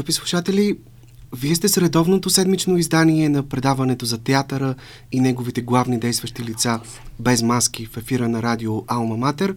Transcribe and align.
Скъпи 0.00 0.12
слушатели, 0.12 0.78
вие 1.36 1.54
сте 1.54 1.68
средовното 1.68 2.30
седмично 2.30 2.78
издание 2.78 3.28
на 3.28 3.42
предаването 3.42 4.06
за 4.06 4.18
театъра 4.18 4.74
и 5.12 5.20
неговите 5.20 5.60
главни 5.60 6.00
действащи 6.00 6.44
лица 6.44 6.80
без 7.18 7.42
маски 7.42 7.86
в 7.86 7.96
ефира 7.96 8.28
на 8.28 8.42
радио 8.42 8.84
Алма 8.86 9.16
Матер, 9.16 9.56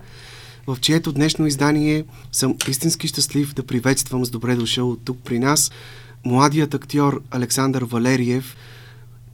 в 0.67 0.77
чието 0.81 1.11
днешно 1.11 1.47
издание 1.47 2.05
съм 2.31 2.55
истински 2.67 3.07
щастлив 3.07 3.53
да 3.53 3.65
приветствам 3.65 4.25
с 4.25 4.29
добре 4.29 4.55
дошъл 4.55 4.95
тук 4.95 5.17
при 5.23 5.39
нас 5.39 5.71
младият 6.25 6.73
актьор 6.73 7.21
Александър 7.31 7.83
Валериев, 7.83 8.55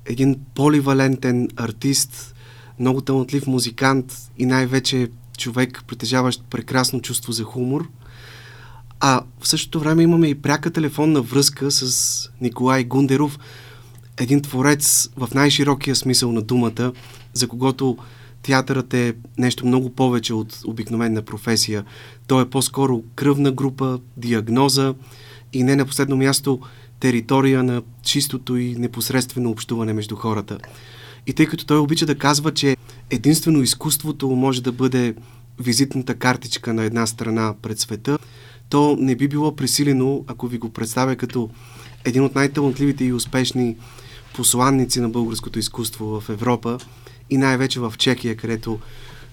един 0.05 0.39
поливалентен 0.55 1.48
артист, 1.55 2.36
много 2.80 3.02
талантлив 3.02 3.48
музикант 3.48 4.32
и 4.38 4.46
най-вече 4.46 5.07
човек, 5.38 5.84
притежаващ 5.88 6.44
прекрасно 6.50 7.02
чувство 7.02 7.32
за 7.32 7.44
хумор– 7.44 7.88
а 9.00 9.23
в 9.39 9.47
същото 9.47 9.79
време 9.79 10.04
имаме 10.04 10.27
и 10.27 10.36
пряка 10.36 10.71
телефонна 10.71 11.21
връзка 11.21 11.71
с 11.71 12.29
Николай 12.41 12.83
Гундеров, 12.83 13.39
един 14.18 14.41
творец 14.41 15.10
в 15.18 15.29
най-широкия 15.33 15.96
смисъл 15.96 16.32
на 16.32 16.41
думата, 16.41 16.93
за 17.33 17.47
когото 17.47 17.97
театърът 18.41 18.93
е 18.93 19.14
нещо 19.38 19.65
много 19.65 19.89
повече 19.89 20.33
от 20.33 20.60
обикновена 20.65 21.21
професия. 21.21 21.86
Той 22.27 22.43
е 22.43 22.50
по-скоро 22.50 23.04
кръвна 23.15 23.51
група, 23.51 24.00
диагноза 24.18 24.93
и 25.54 25.63
не 25.63 25.75
на 25.75 25.86
последно 25.86 26.18
място 26.18 26.60
територия 27.00 27.63
на 27.63 27.82
чистото 28.04 28.57
и 28.57 28.75
непосредствено 28.75 29.50
общуване 29.50 29.93
между 29.93 30.16
хората. 30.16 30.57
И 31.27 31.33
тъй 31.33 31.46
като 31.46 31.66
той 31.66 31.77
обича 31.77 32.05
да 32.05 32.17
казва, 32.17 32.53
че 32.53 32.77
единствено 33.09 33.61
изкуството 33.61 34.30
може 34.30 34.63
да 34.63 34.72
бъде 34.72 35.16
визитната 35.59 36.16
картичка 36.16 36.73
на 36.73 36.83
една 36.83 37.05
страна 37.05 37.53
пред 37.61 37.80
света, 37.80 38.17
то 38.69 38.97
не 39.00 39.16
би 39.16 39.28
било 39.28 39.55
пресилено, 39.55 40.23
ако 40.28 40.47
ви 40.47 40.58
го 40.58 40.69
представя 40.69 41.16
като 41.16 41.50
един 42.05 42.23
от 42.23 42.36
най-талантливите 42.36 43.05
и 43.05 43.14
успешни 43.14 43.75
посланници 44.36 44.99
на 44.99 45.09
българското 45.09 45.59
изкуство 45.59 46.21
в 46.21 46.30
Европа 46.30 46.77
и 47.29 47.38
най-вече 47.38 47.79
в 47.79 47.94
Чехия, 47.97 48.35
където 48.35 48.79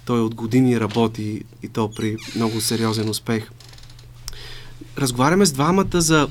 той 0.05 0.21
от 0.21 0.35
години 0.35 0.81
работи 0.81 1.43
и 1.63 1.69
то 1.69 1.91
при 1.91 2.17
много 2.37 2.61
сериозен 2.61 3.09
успех. 3.09 3.51
Разговаряме 4.99 5.47
с 5.47 5.53
двамата 5.53 6.01
за 6.01 6.29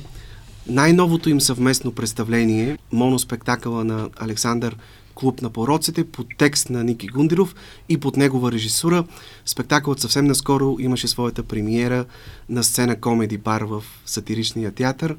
най-новото 0.66 1.30
им 1.30 1.40
съвместно 1.40 1.92
представление, 1.92 2.78
моноспектакъла 2.92 3.84
на 3.84 4.08
Александър 4.16 4.76
Клуб 5.16 5.42
на 5.42 5.50
пороците 5.50 6.04
под 6.04 6.26
текст 6.38 6.70
на 6.70 6.84
Ники 6.84 7.06
Гундиров 7.06 7.54
и 7.88 8.00
под 8.00 8.16
негова 8.16 8.52
режисура. 8.52 9.04
Спектакълът 9.44 10.00
съвсем 10.00 10.24
наскоро 10.24 10.76
имаше 10.80 11.08
своята 11.08 11.42
премиера 11.42 12.04
на 12.48 12.64
сцена 12.64 13.00
Комеди 13.00 13.38
Бар 13.38 13.62
в 13.62 13.82
сатиричния 14.06 14.72
театър. 14.72 15.16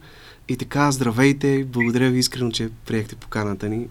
И 0.50 0.58
така, 0.58 0.92
здравейте, 0.92 1.66
благодаря 1.66 2.10
ви 2.10 2.20
искрено, 2.20 2.52
че 2.52 2.70
приехте 2.86 3.16
поканата 3.16 3.70
ни. 3.70 3.88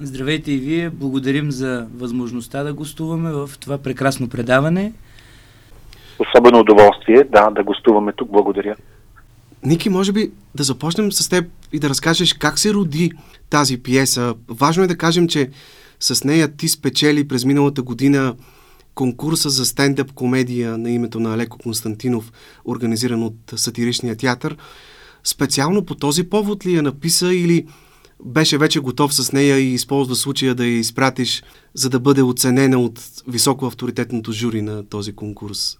Здравейте 0.00 0.52
и 0.52 0.58
вие, 0.58 0.90
благодарим 0.90 1.50
за 1.50 1.86
възможността 1.94 2.62
да 2.62 2.72
гостуваме 2.72 3.32
в 3.32 3.50
това 3.60 3.78
прекрасно 3.78 4.28
предаване. 4.28 4.92
Особено 6.18 6.60
удоволствие, 6.60 7.24
да, 7.24 7.50
да 7.50 7.62
гостуваме 7.62 8.12
тук, 8.12 8.30
благодаря. 8.30 8.76
Ники, 9.64 9.88
може 9.88 10.12
би 10.12 10.30
да 10.54 10.64
започнем 10.64 11.12
с 11.12 11.28
теб 11.28 11.44
и 11.72 11.78
да 11.78 11.88
разкажеш 11.88 12.32
как 12.34 12.58
се 12.58 12.74
роди 12.74 13.12
тази 13.50 13.76
пиеса. 13.76 14.34
Важно 14.48 14.82
е 14.82 14.86
да 14.86 14.96
кажем, 14.96 15.28
че 15.28 15.50
с 16.00 16.24
нея 16.24 16.56
ти 16.56 16.68
спечели 16.68 17.28
през 17.28 17.44
миналата 17.44 17.82
година 17.82 18.34
конкурса 18.94 19.50
за 19.50 19.66
стендъп 19.66 20.12
комедия 20.12 20.78
на 20.78 20.90
името 20.90 21.20
на 21.20 21.34
Алеко 21.34 21.58
Константинов, 21.58 22.32
организиран 22.64 23.22
от 23.22 23.36
сатиричния 23.56 24.16
театър. 24.16 24.56
Специално 25.24 25.84
по 25.84 25.94
този 25.94 26.24
повод 26.24 26.66
ли 26.66 26.74
я 26.74 26.82
написа 26.82 27.34
или 27.34 27.66
беше 28.24 28.58
вече 28.58 28.80
готов 28.80 29.14
с 29.14 29.32
нея 29.32 29.58
и 29.58 29.74
използва 29.74 30.16
случая 30.16 30.54
да 30.54 30.66
я 30.66 30.78
изпратиш, 30.78 31.42
за 31.74 31.90
да 31.90 32.00
бъде 32.00 32.22
оценена 32.22 32.78
от 32.78 33.00
високо 33.28 33.66
авторитетното 33.66 34.32
жури 34.32 34.62
на 34.62 34.88
този 34.88 35.12
конкурс? 35.12 35.79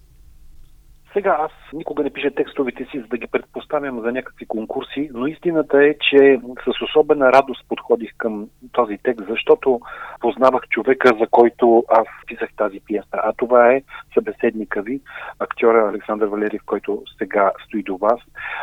Сега 1.13 1.37
аз 1.39 1.51
никога 1.73 2.03
не 2.03 2.09
пиша 2.09 2.31
текстовете 2.31 2.85
си, 2.85 2.99
за 2.99 3.07
да 3.07 3.17
ги 3.17 3.27
предпоставям 3.27 4.01
за 4.01 4.11
някакви 4.11 4.45
конкурси, 4.45 5.09
но 5.13 5.27
истината 5.27 5.83
е, 5.83 5.95
че 6.09 6.39
с 6.65 6.81
особена 6.81 7.33
радост 7.33 7.67
подходих 7.69 8.11
към 8.17 8.47
този 8.71 8.97
текст, 9.03 9.27
защото 9.29 9.79
познавах 10.19 10.67
човека, 10.69 11.09
за 11.19 11.27
който 11.27 11.83
аз 11.89 12.07
писах 12.27 12.49
тази 12.57 12.79
пиеса. 12.79 13.07
А 13.11 13.33
това 13.37 13.71
е 13.71 13.83
събеседника 14.13 14.81
ви, 14.81 15.01
актьора 15.39 15.89
Александър 15.89 16.27
Валериев, 16.27 16.61
който 16.65 17.03
сега 17.17 17.51
стои 17.65 17.83
до 17.83 17.97
вас, 17.97 18.19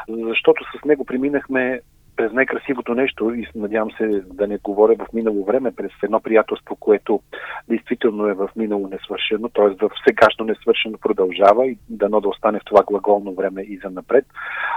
защото 0.09 0.65
с 0.65 0.85
него 0.85 1.05
преминахме 1.05 1.81
през 2.19 2.33
най-красивото 2.33 2.95
нещо 2.95 3.35
и 3.35 3.47
надявам 3.55 3.91
се 3.91 4.23
да 4.27 4.47
не 4.47 4.59
говоря 4.59 4.97
в 4.99 5.13
минало 5.13 5.45
време, 5.45 5.73
през 5.73 5.91
едно 6.03 6.21
приятелство, 6.21 6.77
което 6.77 7.21
действително 7.69 8.27
е 8.27 8.35
в 8.35 8.49
минало 8.57 8.89
несвършено, 8.89 9.49
т.е. 9.49 9.87
в 9.87 9.91
сегашно 10.09 10.45
несвършено 10.45 10.99
продължава 10.99 11.67
и 11.67 11.79
дано 11.89 12.21
да 12.21 12.29
остане 12.29 12.59
в 12.59 12.65
това 12.65 12.83
глаголно 12.87 13.35
време 13.35 13.63
и 13.63 13.79
за 13.85 13.91
напред. 13.91 14.25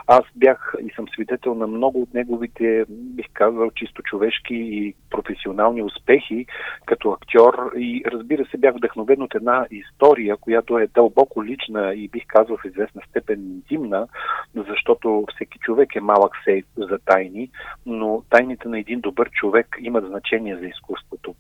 Аз 0.07 0.22
бях 0.35 0.74
и 0.79 0.90
съм 0.96 1.07
свидетел 1.07 1.56
на 1.56 1.68
много 1.68 2.02
от 2.02 2.13
неговите, 2.13 2.85
бих 2.90 3.25
казал, 3.34 3.72
чисто 3.75 4.03
човешки 4.03 4.56
и 4.56 4.96
професионални 5.09 5.84
успехи 5.84 6.46
като 6.85 7.12
актьор 7.12 7.72
и 7.78 8.03
разбира 8.06 8.46
се 8.46 8.58
бях 8.58 8.75
вдъхновен 8.75 9.22
от 9.22 9.35
една 9.35 9.66
история, 9.72 10.38
която 10.38 10.78
е 10.78 10.88
дълбоко 10.88 11.44
лична 11.44 11.94
и 11.94 12.08
бих 12.08 12.23
казал 12.28 12.58
в 12.58 12.66
известна 12.66 13.02
степен 13.09 13.40
интимна, 13.40 14.08
защото 14.56 15.25
всеки 15.35 15.59
човек 15.59 15.96
е 15.96 16.02
малък 16.02 16.31
сейф 16.46 16.66
за 16.78 17.00
тайни 17.06 17.31
тайни, 17.31 17.50
но 17.86 18.24
тайните 18.30 18.68
на 18.68 18.80
един 18.80 19.00
добър 19.00 19.30
човек 19.30 19.78
имат 19.80 20.08
значение 20.08 20.58
за 20.58 20.66
изкуството. 20.66 21.36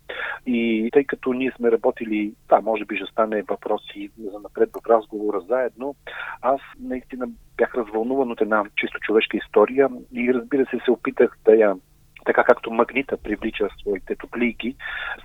И 0.45 0.89
тъй 0.93 1.03
като 1.03 1.33
ние 1.33 1.51
сме 1.51 1.71
работили, 1.71 2.33
да, 2.49 2.61
може 2.61 2.85
би 2.85 2.95
ще 2.95 3.05
стане 3.05 3.43
въпроси 3.43 4.09
за 4.17 4.39
напред 4.39 4.69
в 4.73 4.89
разговора 4.89 5.41
заедно, 5.49 5.95
аз 6.41 6.61
наистина 6.79 7.27
бях 7.57 7.75
развълнуван 7.75 8.31
от 8.31 8.41
една 8.41 8.63
чисто 8.75 8.99
човешка 8.99 9.37
история 9.37 9.89
и 10.13 10.33
разбира 10.33 10.65
се 10.65 10.79
се 10.85 10.91
опитах 10.91 11.37
да 11.45 11.51
я 11.55 11.75
така 12.25 12.43
както 12.43 12.71
магнита 12.71 13.17
привлича 13.17 13.69
своите 13.81 14.15
топлийки, 14.15 14.75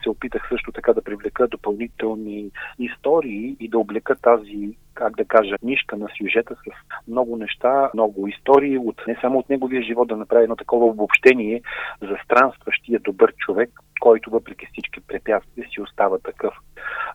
се 0.03 0.11
опитах 0.11 0.49
също 0.49 0.73
така 0.73 0.93
да 0.93 1.03
привлека 1.03 1.49
допълнителни 1.49 2.51
истории 2.79 3.57
и 3.61 3.69
да 3.69 3.79
облека 3.79 4.17
тази 4.17 4.77
как 4.97 5.17
да 5.17 5.25
кажа, 5.25 5.56
нишка 5.62 5.97
на 5.97 6.09
сюжета 6.19 6.55
с 6.55 7.09
много 7.09 7.37
неща, 7.37 7.91
много 7.95 8.29
истории, 8.29 8.79
от, 8.79 9.03
не 9.06 9.19
само 9.21 9.39
от 9.39 9.49
неговия 9.49 9.83
живот, 9.83 10.09
да 10.09 10.17
направи 10.17 10.43
едно 10.43 10.56
такова 10.56 10.87
обобщение 10.87 11.62
за 12.03 12.17
странстващия 12.25 13.01
добър 13.01 13.33
човек, 13.37 13.71
който 14.01 14.31
въпреки 14.31 14.67
всички 14.73 15.01
препятствия 15.01 15.69
си 15.69 15.81
остава 15.81 16.19
такъв. 16.19 16.55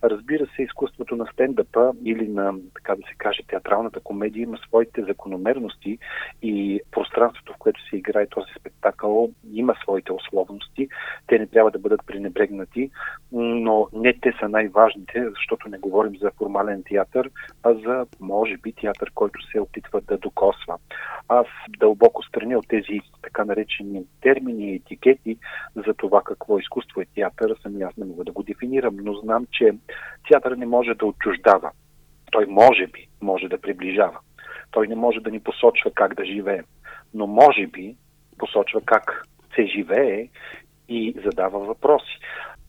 Разбира 0.03 0.45
се, 0.55 0.63
изкуството 0.63 1.15
на 1.15 1.25
стендъпа 1.33 1.91
или 2.05 2.27
на, 2.27 2.53
така 2.75 2.95
да 2.95 3.01
се 3.01 3.15
каже, 3.17 3.43
театралната 3.47 3.99
комедия 3.99 4.43
има 4.43 4.57
своите 4.57 5.03
закономерности 5.03 5.97
и 6.41 6.81
пространството, 6.91 7.53
в 7.53 7.57
което 7.57 7.89
се 7.89 7.97
играе 7.97 8.27
този 8.27 8.51
спектакъл, 8.59 9.29
има 9.53 9.75
своите 9.83 10.13
условности. 10.13 10.87
Те 11.27 11.39
не 11.39 11.47
трябва 11.47 11.71
да 11.71 11.79
бъдат 11.79 12.01
пренебрегнати, 12.05 12.91
но 13.31 13.87
не 13.93 14.13
те 14.13 14.33
са 14.39 14.49
най-важните, 14.49 15.29
защото 15.29 15.69
не 15.69 15.77
говорим 15.77 16.15
за 16.21 16.31
формален 16.37 16.83
театър, 16.83 17.29
а 17.63 17.73
за, 17.73 18.05
може 18.19 18.57
би, 18.57 18.73
театър, 18.73 19.11
който 19.15 19.41
се 19.51 19.59
опитва 19.59 20.01
да 20.01 20.17
докосва. 20.17 20.77
Аз 21.27 21.47
дълбоко 21.79 22.23
страня 22.23 22.57
от 22.57 22.67
тези 22.67 22.99
така 23.23 23.45
наречени 23.45 24.03
термини 24.21 24.71
и 24.71 24.75
етикети 24.75 25.37
за 25.75 25.93
това 25.93 26.21
какво 26.25 26.59
изкуство 26.71 27.01
е 27.01 27.05
театър, 27.15 27.55
съм 27.61 27.81
аз 27.81 27.97
не 27.97 28.05
мога 28.05 28.23
да 28.23 28.31
го 28.31 28.43
дефинирам, 28.43 28.95
но 28.95 29.13
знам, 29.13 29.47
че 29.51 29.71
театър 30.27 30.51
не 30.51 30.65
може 30.65 30.93
да 30.93 31.05
отчуждава. 31.05 31.71
Той 32.31 32.45
може 32.45 32.87
би 32.87 33.07
може 33.21 33.47
да 33.47 33.61
приближава. 33.61 34.19
Той 34.71 34.87
не 34.87 34.95
може 34.95 35.19
да 35.19 35.31
ни 35.31 35.39
посочва 35.39 35.91
как 35.91 36.15
да 36.15 36.25
живеем, 36.25 36.65
но 37.13 37.27
може 37.27 37.67
би 37.67 37.95
посочва 38.37 38.81
как 38.85 39.27
се 39.55 39.65
живее 39.65 40.29
и 40.89 41.15
задава 41.25 41.59
въпроси. 41.59 42.19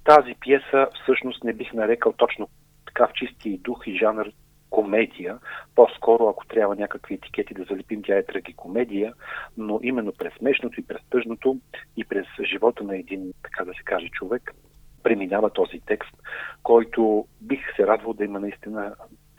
Тази 0.04 0.34
пиеса 0.40 0.88
всъщност 1.02 1.44
не 1.44 1.52
бих 1.52 1.72
нарекал 1.72 2.12
точно 2.12 2.48
така 2.86 3.06
в 3.06 3.12
чисти 3.12 3.58
дух 3.58 3.82
и 3.86 3.98
жанр 3.98 4.26
комедия. 4.72 5.38
По-скоро, 5.74 6.28
ако 6.28 6.46
трябва 6.46 6.76
някакви 6.76 7.14
етикети 7.14 7.54
да 7.54 7.64
залепим, 7.64 8.02
тя 8.02 8.16
е 8.16 8.26
трагикомедия, 8.26 9.12
но 9.56 9.80
именно 9.82 10.12
през 10.18 10.32
смешното 10.34 10.80
и 10.80 10.86
през 10.86 11.00
тъжното 11.10 11.56
и 11.96 12.04
през 12.04 12.26
живота 12.52 12.84
на 12.84 12.96
един, 12.96 13.32
така 13.42 13.64
да 13.64 13.72
се 13.74 13.82
каже, 13.84 14.08
човек, 14.08 14.54
преминава 15.02 15.50
този 15.50 15.80
текст, 15.86 16.14
който 16.62 17.26
бих 17.40 17.60
се 17.76 17.86
радвал 17.86 18.12
да 18.12 18.24
има 18.24 18.40
наистина 18.40 18.94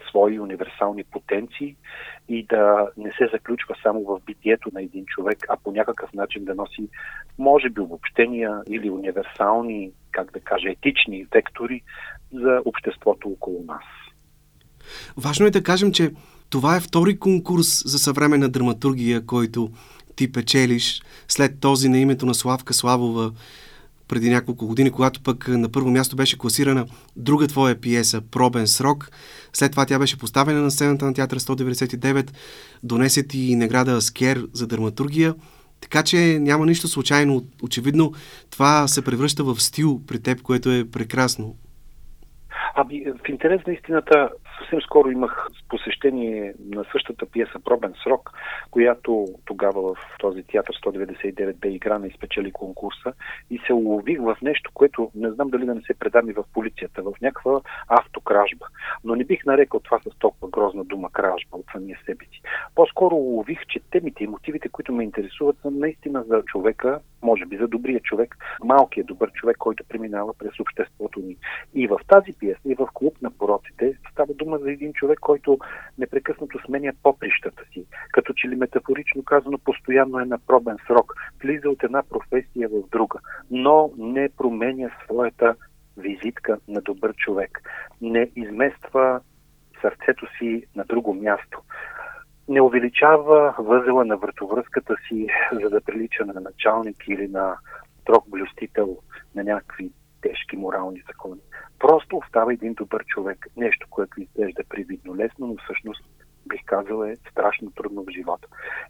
свои 0.10 0.40
универсални 0.40 1.04
потенции 1.04 1.76
и 2.30 2.46
да 2.46 2.90
не 2.98 3.12
се 3.12 3.30
заключва 3.34 3.76
само 3.84 4.04
в 4.04 4.22
битието 4.26 4.70
на 4.74 4.82
един 4.82 5.06
човек, 5.06 5.38
а 5.50 5.58
по 5.64 5.72
някакъв 5.72 6.14
начин 6.14 6.46
да 6.46 6.56
носи, 6.56 6.90
може 7.38 7.70
би, 7.70 7.82
обобщения 7.82 8.62
или 8.70 8.90
универсални, 8.90 9.92
как 10.12 10.32
да 10.32 10.40
кажа, 10.40 10.70
етични 10.70 11.28
вектори 11.34 11.82
за 12.34 12.62
обществото 12.66 13.30
около 13.30 13.64
нас. 13.64 13.84
Важно 15.18 15.46
е 15.46 15.52
да 15.52 15.64
кажем, 15.64 15.92
че 15.92 16.12
това 16.50 16.76
е 16.76 16.80
втори 16.80 17.20
конкурс 17.20 17.84
за 17.86 18.00
съвременна 18.00 18.50
драматургия, 18.50 19.26
който 19.26 19.70
ти 20.16 20.32
печелиш 20.32 21.02
след 21.28 21.60
този 21.60 21.90
на 21.90 22.00
името 22.00 22.26
на 22.26 22.34
Славка 22.34 22.74
Славова 22.74 23.32
преди 24.08 24.30
няколко 24.30 24.68
години, 24.68 24.92
когато 24.92 25.24
пък 25.24 25.48
на 25.48 25.72
първо 25.72 25.90
място 25.90 26.16
беше 26.16 26.38
класирана 26.38 26.86
друга 27.16 27.48
твоя 27.48 27.82
пиеса 27.82 28.22
«Пробен 28.32 28.68
срок». 28.68 29.10
След 29.54 29.72
това 29.72 29.86
тя 29.86 30.00
беше 30.00 30.20
поставена 30.20 30.62
на 30.62 30.72
сцената 30.72 31.06
на 31.06 31.14
театър 31.14 31.40
199, 31.40 32.32
донесе 32.84 33.28
ти 33.28 33.56
награда 33.56 33.92
Аскер 33.92 34.48
за 34.54 34.68
драматургия. 34.68 35.36
Така 35.82 36.04
че 36.04 36.18
няма 36.40 36.66
нищо 36.66 36.88
случайно. 36.88 37.44
Очевидно 37.64 38.14
това 38.50 38.88
се 38.88 39.04
превръща 39.04 39.44
в 39.44 39.62
стил 39.62 40.02
при 40.08 40.20
теб, 40.22 40.42
което 40.42 40.72
е 40.72 40.90
прекрасно. 40.92 41.56
Ами, 42.76 43.04
в 43.26 43.30
интерес 43.30 43.62
на 43.68 43.74
истината, 43.74 44.30
съвсем 44.74 44.86
скоро 44.86 45.12
имах 45.12 45.48
посещение 45.70 46.54
на 46.60 46.86
същата 46.92 47.26
пиеса 47.26 47.60
Пробен 47.64 47.94
срок, 48.04 48.32
която 48.72 49.26
тогава 49.46 49.96
в 49.96 49.98
този 50.20 50.44
театър 50.44 50.76
199 50.76 51.56
бе 51.56 51.70
играна 51.70 52.08
и 52.08 52.12
спечели 52.12 52.52
конкурса 52.52 53.14
и 53.50 53.60
се 53.68 53.74
улових 53.74 54.20
в 54.20 54.38
нещо, 54.42 54.72
което 54.74 55.12
не 55.16 55.32
знам 55.32 55.50
дали 55.50 55.66
да 55.66 55.76
не 55.76 55.82
се 55.82 55.94
предам 55.94 56.30
и 56.30 56.34
в 56.34 56.44
полицията, 56.54 57.04
в 57.04 57.14
някаква 57.22 57.62
автокражба. 57.88 58.66
Но 59.04 59.16
не 59.16 59.24
бих 59.24 59.46
нарекал 59.46 59.80
това 59.80 60.00
с 60.00 60.20
толкова 60.20 60.50
грозна 60.50 60.84
дума 60.84 61.10
кражба 61.10 61.58
от 61.58 61.66
самия 61.72 62.00
себе 62.06 62.26
си. 62.26 62.42
По-скоро 62.76 63.16
улових, 63.16 63.60
че 63.68 63.80
темите 63.92 64.24
и 64.24 64.28
мотивите, 64.28 64.70
които 64.70 64.94
ме 64.94 65.04
интересуват, 65.04 65.58
са 65.62 65.72
наистина 65.72 66.24
за 66.28 66.42
човека, 66.46 67.00
може 67.22 67.46
би 67.46 67.58
за 67.58 67.68
добрия 67.68 68.00
човек, 68.00 68.38
малкият 68.64 69.08
добър 69.08 69.32
човек, 69.32 69.58
който 69.58 69.84
преминава 69.90 70.34
през 70.34 70.60
обществото 70.60 71.20
ни. 71.20 71.38
И 71.74 71.88
в 71.88 72.00
тази 72.08 72.34
пиеса, 72.40 72.60
и 72.66 72.76
в 72.76 72.88
клуб 72.94 73.18
на 73.22 73.32
пороците 73.32 73.98
става 74.12 74.34
дума 74.34 74.58
за 74.64 74.72
един 74.72 74.94
човек, 74.94 75.20
който 75.20 75.58
непрекъснато 75.98 76.60
сменя 76.66 76.94
поприщата 77.04 77.64
си. 77.74 77.86
Като 78.12 78.34
че 78.34 78.48
ли 78.48 78.56
метафорично 78.56 79.24
казано, 79.24 79.58
постоянно 79.58 80.20
е 80.20 80.26
на 80.26 80.40
пробен 80.48 80.78
срок. 80.88 81.14
Влиза 81.44 81.70
от 81.70 81.84
една 81.84 82.04
професия 82.04 82.70
в 82.70 82.90
друга, 82.92 83.20
но 83.52 83.92
не 83.98 84.30
променя 84.38 84.90
своята 85.04 85.56
визитка 85.98 86.58
на 86.68 86.82
добър 86.82 87.14
човек. 87.14 87.62
Не 88.02 88.30
измества 88.36 89.22
сърцето 89.82 90.26
си 90.38 90.66
на 90.76 90.84
друго 90.84 91.14
място 91.14 91.62
не 92.48 92.62
увеличава 92.62 93.56
възела 93.60 94.06
на 94.06 94.18
въртовръзката 94.18 94.96
си, 95.08 95.28
за 95.64 95.70
да 95.70 95.82
прилича 95.82 96.26
на 96.26 96.42
началник 96.42 97.08
или 97.08 97.28
на 97.28 97.58
строг 98.02 98.30
блюстител 98.30 98.98
на 99.36 99.44
някакви 99.44 99.92
тежки 100.24 100.58
морални 100.58 101.04
закони. 101.08 101.42
Просто 101.80 102.18
остава 102.18 102.54
един 102.54 102.74
добър 102.74 103.06
човек. 103.06 103.48
Нещо, 103.58 103.88
което 103.90 104.22
изглежда 104.22 104.64
привидно 104.70 105.16
лесно, 105.16 105.48
но 105.48 105.56
всъщност 105.64 106.04
бих 106.46 106.62
казал 106.66 107.04
е 107.04 107.16
страшно 107.32 107.72
трудно 107.72 108.04
в 108.04 108.12
живота. 108.12 108.48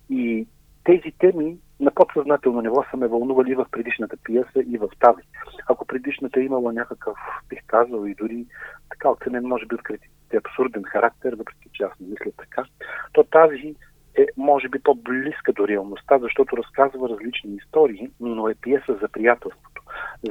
И 0.09 0.47
тези 0.83 1.11
теми 1.19 1.57
на 1.79 1.91
подсъзнателно 1.91 2.61
ниво 2.61 2.83
са 2.91 2.97
ме 2.97 3.07
вълнували 3.07 3.55
в 3.55 3.65
предишната 3.71 4.17
пиеса 4.23 4.63
и 4.67 4.77
в 4.77 4.89
тази. 4.99 5.21
Ако 5.67 5.85
предишната 5.85 6.39
е 6.39 6.43
имала 6.43 6.73
някакъв, 6.73 7.17
бих 7.49 7.59
казал, 7.67 8.05
и 8.05 8.15
дори 8.15 8.45
така 8.89 9.09
оценен, 9.09 9.43
може 9.47 9.65
би 9.65 9.75
открити 9.75 10.09
абсурден 10.37 10.83
характер, 10.83 11.35
въпреки 11.37 11.69
че 11.73 11.83
аз 11.83 11.99
не 11.99 12.07
мисля 12.07 12.31
така, 12.37 12.65
то 13.13 13.23
тази 13.23 13.75
е, 14.17 14.25
може 14.37 14.69
би, 14.69 14.79
по-близка 14.79 15.53
до 15.53 15.67
реалността, 15.67 16.19
защото 16.19 16.57
разказва 16.57 17.09
различни 17.09 17.55
истории, 17.55 18.09
но 18.19 18.49
е 18.49 18.55
пиеса 18.55 18.97
за 19.01 19.07
приятелството. 19.07 19.81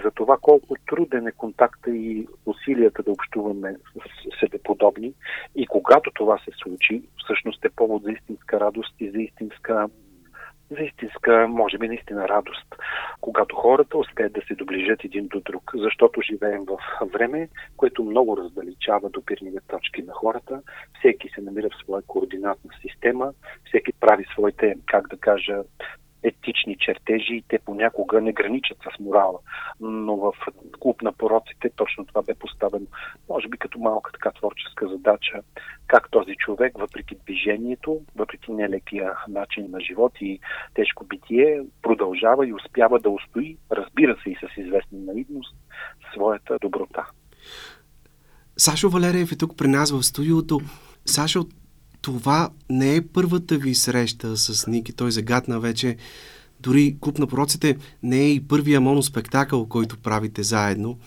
За 0.05 0.11
това 0.11 0.37
колко 0.41 0.77
труден 0.87 1.27
е 1.27 1.33
контакта 1.33 1.91
и 1.91 2.27
усилията 2.47 3.03
да 3.03 3.13
общуваме 3.13 3.77
с 3.95 4.39
себеподобни 4.41 5.13
и 5.57 5.67
когато 5.67 6.11
това 6.15 6.39
се 6.39 6.51
случи, 6.63 7.03
всъщност 7.25 7.65
е 7.65 7.71
повод 7.71 8.03
за 8.03 8.13
истинска 8.13 8.61
радост 8.61 8.95
и 9.01 9.11
за 9.11 9.19
истинска 9.19 9.89
за 10.75 10.83
истинска, 10.83 11.47
може 11.49 11.79
би 11.79 11.89
наистина 11.89 12.29
радост, 12.29 12.77
когато 13.21 13.57
хората 13.57 13.99
успеят 13.99 14.33
да 14.33 14.41
се 14.49 14.55
доближат 14.55 15.05
един 15.05 15.27
до 15.29 15.41
друг, 15.41 15.73
защото 15.75 16.21
живеем 16.21 16.65
в 16.65 16.79
време, 17.13 17.49
което 17.77 18.05
много 18.05 18.37
раздалечава 18.37 19.11
допирните 19.11 19.59
точки 19.69 20.03
на 20.03 20.13
хората. 20.13 20.63
Всеки 20.99 21.29
се 21.29 21.41
намира 21.41 21.69
в 21.71 21.83
своя 21.83 22.03
координатна 22.03 22.71
система, 22.81 23.33
всеки 23.69 23.93
прави 24.01 24.25
своите, 24.33 24.75
как 24.87 25.09
да 25.09 25.17
кажа, 25.17 25.63
етични 26.23 26.77
чертежи 26.77 27.35
и 27.35 27.45
те 27.49 27.59
понякога 27.59 28.21
не 28.21 28.33
граничат 28.33 28.79
с 28.79 28.99
морала. 29.01 29.39
Но 29.81 30.17
в 30.17 30.33
клуб 30.81 31.03
на 31.03 31.13
пороците 31.13 31.71
точно 31.77 32.07
това 32.07 32.23
бе 32.23 32.35
поставено, 32.35 32.87
може 33.29 33.49
би 33.49 33.59
като 33.59 33.79
малка 33.79 34.13
така 34.13 34.31
творческа 34.31 34.89
задача, 34.89 35.41
как 35.87 36.11
този 36.11 36.35
човек, 36.37 36.73
въпреки 36.79 37.17
движението, 37.27 38.01
въпреки 38.17 38.53
нелекия 38.53 39.13
начин 39.29 39.71
на 39.71 39.81
живот 39.81 40.13
и 40.21 40.41
тежко 40.75 41.05
битие, 41.05 41.63
продължава 41.83 42.49
и 42.49 42.55
успява 42.55 43.01
да 43.01 43.11
устои, 43.11 43.57
разбира 43.73 44.17
се 44.23 44.31
и 44.31 44.37
с 44.37 44.61
известна 44.61 44.99
наивност, 44.99 45.57
своята 46.15 46.59
доброта. 46.61 47.07
Сашо 48.57 48.91
Валериев 48.91 49.33
е 49.33 49.37
тук 49.37 49.57
при 49.57 49.69
нас 49.69 49.93
в 49.93 50.03
студиото. 50.03 50.61
Сашо, 51.05 51.45
това 52.03 52.51
не 52.71 52.97
е 52.97 53.07
първата 53.07 53.59
ви 53.59 53.75
среща 53.75 54.37
с 54.37 54.67
Ники. 54.67 54.93
Той 54.93 55.13
загадна 55.13 55.61
вече. 55.61 55.97
Дори 56.61 56.97
Клуб 57.01 57.19
на 57.19 57.27
пророците 57.27 57.77
не 58.03 58.21
е 58.21 58.31
и 58.31 58.41
първия 58.41 58.81
моноспектакъл, 58.81 59.67
който 59.67 59.97
правите 59.97 60.43
заедно. 60.43 60.99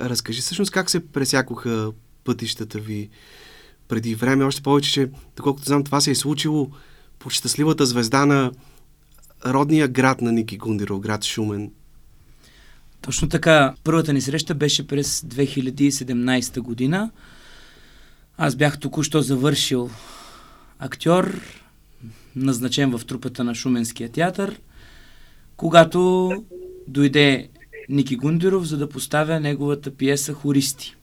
Разкажи 0.00 0.40
всъщност 0.40 0.70
как 0.70 0.90
се 0.90 1.06
пресякоха 1.06 1.92
пътищата 2.24 2.78
ви 2.78 3.08
преди 3.88 4.14
време. 4.14 4.44
Още 4.44 4.62
повече, 4.62 4.92
че, 4.92 5.10
доколкото 5.36 5.66
знам, 5.66 5.84
това 5.84 6.00
се 6.00 6.10
е 6.10 6.14
случило 6.14 6.70
по 7.18 7.30
щастливата 7.30 7.86
звезда 7.86 8.26
на 8.26 8.52
родния 9.46 9.88
град 9.88 10.20
на 10.20 10.32
Ники 10.32 10.56
Гундиров, 10.56 11.00
град 11.00 11.24
Шумен. 11.24 11.70
Точно 13.00 13.28
така. 13.28 13.74
Първата 13.84 14.12
ни 14.12 14.20
среща 14.20 14.54
беше 14.54 14.86
през 14.86 15.20
2017 15.20 16.60
година. 16.60 17.10
Аз 18.36 18.56
бях 18.56 18.78
току-що 18.78 19.22
завършил 19.22 19.90
актьор, 20.78 21.40
назначен 22.36 22.98
в 22.98 23.06
трупата 23.06 23.44
на 23.44 23.54
Шуменския 23.54 24.08
театър, 24.08 24.60
когато 25.56 26.32
дойде 26.88 27.48
Ники 27.88 28.16
Гундиров, 28.16 28.64
за 28.64 28.76
да 28.76 28.88
поставя 28.88 29.40
неговата 29.40 29.90
пиеса 29.94 30.32
Хористи. 30.32 30.96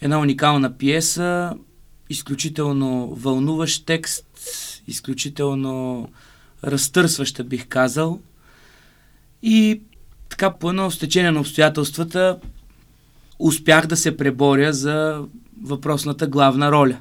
Една 0.00 0.20
уникална 0.20 0.78
пиеса, 0.78 1.54
изключително 2.10 3.14
вълнуващ 3.14 3.86
текст, 3.86 4.26
изключително 4.86 6.08
разтърсваща, 6.64 7.44
бих 7.44 7.68
казал. 7.68 8.20
И 9.42 9.80
така 10.28 10.50
по 10.50 10.68
едно 10.70 10.90
стечение 10.90 11.30
на 11.30 11.40
обстоятелствата 11.40 12.38
успях 13.38 13.86
да 13.86 13.96
се 13.96 14.16
преборя 14.16 14.72
за 14.72 15.24
въпросната 15.62 16.26
главна 16.26 16.72
роля 16.72 16.98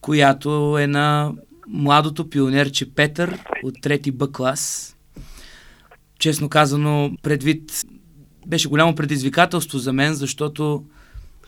която 0.00 0.78
е 0.78 0.86
на 0.86 1.32
младото 1.68 2.30
пионерче 2.30 2.94
Петър 2.94 3.38
от 3.62 3.74
трети 3.82 4.10
Б 4.10 4.32
клас. 4.32 4.94
Честно 6.18 6.48
казано, 6.48 7.10
предвид 7.22 7.84
беше 8.46 8.68
голямо 8.68 8.94
предизвикателство 8.94 9.78
за 9.78 9.92
мен, 9.92 10.14
защото 10.14 10.84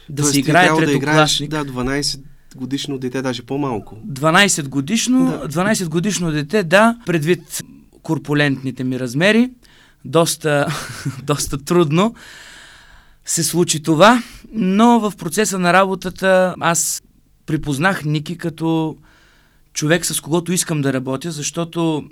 да 0.09 0.25
се 0.25 0.39
играе 0.39 0.69
третокласник. 0.77 1.51
Да, 1.51 1.65
12 1.65 2.21
годишно 2.57 2.99
дете, 2.99 3.23
даже 3.23 3.43
по-малко. 3.43 3.97
12 4.09 4.69
годишно, 4.69 5.27
да. 5.27 5.49
12 5.49 5.89
годишно 5.89 6.33
дете, 6.33 6.63
да, 6.63 6.99
предвид 7.07 7.63
корпулентните 8.03 8.85
ми 8.85 9.01
размери, 9.01 9.51
доста, 10.05 10.67
доста 11.23 11.65
трудно 11.65 12.15
се 13.25 13.43
случи 13.43 13.83
това, 13.83 14.23
но 14.53 15.01
в 15.01 15.13
процеса 15.17 15.59
на 15.59 15.73
работата 15.73 16.55
аз 16.61 17.03
припознах 17.47 18.05
Ники 18.05 18.39
като 18.39 18.97
човек, 19.73 20.07
с 20.07 20.21
когото 20.21 20.53
искам 20.53 20.81
да 20.83 20.93
работя, 20.93 21.31
защото 21.31 22.05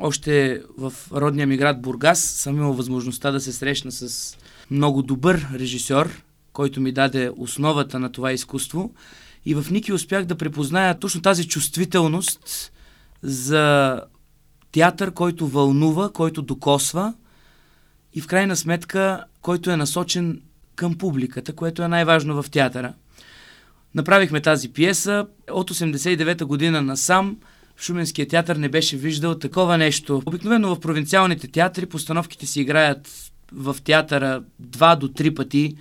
още 0.00 0.62
в 0.78 0.92
родния 1.12 1.46
ми 1.46 1.56
град 1.56 1.82
Бургас 1.82 2.20
съм 2.20 2.56
имал 2.56 2.72
възможността 2.72 3.30
да 3.30 3.40
се 3.40 3.52
срещна 3.52 3.92
с 3.92 4.36
много 4.70 5.02
добър 5.02 5.48
режисьор, 5.54 6.22
който 6.52 6.80
ми 6.80 6.92
даде 6.92 7.30
основата 7.36 7.98
на 7.98 8.12
това 8.12 8.32
изкуство. 8.32 8.94
И 9.46 9.54
в 9.54 9.66
Ники 9.70 9.92
успях 9.92 10.24
да 10.24 10.34
припозная 10.34 10.98
точно 10.98 11.22
тази 11.22 11.48
чувствителност 11.48 12.72
за 13.22 14.00
театър, 14.72 15.12
който 15.12 15.46
вълнува, 15.46 16.10
който 16.12 16.42
докосва 16.42 17.14
и 18.14 18.20
в 18.20 18.26
крайна 18.26 18.56
сметка, 18.56 19.24
който 19.40 19.70
е 19.70 19.76
насочен 19.76 20.40
към 20.74 20.98
публиката, 20.98 21.52
което 21.52 21.82
е 21.82 21.88
най-важно 21.88 22.42
в 22.42 22.50
театъра. 22.50 22.94
Направихме 23.94 24.40
тази 24.40 24.72
пиеса. 24.72 25.26
От 25.50 25.70
89-та 25.70 26.44
година 26.44 26.82
насам 26.82 27.36
в 27.76 27.82
Шуменския 27.82 28.28
театър 28.28 28.56
не 28.56 28.68
беше 28.68 28.96
виждал 28.96 29.38
такова 29.38 29.78
нещо. 29.78 30.22
Обикновено 30.26 30.74
в 30.74 30.80
провинциалните 30.80 31.48
театри 31.48 31.86
постановките 31.86 32.46
си 32.46 32.60
играят 32.60 33.32
в 33.52 33.76
театъра 33.84 34.42
два 34.58 34.96
до 34.96 35.08
три 35.08 35.34
пъти 35.34 35.76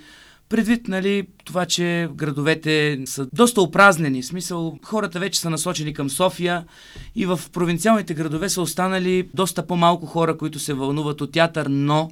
Предвид, 0.51 0.87
нали, 0.87 1.27
това, 1.45 1.65
че 1.65 2.09
градовете 2.15 2.99
са 3.05 3.27
доста 3.33 3.61
опразнени, 3.61 4.21
в 4.21 4.25
смисъл 4.25 4.79
хората 4.83 5.19
вече 5.19 5.39
са 5.39 5.49
насочени 5.49 5.93
към 5.93 6.09
София 6.09 6.65
и 7.15 7.25
в 7.25 7.39
провинциалните 7.53 8.13
градове 8.13 8.49
са 8.49 8.61
останали 8.61 9.29
доста 9.33 9.67
по-малко 9.67 10.05
хора, 10.05 10.37
които 10.37 10.59
се 10.59 10.73
вълнуват 10.73 11.21
от 11.21 11.31
театър, 11.31 11.67
но 11.69 12.11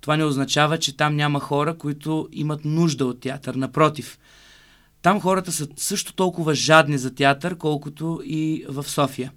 това 0.00 0.16
не 0.16 0.24
означава, 0.24 0.78
че 0.78 0.96
там 0.96 1.16
няма 1.16 1.40
хора, 1.40 1.74
които 1.78 2.28
имат 2.32 2.64
нужда 2.64 3.06
от 3.06 3.20
театър. 3.20 3.54
Напротив, 3.54 4.18
там 5.06 5.20
хората 5.20 5.52
са 5.52 5.68
също 5.76 6.14
толкова 6.14 6.54
жадни 6.54 6.98
за 6.98 7.14
театър, 7.14 7.56
колкото 7.56 8.20
и 8.24 8.64
в 8.68 8.84
София. 8.88 9.32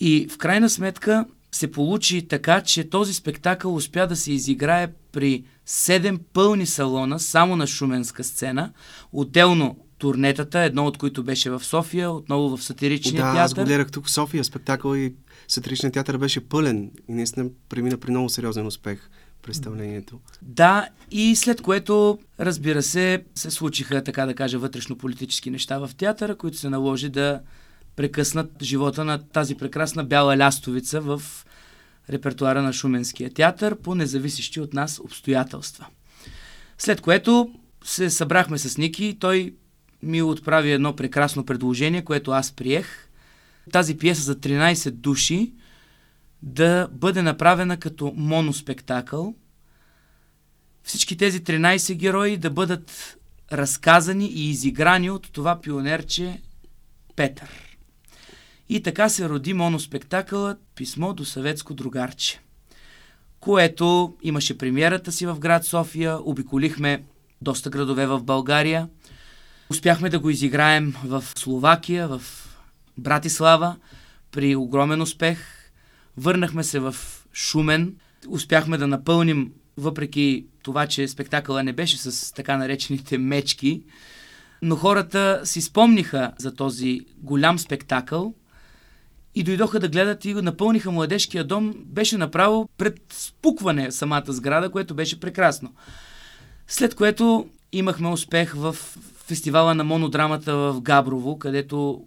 И 0.00 0.28
в 0.30 0.38
крайна 0.38 0.70
сметка 0.70 1.26
се 1.52 1.70
получи 1.70 2.28
така, 2.28 2.60
че 2.60 2.90
този 2.90 3.14
спектакъл 3.14 3.74
успя 3.74 4.06
да 4.06 4.16
се 4.16 4.32
изиграе 4.32 4.88
при 5.12 5.44
седем 5.66 6.20
пълни 6.32 6.66
салона, 6.66 7.18
само 7.18 7.56
на 7.56 7.66
шуменска 7.66 8.24
сцена. 8.24 8.72
Отделно 9.12 9.76
турнетата, 9.98 10.60
едно 10.60 10.86
от 10.86 10.98
които 10.98 11.24
беше 11.24 11.50
в 11.50 11.64
София, 11.64 12.10
отново 12.10 12.56
в 12.56 12.64
сатиричния 12.64 13.24
да, 13.24 13.32
театър. 13.32 13.44
аз 13.44 13.54
го 13.54 13.64
гледах 13.64 13.90
тук 13.90 14.06
в 14.06 14.10
София, 14.10 14.44
спектакъл 14.44 14.94
и 14.94 15.14
сатиричният 15.48 15.94
театър 15.94 16.18
беше 16.18 16.48
пълен 16.48 16.90
и 17.08 17.12
наистина 17.12 17.50
премина 17.68 17.96
при 17.96 18.10
много 18.10 18.28
сериозен 18.28 18.66
успех 18.66 19.10
представлението. 19.44 20.20
Да, 20.42 20.88
и 21.10 21.36
след 21.36 21.62
което, 21.62 22.18
разбира 22.40 22.82
се, 22.82 23.24
се 23.34 23.50
случиха, 23.50 24.04
така 24.04 24.26
да 24.26 24.34
кажа, 24.34 24.58
вътрешно-политически 24.58 25.50
неща 25.50 25.78
в 25.78 25.90
театъра, 25.96 26.36
които 26.36 26.56
се 26.56 26.70
наложи 26.70 27.08
да 27.08 27.40
прекъснат 27.96 28.62
живота 28.62 29.04
на 29.04 29.18
тази 29.18 29.54
прекрасна 29.54 30.04
бяла 30.04 30.36
лястовица 30.36 31.00
в 31.00 31.22
репертуара 32.10 32.62
на 32.62 32.72
Шуменския 32.72 33.30
театър 33.30 33.76
по 33.76 33.94
независещи 33.94 34.60
от 34.60 34.74
нас 34.74 35.00
обстоятелства. 35.04 35.86
След 36.78 37.00
което 37.00 37.50
се 37.84 38.10
събрахме 38.10 38.58
с 38.58 38.78
Ники 38.78 39.04
и 39.04 39.18
той 39.18 39.54
ми 40.02 40.22
отправи 40.22 40.72
едно 40.72 40.96
прекрасно 40.96 41.46
предложение, 41.46 42.04
което 42.04 42.30
аз 42.30 42.52
приех. 42.52 43.08
Тази 43.72 43.98
пиеса 43.98 44.22
за 44.22 44.36
13 44.36 44.90
души 44.90 45.52
да 46.44 46.88
бъде 46.92 47.22
направена 47.22 47.76
като 47.76 48.12
моноспектакъл. 48.16 49.34
Всички 50.82 51.16
тези 51.16 51.44
13 51.44 51.94
герои 51.94 52.36
да 52.36 52.50
бъдат 52.50 53.16
разказани 53.52 54.26
и 54.26 54.50
изиграни 54.50 55.10
от 55.10 55.32
това 55.32 55.60
пионерче 55.60 56.42
Петър. 57.16 57.78
И 58.68 58.82
така 58.82 59.08
се 59.08 59.28
роди 59.28 59.52
моноспектакълът 59.52 60.58
Писмо 60.74 61.12
до 61.12 61.24
съветско 61.24 61.74
другарче, 61.74 62.40
което 63.40 64.16
имаше 64.22 64.58
премиерата 64.58 65.12
си 65.12 65.26
в 65.26 65.38
град 65.38 65.64
София, 65.64 66.18
обиколихме 66.24 67.04
доста 67.42 67.70
градове 67.70 68.06
в 68.06 68.22
България, 68.22 68.88
успяхме 69.70 70.10
да 70.10 70.18
го 70.18 70.30
изиграем 70.30 70.94
в 71.04 71.24
Словакия, 71.36 72.08
в 72.08 72.22
Братислава, 72.98 73.76
при 74.30 74.56
огромен 74.56 75.02
успех. 75.02 75.63
Върнахме 76.16 76.64
се 76.64 76.78
в 76.78 76.96
Шумен, 77.34 77.96
успяхме 78.28 78.78
да 78.78 78.86
напълним, 78.86 79.52
въпреки 79.76 80.46
това, 80.62 80.86
че 80.86 81.08
спектакъла 81.08 81.62
не 81.62 81.72
беше 81.72 81.98
с 81.98 82.34
така 82.34 82.56
наречените 82.56 83.18
мечки, 83.18 83.82
но 84.62 84.76
хората 84.76 85.40
си 85.44 85.60
спомниха 85.60 86.32
за 86.38 86.54
този 86.54 87.00
голям 87.18 87.58
спектакъл, 87.58 88.34
и 89.34 89.42
дойдоха 89.42 89.80
да 89.80 89.88
гледат 89.88 90.24
и 90.24 90.34
напълниха 90.34 90.90
младежкия 90.90 91.44
дом. 91.44 91.74
Беше 91.86 92.18
направо 92.18 92.68
пред 92.78 93.00
спукване 93.12 93.92
самата 93.92 94.24
сграда, 94.26 94.70
което 94.70 94.94
беше 94.94 95.20
прекрасно. 95.20 95.74
След 96.66 96.94
което 96.94 97.46
имахме 97.72 98.08
успех 98.08 98.54
в 98.54 98.72
фестивала 99.26 99.74
на 99.74 99.84
монодрамата 99.84 100.56
в 100.56 100.80
Габрово, 100.80 101.38
където 101.38 102.04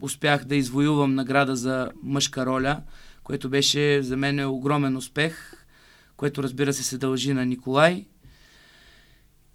успях 0.00 0.44
да 0.44 0.56
извоювам 0.56 1.14
награда 1.14 1.56
за 1.56 1.90
мъжка 2.02 2.46
роля, 2.46 2.80
което 3.28 3.48
беше 3.48 4.02
за 4.02 4.16
мен 4.16 4.46
огромен 4.46 4.96
успех, 4.96 5.64
което 6.16 6.42
разбира 6.42 6.72
се 6.72 6.82
се 6.82 6.98
дължи 6.98 7.32
на 7.32 7.46
Николай. 7.46 8.06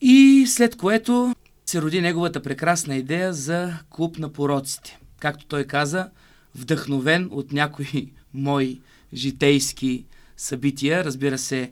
И 0.02 0.46
след 0.48 0.76
което 0.76 1.36
се 1.66 1.82
роди 1.82 2.02
неговата 2.02 2.42
прекрасна 2.42 2.96
идея 2.96 3.34
за 3.34 3.80
клуб 3.90 4.18
на 4.18 4.30
пороците. 4.30 5.00
Както 5.20 5.46
той 5.46 5.64
каза, 5.64 6.10
вдъхновен 6.56 7.30
от 7.32 7.52
някои 7.52 8.12
мои 8.34 8.82
житейски 9.14 10.06
събития, 10.38 11.04
разбира 11.04 11.38
се, 11.38 11.72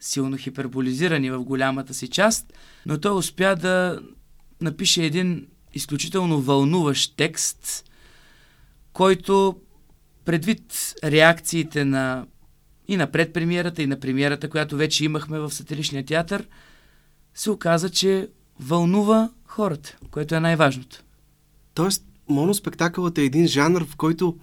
силно 0.00 0.36
хиперболизирани 0.36 1.30
в 1.30 1.44
голямата 1.44 1.94
си 1.94 2.08
част, 2.08 2.52
но 2.86 3.00
той 3.00 3.16
успя 3.16 3.56
да 3.56 4.00
напише 4.60 5.04
един 5.04 5.46
изключително 5.74 6.40
вълнуващ 6.40 7.16
текст, 7.16 7.90
който 8.92 9.60
предвид 10.24 10.94
реакциите 11.04 11.84
на 11.84 12.26
и 12.88 12.96
на 12.96 13.10
предпремиерата, 13.10 13.82
и 13.82 13.86
на 13.86 14.00
премиерата, 14.00 14.50
която 14.50 14.76
вече 14.76 15.04
имахме 15.04 15.38
в 15.38 15.50
сатиричния 15.50 16.04
театър, 16.04 16.48
се 17.34 17.50
оказа, 17.50 17.90
че 17.90 18.28
вълнува 18.60 19.30
хората, 19.46 19.96
което 20.10 20.34
е 20.34 20.40
най-важното. 20.40 21.02
Тоест, 21.74 22.04
моноспектакълът 22.28 23.18
е 23.18 23.22
един 23.22 23.46
жанр, 23.46 23.84
в 23.84 23.96
който 23.96 24.36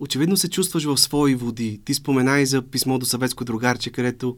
очевидно 0.00 0.36
се 0.36 0.50
чувстваш 0.50 0.84
в 0.84 0.96
свои 0.96 1.34
води. 1.34 1.80
Ти 1.84 1.94
спомена 1.94 2.40
и 2.40 2.46
за 2.46 2.62
писмо 2.62 2.98
до 2.98 3.06
съветско 3.06 3.44
другарче, 3.44 3.90
където 3.90 4.36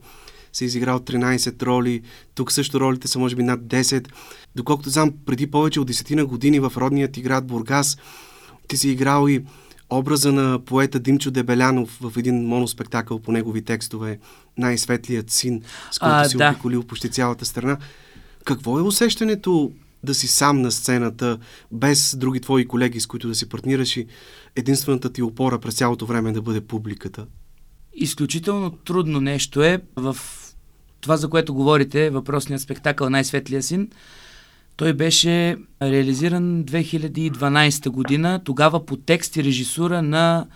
се 0.53 0.65
изиграл 0.65 0.99
13 0.99 1.63
роли. 1.63 2.01
Тук 2.35 2.51
също 2.51 2.79
ролите 2.79 3.07
са 3.07 3.19
може 3.19 3.35
би 3.35 3.43
над 3.43 3.59
10. 3.59 4.07
Доколкото 4.55 4.89
знам, 4.89 5.13
преди 5.25 5.51
повече 5.51 5.79
от 5.79 5.91
10 5.91 6.15
на 6.15 6.25
години 6.25 6.59
в 6.59 6.73
родният 6.77 7.11
ти 7.11 7.21
град 7.21 7.47
Бургас 7.47 7.97
ти 8.67 8.77
си 8.77 8.89
играл 8.89 9.27
и 9.27 9.43
образа 9.89 10.31
на 10.31 10.59
поета 10.59 10.99
Димчо 10.99 11.31
Дебелянов 11.31 11.97
в 12.01 12.17
един 12.17 12.47
моноспектакъл 12.47 13.19
по 13.19 13.31
негови 13.31 13.61
текстове 13.61 14.19
Най-светлият 14.57 15.31
син, 15.31 15.61
с 15.91 15.99
който 15.99 16.15
а, 16.15 16.25
си 16.25 16.37
да. 16.37 16.49
обиколил 16.49 16.83
почти 16.83 17.09
цялата 17.09 17.45
страна. 17.45 17.77
Какво 18.45 18.79
е 18.79 18.81
усещането 18.81 19.71
да 20.03 20.13
си 20.13 20.27
сам 20.27 20.61
на 20.61 20.71
сцената, 20.71 21.37
без 21.71 22.15
други 22.17 22.41
твои 22.41 22.67
колеги, 22.67 22.99
с 22.99 23.07
които 23.07 23.27
да 23.27 23.35
си 23.35 23.49
партнираш 23.49 23.97
и 23.97 24.07
единствената 24.55 25.13
ти 25.13 25.21
опора 25.21 25.59
през 25.59 25.75
цялото 25.75 26.05
време 26.05 26.31
да 26.31 26.41
бъде 26.41 26.61
публиката? 26.61 27.25
Изключително 27.93 28.71
трудно 28.71 29.21
нещо 29.21 29.63
е 29.63 29.81
в 29.95 30.17
това, 31.01 31.17
за 31.17 31.29
което 31.29 31.53
говорите, 31.53 32.09
въпросният 32.09 32.61
спектакъл 32.61 33.09
Най-светлия 33.09 33.63
син. 33.63 33.89
Той 34.77 34.93
беше 34.93 35.57
реализиран 35.81 36.63
2012 36.65 37.89
година, 37.89 38.41
тогава 38.43 38.85
по 38.85 38.97
текст 38.97 39.35
и 39.35 39.43
режисура 39.43 40.01
на 40.01 40.47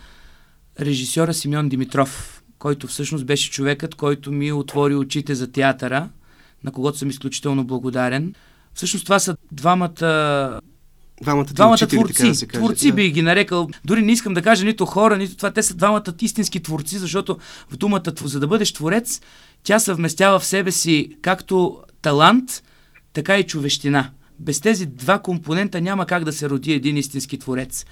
режисьора 0.79 1.33
Симеон 1.33 1.69
Димитров, 1.69 2.43
който 2.59 2.87
всъщност 2.87 3.25
беше 3.25 3.51
човекът, 3.51 3.95
който 3.95 4.31
ми 4.31 4.51
отвори 4.51 4.95
очите 4.95 5.35
за 5.35 5.51
театъра, 5.51 6.09
на 6.63 6.71
когото 6.71 6.97
съм 6.97 7.09
изключително 7.09 7.63
благодарен. 7.63 8.33
Всъщност 8.73 9.05
това 9.05 9.19
са 9.19 9.37
двамата 9.51 10.59
Двамата, 11.21 11.45
двамата 11.45 11.73
учители, 11.73 11.99
творци, 11.99 12.27
да 12.27 12.35
се 12.35 12.47
каже. 12.47 12.59
творци 12.59 12.87
да. 12.87 12.93
би 12.93 13.11
ги 13.11 13.21
нарекал. 13.21 13.69
Дори 13.85 14.01
не 14.01 14.11
искам 14.11 14.33
да 14.33 14.41
кажа 14.41 14.65
нито 14.65 14.85
хора, 14.85 15.17
нито 15.17 15.35
това. 15.35 15.51
Те 15.51 15.63
са 15.63 15.73
двамата 15.73 16.13
истински 16.21 16.59
творци, 16.59 16.97
защото 16.97 17.37
в 17.69 17.77
думата, 17.77 18.13
за 18.23 18.39
да 18.39 18.47
бъдеш 18.47 18.73
творец, 18.73 19.21
тя 19.63 19.79
съвместява 19.79 20.39
в 20.39 20.45
себе 20.45 20.71
си 20.71 21.17
както 21.21 21.79
талант, 22.01 22.63
така 23.13 23.39
и 23.39 23.43
човещина. 23.43 24.09
Без 24.39 24.61
тези 24.61 24.85
два 24.85 25.19
компонента 25.19 25.81
няма 25.81 26.05
как 26.05 26.23
да 26.23 26.33
се 26.33 26.49
роди 26.49 26.73
един 26.73 26.97
истински 26.97 27.39
творец. 27.39 27.85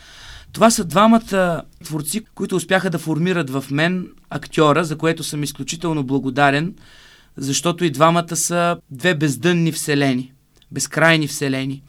Това 0.52 0.72
са 0.72 0.84
двамата 0.86 1.62
творци, 1.84 2.26
които 2.36 2.56
успяха 2.56 2.90
да 2.90 3.00
формират 3.00 3.50
в 3.50 3.66
мен 3.72 4.08
актьора, 4.30 4.84
за 4.84 4.98
което 4.98 5.24
съм 5.24 5.44
изключително 5.44 6.04
благодарен, 6.04 6.76
защото 7.38 7.86
и 7.86 7.92
двамата 7.92 8.36
са 8.36 8.78
две 8.92 9.16
бездънни 9.16 9.72
вселени 9.72 10.34
безкрайни 10.72 11.28
вселени. 11.28 11.84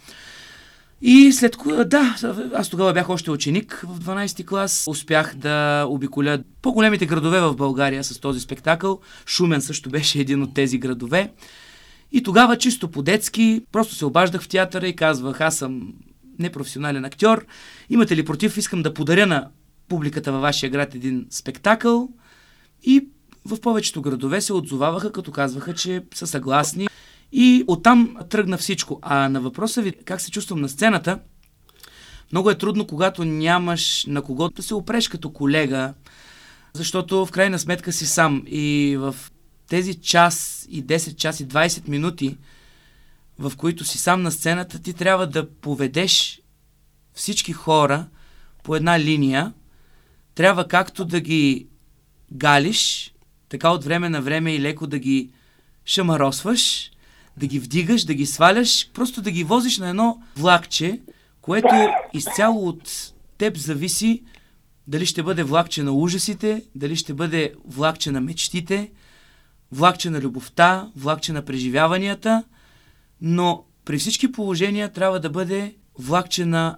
И 1.02 1.32
след 1.32 1.56
което, 1.56 1.84
да, 1.84 2.16
аз 2.54 2.68
тогава 2.68 2.92
бях 2.92 3.10
още 3.10 3.30
ученик 3.30 3.84
в 3.88 4.00
12 4.00 4.46
клас. 4.46 4.84
Успях 4.88 5.34
да 5.34 5.86
обиколя 5.88 6.38
по-големите 6.62 7.06
градове 7.06 7.40
в 7.40 7.56
България 7.56 8.04
с 8.04 8.20
този 8.20 8.40
спектакъл. 8.40 9.00
Шумен 9.26 9.60
също 9.60 9.90
беше 9.90 10.20
един 10.20 10.42
от 10.42 10.54
тези 10.54 10.78
градове. 10.78 11.30
И 12.12 12.22
тогава 12.22 12.58
чисто 12.58 12.90
по-детски, 12.90 13.62
просто 13.72 13.94
се 13.94 14.04
обаждах 14.04 14.42
в 14.42 14.48
театъра 14.48 14.88
и 14.88 14.96
казвах, 14.96 15.40
аз 15.40 15.56
съм 15.56 15.92
непрофесионален 16.38 17.04
актьор. 17.04 17.46
Имате 17.90 18.16
ли 18.16 18.24
против, 18.24 18.56
искам 18.56 18.82
да 18.82 18.94
подаря 18.94 19.26
на 19.26 19.48
публиката 19.88 20.32
във 20.32 20.42
вашия 20.42 20.70
град 20.70 20.94
един 20.94 21.26
спектакъл. 21.30 22.08
И 22.82 23.08
в 23.44 23.60
повечето 23.60 24.02
градове 24.02 24.40
се 24.40 24.52
отзоваваха, 24.52 25.12
като 25.12 25.32
казваха, 25.32 25.74
че 25.74 26.02
са 26.14 26.26
съгласни. 26.26 26.88
И 27.32 27.64
оттам 27.66 28.16
тръгна 28.30 28.58
всичко. 28.58 28.98
А 29.02 29.28
на 29.28 29.40
въпроса 29.40 29.82
ви 29.82 29.92
как 29.92 30.20
се 30.20 30.30
чувствам 30.30 30.60
на 30.60 30.68
сцената, 30.68 31.18
много 32.32 32.50
е 32.50 32.58
трудно, 32.58 32.86
когато 32.86 33.24
нямаш 33.24 34.04
на 34.08 34.22
кого 34.22 34.48
да 34.48 34.62
се 34.62 34.74
опреш 34.74 35.08
като 35.08 35.32
колега, 35.32 35.94
защото 36.72 37.26
в 37.26 37.30
крайна 37.30 37.58
сметка 37.58 37.92
си 37.92 38.06
сам. 38.06 38.42
И 38.46 38.96
в 38.98 39.16
тези 39.70 39.94
час 39.94 40.66
и 40.70 40.86
10 40.86 41.16
час 41.16 41.40
и 41.40 41.48
20 41.48 41.88
минути, 41.88 42.36
в 43.38 43.52
които 43.56 43.84
си 43.84 43.98
сам 43.98 44.22
на 44.22 44.32
сцената, 44.32 44.82
ти 44.82 44.92
трябва 44.92 45.26
да 45.26 45.50
поведеш 45.50 46.40
всички 47.14 47.52
хора 47.52 48.06
по 48.62 48.76
една 48.76 49.00
линия. 49.00 49.52
Трябва 50.34 50.68
както 50.68 51.04
да 51.04 51.20
ги 51.20 51.66
галиш, 52.32 53.14
така 53.48 53.70
от 53.70 53.84
време 53.84 54.08
на 54.08 54.22
време 54.22 54.54
и 54.54 54.60
леко 54.60 54.86
да 54.86 54.98
ги 54.98 55.30
шамаросваш, 55.86 56.90
да 57.36 57.46
ги 57.46 57.58
вдигаш, 57.58 58.04
да 58.04 58.14
ги 58.14 58.26
сваляш, 58.26 58.90
просто 58.90 59.22
да 59.22 59.30
ги 59.30 59.44
возиш 59.44 59.78
на 59.78 59.88
едно 59.88 60.22
влакче, 60.36 61.00
което 61.40 61.88
изцяло 62.12 62.68
от 62.68 63.12
теб 63.38 63.56
зависи 63.56 64.22
дали 64.86 65.06
ще 65.06 65.22
бъде 65.22 65.42
влакче 65.42 65.82
на 65.82 65.92
ужасите, 65.92 66.62
дали 66.74 66.96
ще 66.96 67.14
бъде 67.14 67.54
влакче 67.64 68.10
на 68.10 68.20
мечтите, 68.20 68.90
влакче 69.72 70.10
на 70.10 70.20
любовта, 70.20 70.90
влакче 70.96 71.32
на 71.32 71.44
преживяванията, 71.44 72.44
но 73.20 73.64
при 73.84 73.98
всички 73.98 74.32
положения 74.32 74.92
трябва 74.92 75.20
да 75.20 75.30
бъде 75.30 75.74
влакче 75.98 76.44
на 76.46 76.76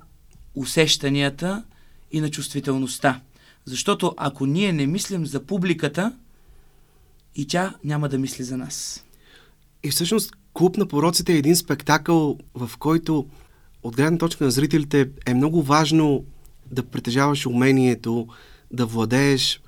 усещанията 0.54 1.64
и 2.12 2.20
на 2.20 2.30
чувствителността. 2.30 3.20
Защото 3.64 4.14
ако 4.16 4.46
ние 4.46 4.72
не 4.72 4.86
мислим 4.86 5.26
за 5.26 5.46
публиката, 5.46 6.12
и 7.34 7.46
тя 7.46 7.74
няма 7.84 8.08
да 8.08 8.18
мисли 8.18 8.44
за 8.44 8.56
нас. 8.56 9.04
И 9.82 9.90
всъщност 9.90 10.32
Клуб 10.52 10.76
на 10.76 10.86
пороците 10.86 11.32
е 11.32 11.38
един 11.38 11.56
спектакъл, 11.56 12.38
в 12.54 12.70
който 12.78 13.26
от 13.82 13.96
гледна 13.96 14.18
точка 14.18 14.44
на 14.44 14.50
зрителите 14.50 15.08
е 15.26 15.34
много 15.34 15.62
важно 15.62 16.24
да 16.70 16.82
притежаваш 16.82 17.46
умението, 17.46 18.28
да 18.70 18.86
владееш, 18.86 19.60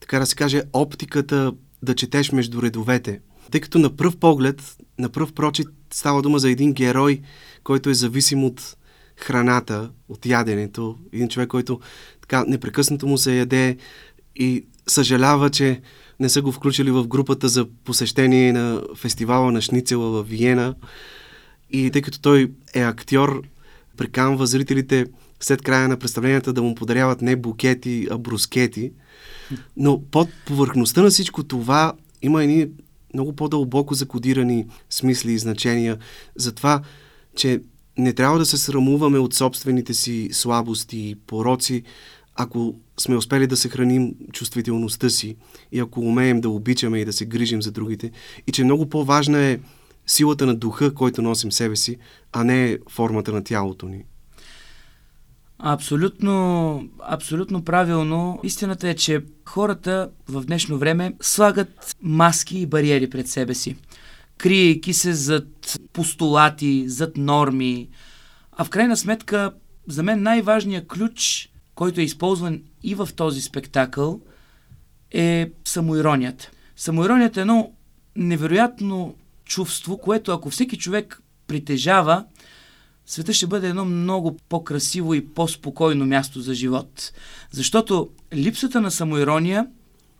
така 0.00 0.18
да 0.18 0.26
се 0.26 0.34
каже, 0.34 0.62
оптиката, 0.72 1.52
да 1.82 1.94
четеш 1.94 2.32
между 2.32 2.62
редовете. 2.62 3.20
Тъй 3.50 3.60
като 3.60 3.78
на 3.78 3.96
пръв 3.96 4.16
поглед, 4.16 4.76
на 4.98 5.08
пръв 5.08 5.32
прочит 5.32 5.68
става 5.92 6.22
дума 6.22 6.38
за 6.38 6.50
един 6.50 6.72
герой, 6.72 7.20
който 7.64 7.90
е 7.90 7.94
зависим 7.94 8.44
от 8.44 8.76
храната, 9.16 9.90
от 10.08 10.26
яденето. 10.26 10.98
Един 11.12 11.28
човек, 11.28 11.48
който 11.48 11.80
така 12.20 12.44
непрекъснато 12.44 13.06
му 13.06 13.18
се 13.18 13.38
яде 13.38 13.76
и 14.36 14.64
съжалява, 14.88 15.50
че 15.50 15.80
не 16.20 16.28
са 16.28 16.42
го 16.42 16.52
включили 16.52 16.90
в 16.90 17.06
групата 17.06 17.48
за 17.48 17.66
посещение 17.84 18.52
на 18.52 18.82
фестивала 18.96 19.52
на 19.52 19.60
Шницела 19.60 20.10
в 20.10 20.28
Виена. 20.28 20.74
И 21.70 21.90
тъй 21.90 22.02
като 22.02 22.20
той 22.20 22.52
е 22.74 22.80
актьор, 22.80 23.42
приканва 23.96 24.46
зрителите 24.46 25.06
след 25.42 25.62
края 25.62 25.88
на 25.88 25.96
представленията 25.96 26.52
да 26.52 26.62
му 26.62 26.74
подаряват 26.74 27.22
не 27.22 27.36
букети, 27.36 28.06
а 28.10 28.18
брускети. 28.18 28.92
Но 29.76 30.02
под 30.10 30.28
повърхността 30.46 31.02
на 31.02 31.10
всичко 31.10 31.42
това 31.42 31.92
има 32.22 32.42
едни 32.42 32.68
много 33.14 33.32
по-дълбоко 33.32 33.94
закодирани 33.94 34.66
смисли 34.90 35.32
и 35.32 35.38
значения 35.38 35.98
за 36.36 36.52
това, 36.52 36.82
че 37.36 37.60
не 37.98 38.12
трябва 38.12 38.38
да 38.38 38.46
се 38.46 38.58
срамуваме 38.58 39.18
от 39.18 39.34
собствените 39.34 39.94
си 39.94 40.28
слабости 40.32 40.98
и 40.98 41.14
пороци, 41.26 41.82
ако 42.34 42.74
сме 43.00 43.16
успели 43.16 43.46
да 43.46 43.56
съхраним 43.56 44.14
чувствителността 44.32 45.10
си 45.10 45.36
и 45.72 45.80
ако 45.80 46.00
умеем 46.00 46.40
да 46.40 46.48
обичаме 46.48 46.98
и 46.98 47.04
да 47.04 47.12
се 47.12 47.26
грижим 47.26 47.62
за 47.62 47.70
другите, 47.70 48.10
и 48.46 48.52
че 48.52 48.64
много 48.64 48.88
по-важна 48.88 49.38
е 49.38 49.58
силата 50.06 50.46
на 50.46 50.54
духа, 50.54 50.94
който 50.94 51.22
носим 51.22 51.52
себе 51.52 51.76
си, 51.76 51.96
а 52.32 52.44
не 52.44 52.78
формата 52.90 53.32
на 53.32 53.44
тялото 53.44 53.88
ни. 53.88 54.04
Абсолютно, 55.64 56.88
абсолютно 57.00 57.64
правилно. 57.64 58.40
Истината 58.42 58.88
е, 58.88 58.94
че 58.94 59.24
хората 59.48 60.10
в 60.28 60.44
днешно 60.44 60.78
време 60.78 61.14
слагат 61.20 61.96
маски 62.02 62.58
и 62.58 62.66
бариери 62.66 63.10
пред 63.10 63.28
себе 63.28 63.54
си, 63.54 63.76
криейки 64.38 64.92
се 64.92 65.12
зад 65.12 65.78
постулати, 65.92 66.88
зад 66.88 67.16
норми. 67.16 67.88
А 68.52 68.64
в 68.64 68.70
крайна 68.70 68.96
сметка, 68.96 69.52
за 69.88 70.02
мен 70.02 70.22
най-важният 70.22 70.88
ключ, 70.88 71.48
който 71.74 72.00
е 72.00 72.04
използван 72.04 72.62
и 72.82 72.94
в 72.94 73.08
този 73.16 73.40
спектакъл, 73.40 74.20
е 75.10 75.50
самоиронията. 75.64 76.50
Самоиронията 76.76 77.40
е 77.40 77.42
едно 77.42 77.72
невероятно 78.16 79.14
чувство, 79.44 79.98
което 79.98 80.32
ако 80.32 80.50
всеки 80.50 80.78
човек 80.78 81.22
притежава, 81.46 82.24
света 83.06 83.32
ще 83.32 83.46
бъде 83.46 83.68
едно 83.68 83.84
много 83.84 84.36
по-красиво 84.48 85.14
и 85.14 85.26
по-спокойно 85.26 86.06
място 86.06 86.40
за 86.40 86.54
живот. 86.54 87.12
Защото 87.50 88.10
липсата 88.34 88.80
на 88.80 88.90
самоирония 88.90 89.66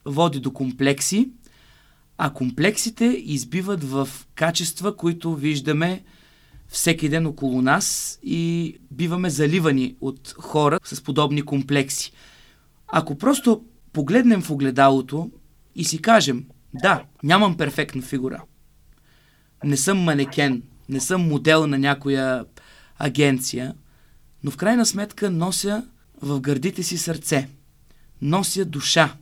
води 0.05 0.41
до 0.41 0.53
комплекси, 0.53 1.31
а 2.19 2.33
комплексите 2.33 3.05
избиват 3.25 3.85
в 3.85 4.09
качества, 4.35 4.97
които 4.97 5.35
виждаме 5.35 6.03
всеки 6.69 7.09
ден 7.09 7.27
около 7.27 7.63
нас 7.63 8.19
и 8.23 8.77
биваме 8.91 9.31
заливани 9.31 9.97
от 10.01 10.35
хора 10.39 10.79
с 10.85 11.03
подобни 11.03 11.43
комплекси. 11.43 12.13
Ако 12.89 13.19
просто 13.19 13.65
погледнем 13.93 14.43
в 14.43 14.51
огледалото 14.51 15.31
и 15.75 15.85
си 15.85 16.03
кажем, 16.03 16.45
да, 16.75 17.05
нямам 17.23 17.57
перфектна 17.57 18.03
фигура, 18.03 18.43
не 19.65 19.77
съм 19.77 19.99
манекен, 19.99 20.63
не 20.89 21.01
съм 21.01 21.29
модел 21.29 21.67
на 21.67 21.79
някоя 21.79 22.45
агенция, 23.03 23.75
но 24.45 24.51
в 24.51 24.57
крайна 24.57 24.87
сметка 24.87 25.31
нося 25.31 25.85
в 26.23 26.41
гърдите 26.41 26.83
си 26.83 26.99
сърце, 26.99 27.49
нося 28.23 28.65
душа. 28.65 29.15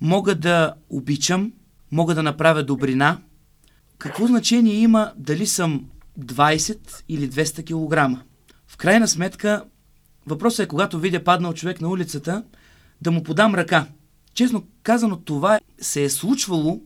Мога 0.00 0.34
да 0.34 0.74
обичам, 0.90 1.52
мога 1.92 2.14
да 2.14 2.22
направя 2.22 2.62
добрина. 2.62 3.18
Какво 3.98 4.26
значение 4.26 4.74
има 4.74 5.12
дали 5.16 5.46
съм 5.46 5.84
20 6.20 7.02
или 7.08 7.30
200 7.30 7.64
кг? 7.64 8.20
В 8.66 8.76
крайна 8.76 9.08
сметка, 9.08 9.64
въпросът 10.26 10.64
е 10.64 10.68
когато 10.68 10.98
видя 10.98 11.24
паднал 11.24 11.54
човек 11.54 11.80
на 11.80 11.88
улицата, 11.88 12.44
да 13.00 13.10
му 13.10 13.22
подам 13.22 13.54
ръка. 13.54 13.86
Честно 14.34 14.66
казано, 14.82 15.16
това 15.16 15.60
се 15.80 16.04
е 16.04 16.10
случвало 16.10 16.80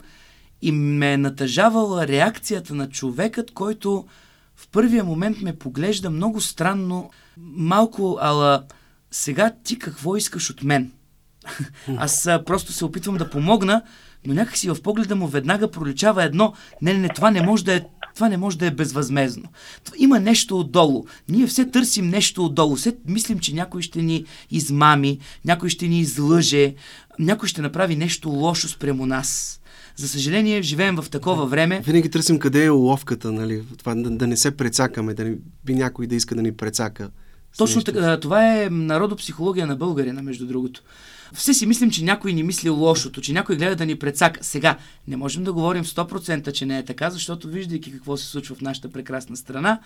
и 0.63 0.73
ме 0.73 1.13
е 1.13 1.17
натъжавала 1.17 2.09
реакцията 2.09 2.75
на 2.75 2.89
човекът, 2.89 3.51
който 3.51 4.07
в 4.59 4.69
първия 4.69 5.05
момент 5.05 5.41
ме 5.43 5.57
поглежда 5.57 6.11
много 6.11 6.41
странно, 6.41 7.11
малко, 7.57 8.19
ала 8.21 8.65
сега 9.11 9.53
ти 9.65 9.79
какво 9.79 10.17
искаш 10.17 10.51
от 10.51 10.63
мен? 10.63 10.93
Аз 11.97 12.27
а, 12.27 12.45
просто 12.45 12.73
се 12.73 12.85
опитвам 12.85 13.17
да 13.17 13.31
помогна, 13.31 13.83
но 14.27 14.35
някакси 14.35 14.69
в 14.69 14.83
погледа 14.83 15.17
му 15.17 15.27
веднага 15.27 15.71
проличава 15.71 16.25
едно, 16.25 16.55
не, 16.83 16.93
не, 16.93 16.99
не, 16.99 17.09
това 17.09 17.31
не 17.31 17.43
може 17.43 17.65
да 17.65 17.75
е 17.75 17.85
това 18.15 18.29
не 18.29 18.37
може 18.37 18.59
да 18.59 18.67
е 18.67 18.71
безвъзмезно. 18.71 19.49
Има 19.97 20.21
нещо 20.21 20.61
отдолу. 20.61 21.05
Ние 21.29 21.47
все 21.47 21.71
търсим 21.71 22.09
нещо 22.09 22.45
отдолу. 22.45 22.77
Все 22.77 22.97
мислим, 23.09 23.39
че 23.39 23.55
някой 23.55 23.83
ще 23.83 24.03
ни 24.03 24.25
измами, 24.51 25.19
някой 25.45 25.69
ще 25.69 25.89
ни 25.89 26.01
излъже, 26.01 26.75
някой 27.19 27.49
ще 27.49 27.63
направи 27.63 27.97
нещо 27.97 28.29
лошо 28.29 28.69
спрямо 28.69 29.07
нас. 29.07 29.61
За 29.99 30.09
съжаление, 30.09 30.63
живеем 30.63 30.97
в 30.97 31.11
такова 31.11 31.47
време. 31.47 31.81
Винаги 31.85 32.11
търсим 32.11 32.39
къде 32.39 32.65
е 32.65 32.71
уловката, 32.71 33.33
нали? 33.33 33.63
Това, 33.79 33.95
да, 33.95 34.11
да 34.11 34.27
не 34.27 34.37
се 34.37 34.57
прецакаме, 34.57 35.15
да 35.15 35.25
не 35.25 35.37
би 35.65 35.75
някой 35.75 36.07
да 36.07 36.15
иска 36.15 36.35
да 36.35 36.43
ни 36.43 36.53
прецака. 36.53 37.11
Точно 37.57 37.83
така. 37.83 38.21
Това 38.21 38.63
е 38.63 38.71
народопсихология 38.71 39.67
на 39.67 39.77
българина, 39.77 40.23
между 40.23 40.47
другото. 40.47 40.83
Все 41.33 41.55
си 41.55 41.67
мислим, 41.67 41.91
че 41.91 42.05
някой 42.05 42.33
ни 42.33 42.43
мисли 42.43 42.71
лошото, 42.71 43.21
че 43.21 43.33
някой 43.33 43.57
гледа 43.57 43.77
да 43.77 43.87
ни 43.87 43.97
прецака. 43.97 44.45
Сега, 44.45 44.77
не 45.09 45.17
можем 45.17 45.45
да 45.45 45.53
говорим 45.53 45.85
100% 45.85 46.53
че 46.53 46.67
не 46.67 46.79
е 46.79 46.85
така, 46.85 47.11
защото 47.11 47.49
виждайки 47.49 47.93
какво 47.93 48.17
се 48.17 48.27
случва 48.27 48.57
в 48.57 48.61
нашата 48.61 48.93
прекрасна 48.93 49.37
страна, 49.37 49.81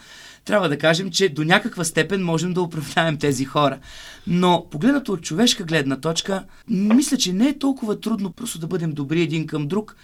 трябва 0.44 0.68
да 0.68 0.78
кажем, 0.78 1.10
че 1.10 1.28
до 1.28 1.44
някаква 1.44 1.84
степен 1.84 2.24
можем 2.24 2.52
да 2.52 2.62
оправдаем 2.62 3.18
тези 3.18 3.44
хора. 3.44 3.78
Но 4.26 4.66
погледнато 4.70 5.12
от 5.12 5.22
човешка 5.22 5.64
гледна 5.64 6.00
точка, 6.00 6.44
мисля, 6.68 7.16
че 7.16 7.32
не 7.32 7.48
е 7.48 7.58
толкова 7.58 8.00
трудно 8.00 8.30
просто 8.30 8.58
да 8.58 8.66
бъдем 8.66 8.92
добри 8.92 9.22
един 9.22 9.46
към 9.46 9.68
друг, 9.68 9.96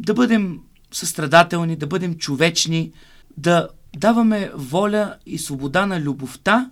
да 0.00 0.14
бъдем 0.14 0.58
състрадателни, 0.92 1.76
да 1.76 1.86
бъдем 1.86 2.14
човечни, 2.14 2.92
да 3.36 3.68
даваме 3.96 4.50
воля 4.54 5.16
и 5.26 5.38
свобода 5.38 5.86
на 5.86 6.00
любовта, 6.00 6.70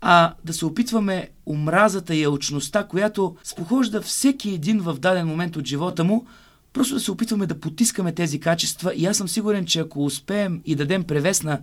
а 0.00 0.34
да 0.44 0.52
се 0.52 0.66
опитваме 0.66 1.28
омразата 1.46 2.14
и 2.14 2.22
елчността, 2.22 2.84
която 2.84 3.36
спохожда 3.44 4.02
всеки 4.02 4.50
един 4.50 4.80
в 4.80 4.94
даден 4.98 5.26
момент 5.26 5.56
от 5.56 5.66
живота 5.66 6.04
му, 6.04 6.26
просто 6.72 6.94
да 6.94 7.00
се 7.00 7.10
опитваме 7.10 7.46
да 7.46 7.60
потискаме 7.60 8.12
тези 8.12 8.40
качества 8.40 8.94
и 8.94 9.06
аз 9.06 9.16
съм 9.16 9.28
сигурен, 9.28 9.66
че 9.66 9.80
ако 9.80 10.04
успеем 10.04 10.60
и 10.66 10.74
дадем 10.74 11.04
превес 11.04 11.42
на 11.42 11.60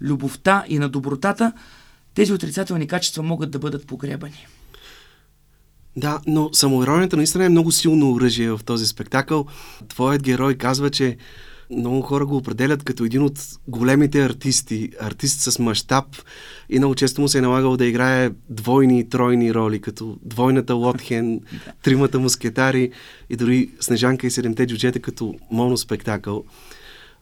любовта 0.00 0.64
и 0.68 0.78
на 0.78 0.88
добротата, 0.88 1.52
тези 2.14 2.32
отрицателни 2.32 2.86
качества 2.86 3.22
могат 3.22 3.50
да 3.50 3.58
бъдат 3.58 3.86
погребани. 3.86 4.46
Да, 5.96 6.20
но 6.26 6.50
самоиронията 6.52 7.16
наистина 7.16 7.44
е 7.44 7.48
много 7.48 7.72
силно 7.72 8.12
оръжие 8.12 8.50
в 8.50 8.60
този 8.64 8.86
спектакъл. 8.86 9.46
Твоят 9.88 10.22
герой 10.22 10.54
казва, 10.54 10.90
че 10.90 11.16
много 11.70 12.02
хора 12.02 12.26
го 12.26 12.36
определят 12.36 12.82
като 12.82 13.04
един 13.04 13.22
от 13.22 13.40
големите 13.68 14.24
артисти, 14.24 14.90
артист 15.00 15.40
с 15.40 15.58
мащаб 15.58 16.04
и 16.68 16.78
много 16.78 16.94
често 16.94 17.20
му 17.20 17.28
се 17.28 17.38
е 17.38 17.40
налагало 17.40 17.76
да 17.76 17.86
играе 17.86 18.30
двойни 18.48 19.00
и 19.00 19.08
тройни 19.08 19.54
роли, 19.54 19.80
като 19.80 20.18
двойната 20.22 20.74
Лотхен, 20.74 21.40
тримата 21.82 22.18
мускетари 22.18 22.90
и 23.30 23.36
дори 23.36 23.70
Снежанка 23.80 24.26
и 24.26 24.30
седемте 24.30 24.66
джуджета 24.66 25.00
като 25.00 25.34
моноспектакъл. 25.50 26.44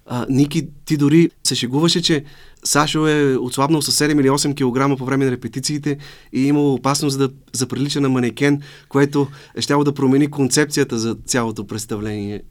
А, 0.07 0.27
Ники, 0.29 0.69
ти 0.85 0.97
дори 0.97 1.31
се 1.45 1.55
шегуваше, 1.55 2.03
че 2.03 2.25
Сашо 2.65 3.07
е 3.07 3.37
отслабнал 3.37 3.83
с 3.83 4.05
7 4.05 4.21
или 4.21 4.29
8 4.29 4.55
кг 4.55 4.99
по 4.99 5.05
време 5.05 5.25
на 5.25 5.31
репетициите 5.31 5.99
и 6.33 6.45
е 6.45 6.47
имал 6.47 6.75
опасност 6.75 7.19
да 7.19 7.31
заприлича 7.53 8.01
на 8.01 8.09
манекен, 8.09 8.61
което 8.89 9.29
е 9.57 9.61
щяло 9.61 9.85
да 9.85 9.95
промени 9.95 10.31
концепцията 10.31 10.99
за 10.99 11.17
цялото 11.27 11.67
представление. 11.67 12.43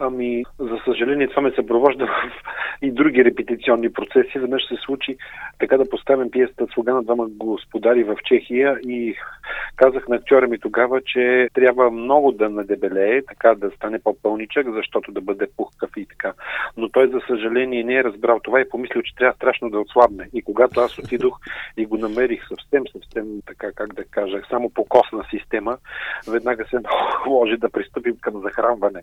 Ами, 0.00 0.44
за 0.58 0.78
съжаление, 0.84 1.28
това 1.28 1.42
ме 1.42 1.50
съпровожда 1.50 2.06
в 2.06 2.10
и 2.82 2.90
други 2.90 3.24
репетиционни 3.24 3.92
процеси. 3.92 4.38
Веднъж 4.38 4.68
се 4.68 4.76
случи 4.84 5.16
така 5.58 5.78
да 5.78 5.88
поставим 5.88 6.30
пиесата 6.30 6.66
Слуга 6.74 6.94
на 6.94 7.02
двама 7.02 7.26
господари 7.28 8.04
в 8.04 8.16
Чехия 8.24 8.78
и 8.82 9.16
казах 9.76 10.08
на 10.08 10.16
актьора 10.16 10.48
ми 10.48 10.58
тогава, 10.58 11.00
че 11.00 11.48
трябва 11.54 11.90
много 11.90 12.32
да 12.32 12.48
надебелее, 12.48 13.22
така 13.22 13.54
да 13.54 13.70
стане 13.70 13.98
по-пълничък, 13.98 14.66
защото 14.72 15.12
да 15.12 15.20
бъде 15.20 15.46
пухкав 15.56 15.90
и 15.96 16.06
така. 16.06 16.32
Но 16.76 16.88
той, 16.88 17.08
за 17.08 17.20
съжаление, 17.26 17.84
не 17.84 17.94
е 17.94 18.04
разбрал 18.04 18.40
това 18.42 18.60
и 18.60 18.68
помислил, 18.68 19.02
че 19.02 19.14
трябва 19.14 19.34
страшно 19.34 19.70
да 19.70 19.80
отслабне. 19.80 20.28
И 20.34 20.42
когато 20.42 20.80
аз 20.80 20.98
отидох 20.98 21.38
и 21.76 21.86
го 21.86 21.96
намерих 21.98 22.48
съвсем, 22.48 22.82
съвсем 22.92 23.26
така, 23.46 23.72
как 23.72 23.94
да 23.94 24.04
кажа, 24.04 24.42
само 24.50 24.70
по 24.70 24.84
костна 24.84 25.24
система, 25.30 25.78
веднага 26.28 26.64
се 26.64 26.76
наложи 27.26 27.56
да 27.56 27.70
пристъпим 27.70 28.16
към 28.20 28.40
захранване. 28.42 29.02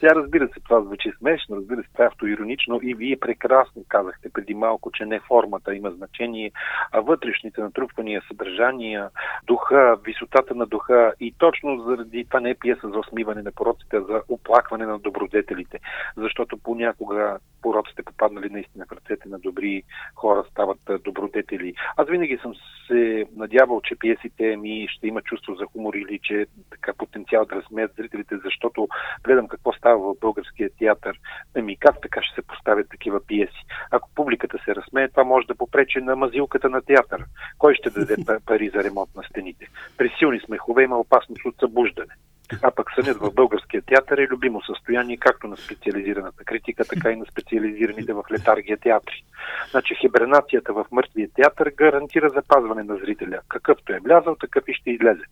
Сега 0.00 0.14
разбира 0.14 0.48
се, 0.48 0.60
това 0.64 0.80
звучи 0.80 1.12
смешно, 1.18 1.56
разбира 1.56 1.82
се, 1.82 1.88
това 1.92 2.04
е 2.04 2.08
автоиронично 2.08 2.80
и 2.82 2.94
вие 2.94 3.13
прекрасно 3.20 3.82
казахте 3.88 4.28
преди 4.28 4.54
малко, 4.54 4.90
че 4.90 5.04
не 5.04 5.20
формата 5.20 5.74
има 5.74 5.90
значение, 5.90 6.52
а 6.92 7.00
вътрешните 7.00 7.60
натрупвания, 7.60 8.22
съдържания, 8.28 9.10
духа, 9.46 9.96
висотата 10.04 10.54
на 10.54 10.66
духа 10.66 11.12
и 11.20 11.34
точно 11.38 11.82
заради 11.82 12.24
това 12.24 12.40
не 12.40 12.50
е 12.50 12.54
пиеса 12.54 12.88
за 12.88 12.98
усмиване 12.98 13.42
на 13.42 13.52
пороците, 13.52 13.96
а 13.96 14.00
за 14.00 14.22
оплакване 14.28 14.86
на 14.86 14.98
добродетелите, 14.98 15.80
защото 16.16 16.58
понякога 16.58 17.38
пороците 17.64 18.02
попаднали 18.02 18.48
наистина 18.50 18.84
в 18.88 18.92
ръцете 18.92 19.28
на 19.28 19.38
добри 19.38 19.82
хора 20.14 20.44
стават 20.50 20.80
добродетели. 21.04 21.74
Аз 21.96 22.08
винаги 22.08 22.38
съм 22.42 22.54
се 22.86 23.26
надявал, 23.36 23.80
че 23.80 23.98
пиесите 23.98 24.56
ми 24.56 24.88
ще 24.90 25.06
има 25.06 25.22
чувство 25.22 25.54
за 25.54 25.64
хумор 25.66 25.94
или 25.94 26.18
че 26.22 26.46
така 26.70 26.92
потенциал 26.92 27.44
да 27.44 27.56
разсмеят 27.56 27.92
зрителите, 27.96 28.34
защото 28.44 28.88
гледам 29.24 29.48
какво 29.48 29.72
става 29.72 29.98
в 29.98 30.20
българския 30.20 30.70
театър. 30.78 31.20
Ами 31.56 31.76
как 31.76 32.00
така 32.02 32.22
ще 32.22 32.34
се 32.34 32.46
поставят 32.46 32.88
такива 32.88 33.26
пиеси? 33.26 33.64
Ако 33.90 34.10
публиката 34.14 34.58
се 34.64 34.74
разсмее, 34.74 35.08
това 35.08 35.24
може 35.24 35.46
да 35.46 35.54
попречи 35.54 36.00
на 36.00 36.16
мазилката 36.16 36.68
на 36.68 36.82
театър. 36.82 37.24
Кой 37.58 37.74
ще 37.74 37.90
даде 37.90 38.16
пари 38.46 38.70
за 38.74 38.84
ремонт 38.84 39.10
на 39.16 39.22
стените? 39.22 39.66
При 39.98 40.12
силни 40.18 40.40
смехове 40.40 40.82
има 40.82 40.98
опасност 40.98 41.44
от 41.44 41.54
събуждане. 41.60 42.14
А 42.62 42.70
пък 42.70 42.90
сънят 42.94 43.16
в 43.16 43.34
българския 43.34 43.82
театър 43.82 44.18
е 44.18 44.26
любимо 44.26 44.62
състояние 44.62 45.16
както 45.16 45.46
на 45.46 45.56
специализираната 45.56 46.44
критика, 46.44 46.84
така 46.84 47.10
и 47.10 47.16
на 47.16 47.26
специализираните 47.26 48.12
в 48.12 48.24
летаргия 48.32 48.76
театри. 48.76 49.24
Значи 49.70 49.94
хибернацията 49.94 50.72
в 50.72 50.86
мъртвия 50.90 51.28
театър 51.34 51.72
гарантира 51.76 52.30
запазване 52.30 52.82
на 52.82 52.96
зрителя. 52.96 53.40
Какъвто 53.48 53.92
е 53.92 53.98
влязъл, 53.98 54.36
такъв 54.36 54.64
и 54.68 54.74
ще 54.74 54.90
излезе. 54.90 55.22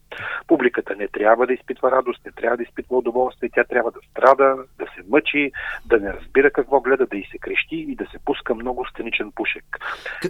Публиката 0.46 0.96
не 0.96 1.08
трябва 1.08 1.46
да 1.46 1.52
изпитва 1.52 1.90
радост, 1.90 2.20
не 2.26 2.32
трябва 2.32 2.56
да 2.56 2.62
изпитва 2.62 2.98
удоволствие, 2.98 3.50
тя 3.54 3.64
трябва 3.64 3.90
да 3.90 4.00
страда, 4.10 4.56
да 4.78 4.84
се 4.84 5.02
мъчи, 5.08 5.52
да 5.86 6.00
не 6.00 6.12
разбира 6.12 6.50
какво 6.50 6.80
гледа, 6.80 7.06
да 7.06 7.16
и 7.16 7.28
се 7.30 7.38
крещи 7.38 7.76
и 7.76 7.94
да 7.94 8.04
се 8.04 8.18
пуска 8.24 8.54
много 8.54 8.86
сценичен 8.86 9.32
пушек. 9.34 9.64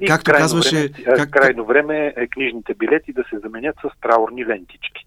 И 0.01 0.07
както 0.07 0.31
крайно 0.31 0.45
казваше... 0.45 0.77
Време, 0.77 1.17
как... 1.17 1.31
Крайно 1.31 1.65
време 1.65 2.15
е 2.17 2.27
книжните 2.27 2.75
билети 2.75 3.13
да 3.13 3.25
се 3.31 3.39
заменят 3.39 3.77
с 3.77 4.01
траурни 4.01 4.47
лентички. 4.47 5.07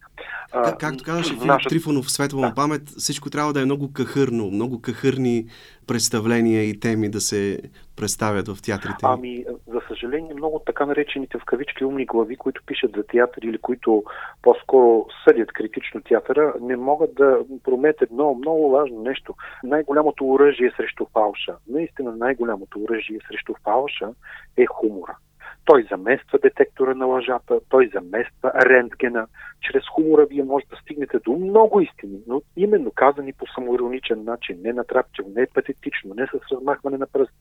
Как, 0.51 0.79
както 0.79 1.03
казваше 1.03 1.33
нашата... 1.45 1.69
Трифонов, 1.69 2.11
светла 2.11 2.41
да. 2.41 2.53
памет, 2.53 2.89
всичко 2.89 3.29
трябва 3.29 3.53
да 3.53 3.61
е 3.61 3.65
много 3.65 3.93
кахърно, 3.93 4.51
много 4.51 4.81
кахърни 4.81 5.45
представления 5.87 6.63
и 6.63 6.79
теми 6.79 7.09
да 7.09 7.21
се 7.21 7.59
представят 7.95 8.47
в 8.47 8.61
театрите? 8.61 9.03
Ами, 9.03 9.45
за 9.67 9.81
съжаление, 9.87 10.33
много 10.33 10.61
така 10.65 10.85
наречените 10.85 11.37
в 11.37 11.45
кавички 11.45 11.85
умни 11.85 12.05
глави, 12.05 12.35
които 12.35 12.61
пишат 12.65 12.91
за 12.95 13.03
театър 13.03 13.41
или 13.41 13.57
които 13.57 14.03
по-скоро 14.41 15.05
съдят 15.23 15.53
критично 15.53 16.01
театъра, 16.01 16.53
не 16.61 16.75
могат 16.75 17.15
да 17.15 17.39
прометят 17.63 18.01
едно 18.01 18.33
много 18.33 18.69
важно 18.69 19.01
нещо. 19.01 19.35
Най-голямото 19.63 20.29
оръжие 20.29 20.71
срещу 20.77 21.05
фалша, 21.13 21.55
наистина 21.67 22.15
най-голямото 22.15 22.79
оръжие 22.79 23.19
срещу 23.29 23.53
фалша 23.63 24.09
е 24.57 24.65
хумора. 24.65 25.17
Той 25.65 25.87
замества 25.91 26.39
детектора 26.39 26.93
на 26.93 27.05
лъжата, 27.05 27.59
той 27.69 27.89
замества 27.93 28.51
рентгена. 28.55 29.27
Чрез 29.61 29.83
хумора 29.87 30.25
вие 30.25 30.43
може 30.43 30.65
да 30.65 30.75
стигнете 30.75 31.19
до 31.19 31.31
много 31.31 31.81
истини, 31.81 32.19
но 32.27 32.41
именно 32.57 32.91
казани 32.91 33.33
по 33.33 33.45
самоироничен 33.47 34.23
начин, 34.23 34.57
не 34.61 34.73
натрапчиво, 34.73 35.31
не 35.35 35.47
патетично, 35.53 36.13
не 36.13 36.27
с 36.27 36.51
размахване 36.51 36.97
на 36.97 37.07
пръст, 37.07 37.33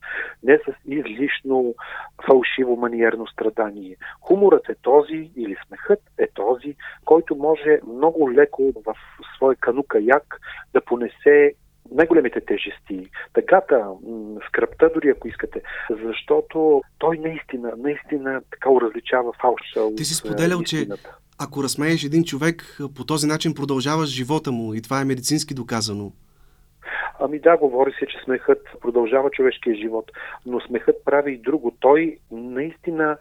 не 0.43 0.57
с 0.57 0.73
излишно 0.87 1.75
фалшиво 2.25 2.75
маниерно 2.75 3.27
страдание. 3.27 3.95
Хуморът 4.21 4.69
е 4.69 4.75
този, 4.81 5.31
или 5.35 5.55
смехът 5.67 5.99
е 6.17 6.27
този, 6.33 6.75
който 7.05 7.35
може 7.35 7.79
много 7.87 8.31
леко 8.31 8.73
в 8.85 8.95
свой 9.35 9.55
канука-як 9.55 10.39
да 10.73 10.81
понесе 10.81 11.53
най-големите 11.91 12.41
тежести, 12.41 13.09
тъгата, 13.33 13.87
скръпта 14.47 14.89
дори 14.93 15.09
ако 15.09 15.27
искате, 15.27 15.61
защото 16.03 16.81
той 16.97 17.17
наистина, 17.17 17.73
наистина 17.77 18.41
така 18.51 18.69
различава 18.81 19.33
фалша 19.41 19.95
Ти 19.97 20.05
си 20.05 20.15
споделял, 20.15 20.63
че 20.63 20.87
ако 21.39 21.63
разсмееш 21.63 22.03
един 22.03 22.23
човек, 22.23 22.77
по 22.95 23.05
този 23.05 23.27
начин 23.27 23.53
продължаваш 23.53 24.09
живота 24.09 24.51
му 24.51 24.73
и 24.73 24.81
това 24.81 25.01
е 25.01 25.05
медицински 25.05 25.53
доказано. 25.53 26.11
Ами 27.19 27.39
да, 27.39 27.57
говори 27.57 27.91
се, 27.99 28.05
че 28.05 28.17
смехът 28.23 28.61
продължава 28.81 29.29
човешкия 29.29 29.75
живот, 29.75 30.11
но 30.45 30.59
смехът 30.59 31.05
прави 31.05 31.33
и 31.33 31.37
друго. 31.37 31.71
Той 31.79 32.17
наистина 32.31 33.17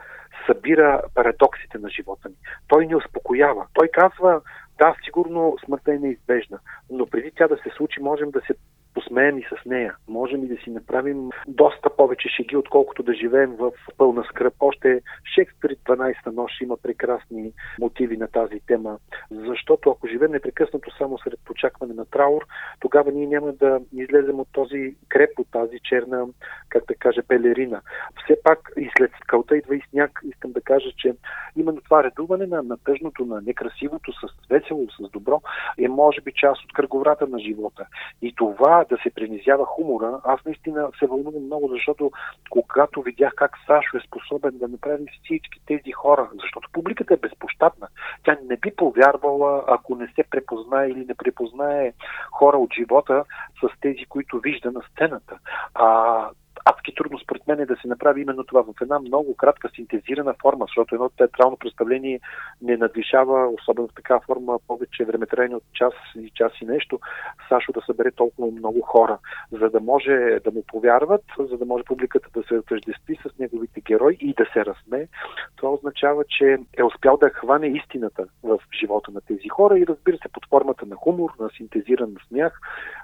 събира 0.47 1.03
парадоксите 1.15 1.79
на 1.79 1.89
живота 1.91 2.29
ни. 2.29 2.35
Той 2.69 2.87
ни 2.87 2.97
успокоява. 2.97 3.67
Той 3.73 3.89
казва, 3.89 4.41
да, 4.79 4.95
сигурно 5.05 5.57
смъртта 5.65 5.95
е 5.95 5.99
неизбежна, 5.99 6.59
но 6.91 7.07
преди 7.07 7.31
тя 7.37 7.49
да 7.49 7.57
се 7.57 7.71
случи, 7.77 8.01
можем 8.01 8.31
да 8.31 8.41
се 8.41 8.55
посмеем 8.95 9.39
и 9.39 9.43
с 9.43 9.65
нея. 9.67 9.97
Можем 10.09 10.45
и 10.45 10.49
да 10.49 10.57
си 10.57 10.71
направим 10.71 11.31
доста 11.49 11.91
повече 11.97 12.29
шеги, 12.29 12.57
отколкото 12.57 13.03
да 13.03 13.15
живеем 13.15 13.57
в 13.57 13.73
пълна 13.99 14.25
скръп. 14.25 14.55
Още 14.61 15.01
Шекспир 15.35 15.71
12-та 15.71 16.31
нощ 16.31 16.61
има 16.61 16.77
прекрасни 16.77 17.53
мотиви 17.81 18.17
на 18.17 18.29
тази 18.29 18.61
тема, 18.67 18.99
защото 19.31 19.91
ако 19.91 20.09
живеем 20.09 20.33
непрекъснато 20.33 20.97
само 20.99 21.19
сред 21.19 21.51
очакване 21.51 21.95
на 21.95 22.05
траур, 22.05 22.43
тогава 22.81 23.13
ние 23.13 23.27
няма 23.27 23.53
да 23.53 23.81
излезем 23.93 24.41
от 24.41 24.49
този 24.53 24.95
креп, 25.09 25.39
от 25.39 25.47
тази 25.51 25.81
черна, 25.85 26.27
как 26.69 26.85
да 26.87 26.95
кажа, 26.95 27.23
пелерина. 27.29 27.81
Все 28.25 28.37
пак 28.43 28.73
и 28.77 28.91
след 28.99 29.11
скалта 29.23 29.57
идва 29.57 29.77
и 29.77 29.83
сняг. 29.91 30.21
Искам 30.25 30.53
да 30.53 30.61
кажа, 30.61 30.89
че 30.97 31.15
именно 31.57 31.81
това 31.81 32.05
редуване 32.05 32.47
на, 32.47 32.63
на 32.63 32.77
тъжното, 32.77 33.25
на 33.25 33.41
некрасивото, 33.41 34.13
с 34.13 34.49
весело, 34.51 34.87
с 34.91 35.11
добро, 35.11 35.43
е 35.79 35.89
може 35.89 36.21
би 36.21 36.33
част 36.33 36.65
от 36.65 36.73
кръговрата 36.73 37.27
на 37.27 37.39
живота. 37.39 37.87
И 38.23 38.35
това 38.37 38.84
да 38.89 38.97
се 39.03 39.11
принизява 39.11 39.65
хумора, 39.65 40.21
аз 40.25 40.45
наистина 40.45 40.89
се 40.99 41.07
вълнувам 41.07 41.45
много, 41.45 41.69
защото 41.69 42.11
когато 42.51 43.03
видях 43.03 43.33
как 43.37 43.57
Сашо 43.67 43.97
е 43.97 44.07
способен 44.07 44.59
да 44.59 44.69
направи 44.69 45.05
всички 45.25 45.61
тези 45.67 45.93
хора, 45.93 46.31
защото 46.43 46.69
публиката 46.73 47.15
е 47.15 47.17
безпощадна, 47.17 47.89
тя 48.25 48.39
не 48.45 48.57
би 48.57 48.71
повярвала, 48.77 49.65
ако 49.67 49.97
не 49.97 50.07
се 50.07 50.25
препознае 50.31 50.89
или 50.89 51.05
не 51.05 51.15
препознае 51.15 51.93
хора 52.33 52.57
от 52.57 52.75
живота 52.75 53.25
с 53.61 53.81
тези, 53.81 54.05
които 54.09 54.39
вижда 54.39 54.73
на 54.73 54.81
сцената. 54.93 55.39
А 55.75 56.29
адски 56.65 56.95
трудно 56.95 57.19
според 57.19 57.47
мен 57.47 57.61
е 57.61 57.67
да 57.67 57.77
се 57.77 57.89
направи 57.89 58.21
именно 58.21 58.45
това 58.45 58.63
в 58.63 58.75
една 58.83 58.99
много 58.99 59.37
кратка 59.37 59.69
синтезирана 59.75 60.35
форма, 60.43 60.65
защото 60.69 60.95
едно 60.95 61.09
театрално 61.09 61.57
представление 61.57 62.21
не 62.63 62.77
надвишава, 62.77 63.49
особено 63.49 63.89
в 63.89 63.95
такава 63.95 64.21
форма, 64.21 64.59
повече 64.69 65.05
времетраение 65.05 65.57
от 65.57 65.73
час 65.73 65.93
и 66.19 66.31
час 66.35 66.53
и 66.61 66.65
нещо, 66.65 67.01
Сашо 67.49 67.73
да 67.73 67.81
събере 67.87 68.11
толкова 68.11 68.51
много 68.51 68.81
хора, 68.81 69.19
за 69.53 69.71
да 69.71 69.81
може 69.81 70.39
да 70.45 70.51
му 70.51 70.63
повярват, 70.67 71.25
за 71.39 71.59
да 71.59 71.65
може 71.65 71.85
публиката 71.85 72.29
да 72.35 72.43
се 72.49 72.55
отъждестви 72.55 73.17
с 73.17 73.39
неговите 73.39 73.81
герои 73.81 74.17
и 74.21 74.35
да 74.35 74.47
се 74.53 74.65
разсме. 74.65 75.09
Това 75.57 75.73
означава, 75.73 76.25
че 76.29 76.59
е 76.79 76.83
успял 76.83 77.17
да 77.17 77.31
хване 77.31 77.67
истината 77.67 78.27
в 78.43 78.59
живота 78.81 79.11
на 79.11 79.21
тези 79.21 79.49
хора 79.49 79.79
и 79.79 79.87
разбира 79.87 80.17
се 80.17 80.29
под 80.33 80.47
формата 80.47 80.87
на 80.87 80.97
хумор, 80.97 81.31
на 81.41 81.51
синтезиран 81.57 82.17
смях, 82.29 82.61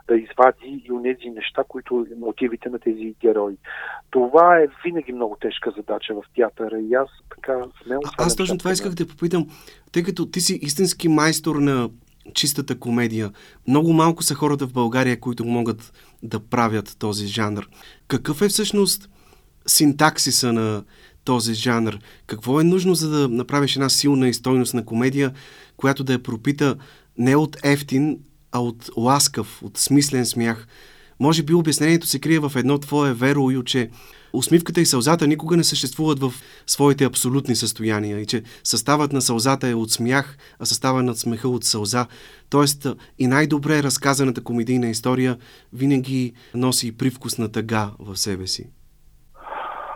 да 0.09 0.17
извади 0.17 0.83
и 0.85 0.93
онези 0.93 1.31
неща, 1.31 1.65
които 1.69 2.07
мотивите 2.17 2.69
на 2.69 2.79
тези 2.79 3.15
герои. 3.21 3.50
Това 4.11 4.59
е 4.59 4.67
винаги 4.85 5.13
много 5.13 5.37
тежка 5.41 5.73
задача 5.77 6.15
в 6.15 6.23
театъра 6.35 6.79
и 6.81 6.95
аз 6.95 7.09
така 7.31 7.53
смело... 7.83 8.03
А, 8.19 8.25
аз 8.25 8.37
точно 8.37 8.59
това 8.59 8.73
исках 8.73 8.95
да 8.95 9.07
попитам, 9.07 9.47
тъй 9.93 10.03
като 10.03 10.27
ти 10.27 10.41
си 10.41 10.59
истински 10.63 11.09
майстор 11.09 11.57
на 11.57 11.91
чистата 12.35 12.79
комедия. 12.79 13.31
Много 13.69 13.93
малко 13.93 14.23
са 14.23 14.35
хората 14.35 14.67
в 14.67 14.73
България, 14.73 15.21
които 15.21 15.45
могат 15.45 15.93
да 16.23 16.41
правят 16.41 16.97
този 16.99 17.27
жанр. 17.27 17.69
Какъв 18.09 18.43
е 18.43 18.49
всъщност 18.49 19.11
синтаксиса 19.67 20.53
на 20.53 20.85
този 21.25 21.55
жанр? 21.55 21.99
Какво 22.27 22.61
е 22.61 22.65
нужно, 22.65 22.95
за 22.95 23.11
да 23.11 23.29
направиш 23.29 23.77
една 23.77 23.89
силна 23.89 24.29
и 24.29 24.35
стойностна 24.35 24.85
комедия, 24.85 25.33
която 25.77 26.05
да 26.05 26.13
я 26.13 26.23
пропита 26.23 26.77
не 27.19 27.37
от 27.37 27.57
ефтин, 27.65 28.19
а 28.53 28.61
от 28.61 28.91
ласкав, 28.97 29.63
от 29.63 29.79
смислен 29.79 30.27
смях? 30.27 30.67
Може 31.21 31.43
би 31.43 31.55
обяснението 31.55 32.07
се 32.07 32.21
крие 32.21 32.39
в 32.39 32.53
едно 32.57 32.79
твое 32.79 33.13
веро, 33.13 33.63
че 33.63 33.91
усмивката 34.33 34.81
и 34.81 34.87
сълзата 34.87 35.27
никога 35.27 35.57
не 35.57 35.65
съществуват 35.65 36.19
в 36.19 36.33
своите 36.67 37.05
абсолютни 37.05 37.55
състояния 37.55 38.21
и 38.21 38.27
че 38.27 38.43
съставът 38.65 39.13
на 39.13 39.21
сълзата 39.21 39.69
е 39.69 39.75
от 39.75 39.91
смях, 39.91 40.37
а 40.61 40.65
съставът 40.65 41.05
на 41.05 41.15
смеха 41.15 41.49
от 41.49 41.65
сълза. 41.65 42.07
Тоест 42.51 42.87
и 43.19 43.27
най-добре 43.27 43.83
разказаната 43.83 44.45
комедийна 44.45 44.87
история 44.87 45.37
винаги 45.73 46.33
носи 46.55 46.99
привкус 46.99 47.39
на 47.39 47.53
тъга 47.53 47.91
в 47.99 48.17
себе 48.17 48.47
си. 48.47 48.71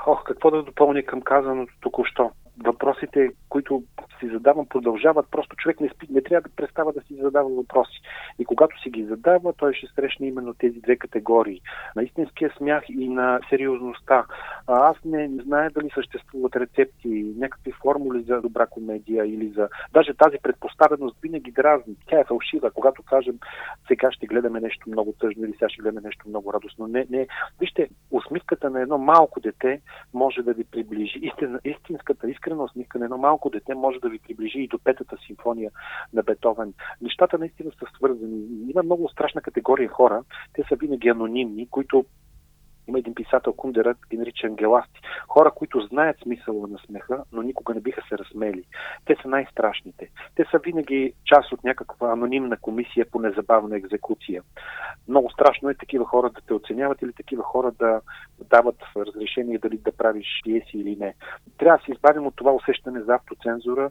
Ох, 0.07 0.25
какво 0.25 0.51
да 0.51 0.63
допълня 0.63 1.03
към 1.03 1.21
казаното 1.21 1.73
току-що? 1.81 2.31
въпросите, 2.65 3.31
които 3.55 3.83
си 4.19 4.29
задавам, 4.29 4.67
продължават. 4.67 5.27
Просто 5.31 5.57
човек 5.57 5.81
не, 5.81 5.89
спи, 5.89 6.07
не 6.11 6.23
трябва 6.23 6.49
да 6.49 6.57
престава 6.57 6.93
да 6.93 7.01
си 7.01 7.15
задава 7.15 7.49
въпроси. 7.49 8.01
И 8.39 8.45
когато 8.45 8.81
си 8.81 8.91
ги 8.91 9.05
задава, 9.05 9.53
той 9.53 9.75
ще 9.75 9.87
срещне 9.87 10.27
именно 10.27 10.55
тези 10.55 10.81
две 10.81 10.97
категории. 10.97 11.61
На 11.97 12.03
истинския 12.03 12.53
смях 12.57 12.85
и 12.89 13.09
на 13.09 13.41
сериозността. 13.51 14.25
А 14.67 14.91
аз 14.91 14.97
не, 15.05 15.31
знае 15.43 15.71
дали 15.71 15.91
съществуват 15.95 16.57
рецепти, 16.57 17.35
някакви 17.39 17.73
формули 17.73 18.23
за 18.23 18.41
добра 18.41 18.67
комедия 18.67 19.27
или 19.27 19.49
за... 19.49 19.69
Даже 19.93 20.15
тази 20.15 20.39
предпоставеност 20.43 21.17
винаги 21.23 21.53
дразни. 21.53 21.95
Тя 22.07 22.21
е 22.21 22.25
фалшива. 22.25 22.71
Когато 22.71 23.03
кажем 23.03 23.39
сега 23.89 24.13
ще 24.13 24.27
гледаме 24.27 24.61
нещо 24.61 24.91
много 24.91 25.15
тъжно 25.21 25.45
или 25.45 25.53
сега 25.53 25.69
ще 25.69 25.83
гледаме 25.83 26.01
нещо 26.05 26.29
много 26.29 26.53
радостно. 26.53 26.87
Не, 26.87 27.07
не. 27.11 27.27
Вижте, 27.61 27.89
усмивката 28.11 28.71
на 28.71 28.81
едно 28.81 28.99
малко 28.99 29.41
дете 29.41 29.81
може 30.15 30.43
да 30.43 30.53
ви 30.53 30.65
приближи. 30.65 31.19
Истин, 31.23 31.59
истинската, 31.65 32.31
искрена 32.31 32.63
усмивка 32.63 32.99
на 32.99 33.05
едно 33.05 33.19
малко 33.19 33.44
дете 33.51 33.75
може 33.75 33.99
да 34.01 34.09
ви 34.09 34.19
приближи 34.19 34.59
и 34.59 34.69
до 34.69 34.79
петата 34.79 35.17
симфония 35.27 35.71
на 36.13 36.23
Бетовен. 36.23 36.75
Нещата 37.01 37.39
наистина 37.39 37.71
са 37.71 37.87
свързани. 37.97 38.47
Има 38.71 38.83
много 38.83 39.09
страшна 39.09 39.41
категория 39.41 39.89
хора. 39.89 40.23
Те 40.53 40.63
са 40.69 40.77
винаги 40.77 41.09
анонимни, 41.09 41.69
които 41.69 42.05
има 42.89 42.99
един 42.99 43.15
писател, 43.15 43.53
Кундерът, 43.53 43.97
ги 44.11 44.17
нарича 44.17 44.47
ангеласти. 44.47 45.01
Хора, 45.29 45.51
които 45.51 45.81
знаят 45.81 46.17
смисъла 46.23 46.69
на 46.69 46.79
смеха, 46.79 47.25
но 47.33 47.43
никога 47.43 47.75
не 47.75 47.81
биха 47.81 48.03
се 48.09 48.19
разсмели. 48.19 48.65
Те 49.05 49.17
са 49.23 49.29
най-страшните. 49.29 50.11
Те 50.35 50.45
са 50.51 50.59
винаги 50.59 51.13
част 51.25 51.53
от 51.53 51.65
някаква 51.65 52.13
анонимна 52.13 52.57
комисия 52.57 53.07
по 53.11 53.21
незабавна 53.21 53.77
екзекуция. 53.77 54.43
Много 55.09 55.31
страшно 55.31 55.69
е 55.69 55.75
такива 55.75 56.05
хора 56.05 56.31
да 56.31 56.41
те 56.41 56.55
оценяват 56.55 57.03
или 57.03 57.13
такива 57.13 57.43
хора 57.43 57.73
да 57.79 58.01
дават 58.51 58.77
разрешение 58.97 59.59
дали 59.59 59.79
да 59.79 59.93
правиш 59.93 60.27
пиеси 60.45 60.79
или 60.79 60.97
не. 60.97 61.15
Трябва 61.59 61.79
да 61.79 61.85
се 61.85 61.93
избавим 61.93 62.27
от 62.27 62.37
това 62.37 62.53
усещане 62.53 63.01
за 63.01 63.15
автоцензура 63.15 63.91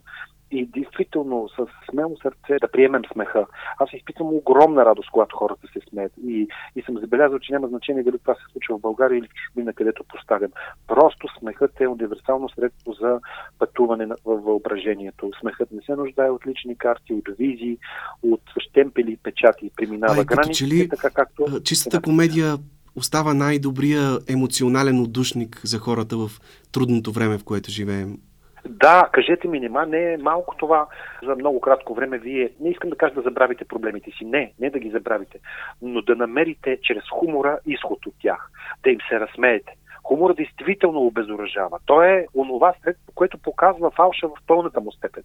и 0.53 0.65
действително 0.65 1.49
с 1.49 1.65
смело 1.91 2.17
сърце 2.17 2.57
да 2.61 2.71
приемем 2.71 3.01
смеха. 3.13 3.45
Аз 3.79 3.89
изпитвам 3.93 4.27
огромна 4.27 4.85
радост, 4.85 5.09
когато 5.11 5.37
хората 5.37 5.67
се 5.73 5.79
смеят. 5.89 6.11
И, 6.27 6.47
и 6.75 6.81
съм 6.81 6.97
забелязал, 6.97 7.39
че 7.39 7.53
няма 7.53 7.67
значение 7.67 8.03
дали 8.03 8.19
това 8.19 8.35
се 8.35 8.51
случва 8.51 8.77
в 8.77 8.81
България 8.81 9.17
или 9.17 9.27
в 9.27 9.33
чужбина, 9.33 9.73
където 9.73 10.03
поставям. 10.03 10.51
Просто 10.87 11.27
смехът 11.39 11.81
е 11.81 11.87
универсално 11.87 12.49
средство 12.49 12.93
за 12.93 13.19
пътуване 13.59 14.05
в 14.05 14.15
въображението. 14.25 15.31
Смехът 15.39 15.71
не 15.71 15.81
се 15.81 15.95
нуждае 15.95 16.29
от 16.29 16.47
лични 16.47 16.77
карти, 16.77 17.13
от 17.13 17.37
визии, 17.37 17.77
от 18.23 18.41
штемпели, 18.59 19.17
печати. 19.23 19.71
Преминава 19.75 20.25
границите, 20.25 20.87
така 20.89 21.09
както... 21.09 21.63
Чистата 21.63 22.01
комедия 22.01 22.57
остава 22.95 23.33
най-добрия 23.33 24.19
емоционален 24.27 24.99
отдушник 24.99 25.61
за 25.63 25.79
хората 25.79 26.17
в 26.17 26.31
трудното 26.71 27.11
време, 27.11 27.37
в 27.37 27.43
което 27.43 27.71
живеем. 27.71 28.17
Да, 28.65 29.10
кажете 29.12 29.47
ми, 29.47 29.60
нема, 29.60 29.86
не 29.86 30.13
е 30.13 30.17
малко 30.17 30.56
това 30.58 30.88
за 31.23 31.36
много 31.36 31.62
кратко 31.62 31.93
време 31.93 32.17
вие, 32.17 32.49
не 32.60 32.69
искам 32.69 32.89
да 32.89 32.95
кажа 32.95 33.13
да 33.13 33.21
забравите 33.21 33.65
проблемите 33.65 34.12
си, 34.12 34.26
не, 34.26 34.54
не 34.60 34.69
да 34.69 34.80
ги 34.80 34.89
забравите, 34.89 35.39
но 35.82 36.02
да 36.02 36.15
намерите 36.15 36.78
чрез 36.82 37.04
хумора 37.10 37.60
изход 37.65 38.06
от 38.06 38.13
тях, 38.21 38.49
да 38.84 38.89
им 38.89 38.99
се 39.10 39.19
разсмеете. 39.19 39.73
Хумор 40.04 40.34
действително 40.34 40.99
обезоръжава. 40.99 41.80
То 41.86 42.02
е 42.04 42.26
онова 42.36 42.73
средство, 42.84 43.12
което 43.15 43.38
показва 43.38 43.91
фалша 43.91 44.28
в 44.28 44.34
пълната 44.47 44.82
му 44.82 44.91
степен. 44.91 45.23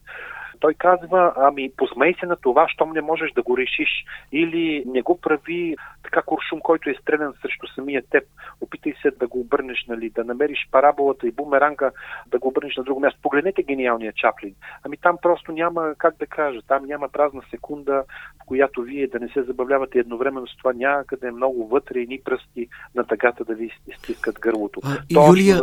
Той 0.60 0.74
казва, 0.74 1.32
ами 1.36 1.70
посмей 1.76 2.14
се 2.20 2.26
на 2.26 2.36
това, 2.36 2.68
щом 2.68 2.92
не 2.92 3.00
можеш 3.00 3.32
да 3.32 3.42
го 3.42 3.56
решиш. 3.56 4.04
Или 4.32 4.84
не 4.86 5.02
го 5.02 5.20
прави 5.20 5.76
така 6.02 6.22
куршум, 6.22 6.60
който 6.60 6.90
е 6.90 6.94
стрелян 7.02 7.34
срещу 7.42 7.66
самия 7.74 8.02
теб. 8.10 8.24
Опитай 8.60 8.94
се 9.02 9.10
да 9.10 9.26
го 9.26 9.40
обърнеш, 9.40 9.84
нали, 9.88 10.10
да 10.10 10.24
намериш 10.24 10.68
параболата 10.70 11.28
и 11.28 11.32
бумеранга, 11.32 11.90
да 12.26 12.38
го 12.38 12.48
обърнеш 12.48 12.76
на 12.76 12.84
друго 12.84 13.00
място. 13.00 13.20
Погледнете 13.22 13.62
гениалния 13.62 14.12
Чаплин. 14.12 14.54
Ами 14.84 14.96
там 14.96 15.16
просто 15.22 15.52
няма, 15.52 15.94
как 15.98 16.16
да 16.16 16.26
кажа, 16.26 16.60
там 16.68 16.84
няма 16.84 17.08
празна 17.08 17.42
секунда, 17.50 18.04
в 18.42 18.46
която 18.46 18.82
вие 18.82 19.06
да 19.06 19.20
не 19.20 19.28
се 19.28 19.42
забавлявате 19.42 19.98
едновременно 19.98 20.46
с 20.46 20.56
това 20.56 20.72
някъде 20.72 21.30
много 21.30 21.68
вътре 21.68 21.98
ни 21.98 22.20
пръсти 22.24 22.68
на 22.94 23.04
тъгата 23.04 23.44
да 23.44 23.54
ви 23.54 23.70
стискат 23.98 24.40
гърлото. 24.40 24.80
А, 24.84 24.96
Юлия, 25.10 25.60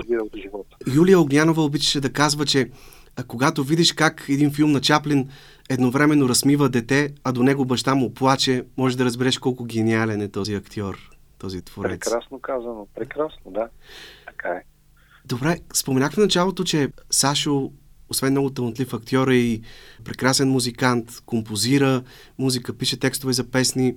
Юлия 0.96 1.20
Огнянова 1.20 1.62
обичаше 1.62 2.02
да 2.02 2.14
казва, 2.14 2.46
че 2.46 2.70
а 3.16 3.24
когато 3.24 3.64
видиш 3.64 3.94
как 3.94 4.26
един 4.30 4.52
филм 4.52 4.72
на 4.72 4.82
Чаплин 4.82 5.30
едновременно 5.70 6.30
размива 6.30 6.70
дете, 6.70 7.14
а 7.24 7.32
до 7.32 7.44
него 7.44 7.66
баща 7.66 7.96
му 7.96 8.14
плаче, 8.14 8.66
може 8.78 8.98
да 8.98 9.06
разбереш 9.06 9.38
колко 9.38 9.64
гениален 9.66 10.22
е 10.22 10.32
този 10.32 10.54
актьор, 10.56 11.10
този 11.38 11.62
творец. 11.62 12.00
Прекрасно 12.00 12.40
казано, 12.40 12.88
прекрасно, 12.96 13.52
да. 13.52 13.68
Така 14.26 14.50
е. 14.50 14.62
Добре, 15.26 15.60
споменах 15.74 16.14
в 16.14 16.18
началото, 16.18 16.64
че 16.64 16.90
Сашо, 17.12 17.72
освен 18.10 18.32
много 18.32 18.50
талантлив 18.50 18.94
актьор, 18.94 19.28
е 19.28 19.36
и 19.36 19.62
прекрасен 20.04 20.50
музикант, 20.50 21.22
композира 21.26 22.04
музика, 22.40 22.78
пише 22.78 23.00
текстове 23.00 23.34
за 23.34 23.44
песни. 23.44 23.96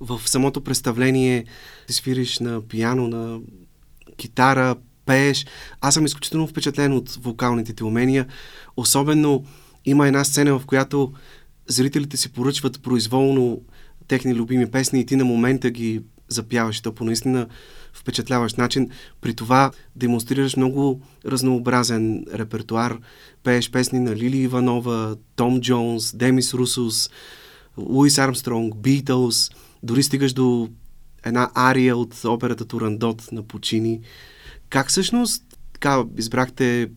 В 0.00 0.20
самото 0.28 0.64
представление 0.64 1.44
ти 1.86 1.92
свириш 1.92 2.38
на 2.38 2.68
пиано, 2.68 3.08
на 3.08 3.40
китара, 4.16 4.76
пееш. 5.08 5.46
Аз 5.80 5.94
съм 5.94 6.06
изключително 6.06 6.46
впечатлен 6.46 6.92
от 6.92 7.10
вокалните 7.10 7.72
ти 7.72 7.84
умения. 7.84 8.26
Особено 8.76 9.44
има 9.84 10.06
една 10.06 10.24
сцена, 10.24 10.58
в 10.58 10.66
която 10.66 11.12
зрителите 11.66 12.16
си 12.16 12.32
поръчват 12.32 12.82
произволно 12.82 13.60
техни 14.08 14.34
любими 14.34 14.70
песни 14.70 15.00
и 15.00 15.06
ти 15.06 15.16
на 15.16 15.24
момента 15.24 15.70
ги 15.70 16.02
запяваш. 16.28 16.80
То 16.80 16.92
по 16.92 17.04
наистина 17.04 17.46
впечатляващ 17.92 18.58
начин. 18.58 18.90
При 19.20 19.34
това 19.34 19.70
демонстрираш 19.96 20.56
много 20.56 21.00
разнообразен 21.26 22.24
репертуар. 22.34 22.98
Пееш 23.44 23.70
песни 23.70 24.00
на 24.00 24.16
Лили 24.16 24.38
Иванова, 24.38 25.16
Том 25.36 25.60
Джонс, 25.60 26.16
Демис 26.16 26.54
Русус, 26.54 27.10
Луис 27.78 28.18
Армстронг, 28.18 28.76
Битълс. 28.76 29.50
Дори 29.82 30.02
стигаш 30.02 30.32
до 30.32 30.68
една 31.24 31.50
ария 31.54 31.96
от 31.96 32.24
операта 32.24 32.64
Турандот 32.64 33.32
на 33.32 33.42
Почини. 33.42 34.00
Как 34.70 34.88
всъщност 34.88 35.44
така 35.72 36.04
избрахте 36.16 36.90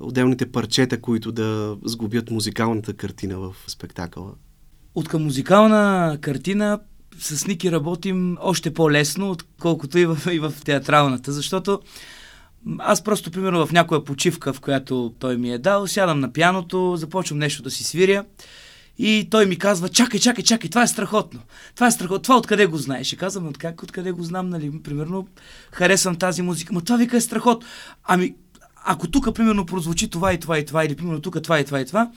отделните 0.00 0.52
парчета, 0.52 1.00
които 1.00 1.32
да 1.32 1.76
сгубят 1.84 2.30
музикалната 2.30 2.94
картина 2.94 3.38
в 3.38 3.54
спектакъла? 3.66 4.32
От 4.94 5.08
към 5.08 5.24
музикална 5.24 6.18
картина 6.20 6.80
с 7.18 7.46
Ники 7.46 7.72
работим 7.72 8.36
още 8.40 8.74
по-лесно, 8.74 9.30
отколкото 9.30 9.98
и 9.98 10.06
в, 10.06 10.18
и 10.32 10.38
в 10.38 10.54
театралната, 10.64 11.32
защото 11.32 11.80
аз 12.78 13.04
просто, 13.04 13.30
примерно, 13.30 13.66
в 13.66 13.72
някоя 13.72 14.04
почивка, 14.04 14.52
в 14.52 14.60
която 14.60 15.14
той 15.18 15.36
ми 15.36 15.52
е 15.52 15.58
дал, 15.58 15.86
сядам 15.86 16.20
на 16.20 16.32
пяното, 16.32 16.96
започвам 16.96 17.38
нещо 17.38 17.62
да 17.62 17.70
си 17.70 17.84
свиря 17.84 18.24
и 19.02 19.28
той 19.30 19.46
ми 19.46 19.56
казва, 19.56 19.88
чакай, 19.88 20.20
чакай, 20.20 20.44
чакай, 20.44 20.70
това 20.70 20.82
е 20.82 20.86
страхотно. 20.86 21.40
Това 21.74 21.86
е 21.86 21.90
страхотно. 21.90 22.22
Това 22.22 22.36
откъде 22.36 22.66
го 22.66 22.76
знаеш? 22.76 23.12
И 23.12 23.16
казвам, 23.16 23.48
от 23.48 23.58
как, 23.58 23.82
откъде 23.82 24.12
го 24.12 24.22
знам, 24.22 24.48
нали? 24.48 24.82
Примерно, 24.82 25.28
харесвам 25.72 26.16
тази 26.16 26.42
музика. 26.42 26.72
Но 26.72 26.80
това 26.80 26.96
вика 26.96 27.16
е 27.16 27.20
страхотно. 27.20 27.68
Ами, 28.04 28.34
ако 28.84 29.10
тук, 29.10 29.34
примерно, 29.34 29.66
прозвучи 29.66 30.10
това 30.10 30.32
и 30.32 30.40
това 30.40 30.58
и 30.58 30.64
това, 30.64 30.84
или 30.84 30.96
примерно 30.96 31.20
тук 31.20 31.42
това 31.42 31.60
и 31.60 31.64
това 31.64 31.80
и 31.80 31.86
това, 31.86 32.10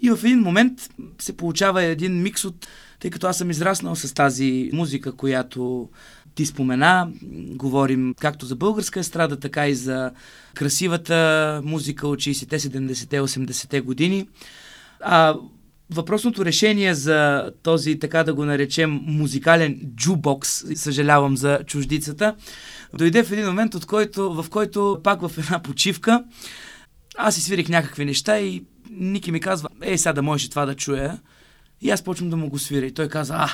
и 0.00 0.10
в 0.10 0.18
един 0.24 0.40
момент 0.40 0.88
се 1.18 1.36
получава 1.36 1.82
един 1.82 2.22
микс 2.22 2.44
от, 2.44 2.66
тъй 3.00 3.10
като 3.10 3.26
аз 3.26 3.38
съм 3.38 3.50
израснал 3.50 3.96
с 3.96 4.14
тази 4.14 4.70
музика, 4.72 5.12
която 5.12 5.88
ти 6.34 6.46
спомена, 6.46 7.08
говорим 7.54 8.14
както 8.20 8.46
за 8.46 8.56
българска 8.56 9.00
естрада, 9.00 9.40
така 9.40 9.68
и 9.68 9.74
за 9.74 10.10
красивата 10.54 11.60
музика 11.64 12.08
от 12.08 12.18
60-те, 12.18 12.58
70-те, 12.58 13.20
80-те 13.20 13.80
години. 13.80 14.28
А 15.00 15.34
Въпросното 15.94 16.44
решение 16.44 16.94
за 16.94 17.50
този, 17.62 17.98
така 17.98 18.24
да 18.24 18.34
го 18.34 18.44
наречем, 18.44 19.00
музикален 19.06 19.80
джубокс, 19.96 20.64
съжалявам 20.74 21.36
за 21.36 21.60
чуждицата, 21.66 22.34
дойде 22.94 23.22
в 23.22 23.32
един 23.32 23.46
момент, 23.46 23.74
от 23.74 23.86
който, 23.86 24.42
в 24.42 24.50
който 24.50 25.00
пак 25.04 25.28
в 25.28 25.38
една 25.38 25.62
почивка, 25.62 26.24
аз 27.16 27.34
си 27.34 27.40
свирих 27.40 27.68
някакви 27.68 28.04
неща 28.04 28.38
и 28.38 28.62
Ники 28.90 29.32
ми 29.32 29.40
казва, 29.40 29.68
ей, 29.82 29.98
сега 29.98 30.12
да 30.12 30.22
можеш 30.22 30.48
това 30.48 30.66
да 30.66 30.74
чуя. 30.74 31.18
И 31.80 31.90
аз 31.90 32.02
почвам 32.02 32.30
да 32.30 32.36
му 32.36 32.48
го 32.48 32.58
свиря. 32.58 32.86
И 32.86 32.94
той 32.94 33.08
каза, 33.08 33.34
а, 33.34 33.50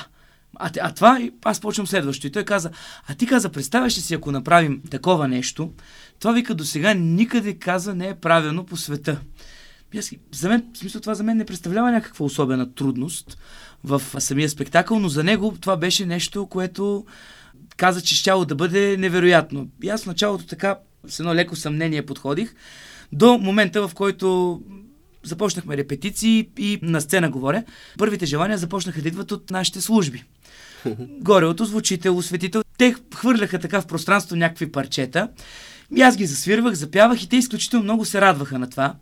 а, 0.55 0.71
а 0.81 0.93
това, 0.93 1.21
и 1.21 1.31
аз 1.43 1.59
почвам 1.59 1.87
следващо. 1.87 2.27
И 2.27 2.31
той 2.31 2.43
каза, 2.43 2.71
а 3.07 3.15
ти 3.15 3.27
каза, 3.27 3.49
представяш 3.49 3.97
ли 3.97 4.01
си, 4.01 4.13
ако 4.13 4.31
направим 4.31 4.81
такова 4.91 5.27
нещо, 5.27 5.73
това 6.19 6.33
вика 6.33 6.55
до 6.55 6.65
сега 6.65 6.93
никъде 6.93 7.53
каза 7.53 7.95
не 7.95 8.07
е 8.07 8.15
правено 8.15 8.65
по 8.65 8.77
света. 8.77 9.19
Аз, 9.99 10.11
за 10.33 10.49
мен, 10.49 10.65
в 10.73 10.77
смисъл, 10.77 11.01
това 11.01 11.15
за 11.15 11.23
мен 11.23 11.37
не 11.37 11.45
представлява 11.45 11.91
някаква 11.91 12.25
особена 12.25 12.73
трудност 12.73 13.37
в 13.83 14.01
самия 14.19 14.49
спектакъл, 14.49 14.99
но 14.99 15.09
за 15.09 15.23
него 15.23 15.55
това 15.61 15.77
беше 15.77 16.05
нещо, 16.05 16.45
което 16.45 17.05
каза, 17.77 18.01
че 18.01 18.15
щяло 18.15 18.45
да 18.45 18.55
бъде 18.55 18.97
невероятно. 18.97 19.67
И 19.83 19.89
аз 19.89 20.03
в 20.03 20.07
началото 20.07 20.45
така 20.45 20.77
с 21.07 21.19
едно 21.19 21.35
леко 21.35 21.55
съмнение 21.55 22.05
подходих 22.05 22.55
до 23.11 23.37
момента, 23.37 23.87
в 23.87 23.93
който 23.93 24.61
започнахме 25.23 25.77
репетиции 25.77 26.49
и 26.57 26.79
на 26.81 27.01
сцена 27.01 27.29
говоря. 27.29 27.63
Първите 27.97 28.25
желания 28.25 28.57
започнаха 28.57 29.01
да 29.01 29.07
идват 29.07 29.31
от 29.31 29.51
нашите 29.51 29.81
служби. 29.81 30.23
Горе 31.21 31.45
от 31.45 31.59
озвучител, 31.59 32.17
осветител. 32.17 32.63
Те 32.77 32.95
хвърляха 33.15 33.59
така 33.59 33.81
в 33.81 33.87
пространство 33.87 34.35
някакви 34.35 34.71
парчета. 34.71 35.29
И 35.95 36.01
аз 36.01 36.17
ги 36.17 36.25
засвирвах, 36.25 36.73
запявах 36.73 37.23
и 37.23 37.29
те 37.29 37.35
изключително 37.35 37.83
много 37.83 38.05
се 38.05 38.21
радваха 38.21 38.59
на 38.59 38.69
това. 38.69 38.95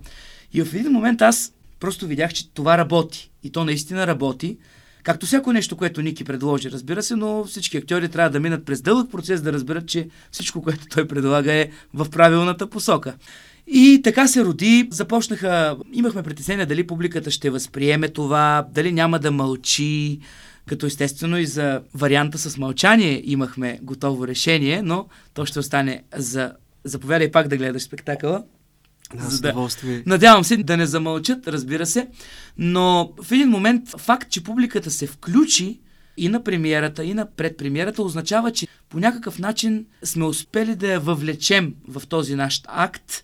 И 0.53 0.62
в 0.62 0.73
един 0.73 0.91
момент 0.91 1.21
аз 1.21 1.53
просто 1.79 2.08
видях, 2.08 2.34
че 2.34 2.49
това 2.49 2.77
работи. 2.77 3.31
И 3.43 3.49
то 3.49 3.65
наистина 3.65 4.08
работи. 4.08 4.58
Както 5.03 5.25
всяко 5.25 5.53
нещо, 5.53 5.77
което 5.77 6.01
Ники 6.01 6.23
предложи, 6.23 6.71
разбира 6.71 7.03
се, 7.03 7.15
но 7.15 7.43
всички 7.43 7.77
актьори 7.77 8.10
трябва 8.10 8.29
да 8.29 8.39
минат 8.39 8.65
през 8.65 8.81
дълъг 8.81 9.12
процес 9.12 9.41
да 9.41 9.53
разберат, 9.53 9.88
че 9.88 10.08
всичко, 10.31 10.62
което 10.62 10.86
той 10.86 11.08
предлага 11.08 11.53
е 11.53 11.69
в 11.93 12.10
правилната 12.10 12.69
посока. 12.69 13.13
И 13.67 14.01
така 14.03 14.27
се 14.27 14.45
роди, 14.45 14.88
започнаха, 14.91 15.77
имахме 15.93 16.23
притеснение 16.23 16.65
дали 16.65 16.88
публиката 16.88 17.31
ще 17.31 17.49
възприеме 17.49 18.10
това, 18.10 18.67
дали 18.71 18.91
няма 18.91 19.19
да 19.19 19.31
мълчи, 19.31 20.19
като 20.65 20.86
естествено 20.86 21.38
и 21.38 21.45
за 21.45 21.81
варианта 21.93 22.38
с 22.38 22.58
мълчание 22.58 23.21
имахме 23.25 23.79
готово 23.81 24.27
решение, 24.27 24.81
но 24.81 25.08
то 25.34 25.45
ще 25.45 25.60
остане 25.60 26.03
за... 26.15 26.53
Заповядай 26.84 27.31
пак 27.31 27.47
да 27.47 27.58
гледаш 27.58 27.81
спектакъла. 27.81 28.43
Да, 29.15 29.30
за 29.30 29.41
да... 29.41 29.67
Надявам 30.06 30.43
се 30.43 30.58
да 30.58 30.78
не 30.78 30.86
замълчат, 30.86 31.47
разбира 31.47 31.86
се, 31.86 32.08
но 32.58 33.13
в 33.21 33.32
един 33.32 33.49
момент 33.49 33.89
факт, 33.97 34.30
че 34.30 34.43
публиката 34.43 34.91
се 34.91 35.08
включи 35.08 35.80
и 36.17 36.30
на 36.30 36.43
премиерата, 36.43 37.04
и 37.04 37.13
на 37.13 37.25
предпремиерата, 37.25 38.04
означава, 38.04 38.51
че 38.51 38.67
по 38.89 38.99
някакъв 38.99 39.39
начин 39.39 39.86
сме 40.04 40.25
успели 40.25 40.75
да 40.75 40.91
я 40.91 40.99
въвлечем 40.99 41.73
в 41.88 42.08
този 42.08 42.36
наш 42.36 42.62
акт 42.67 43.23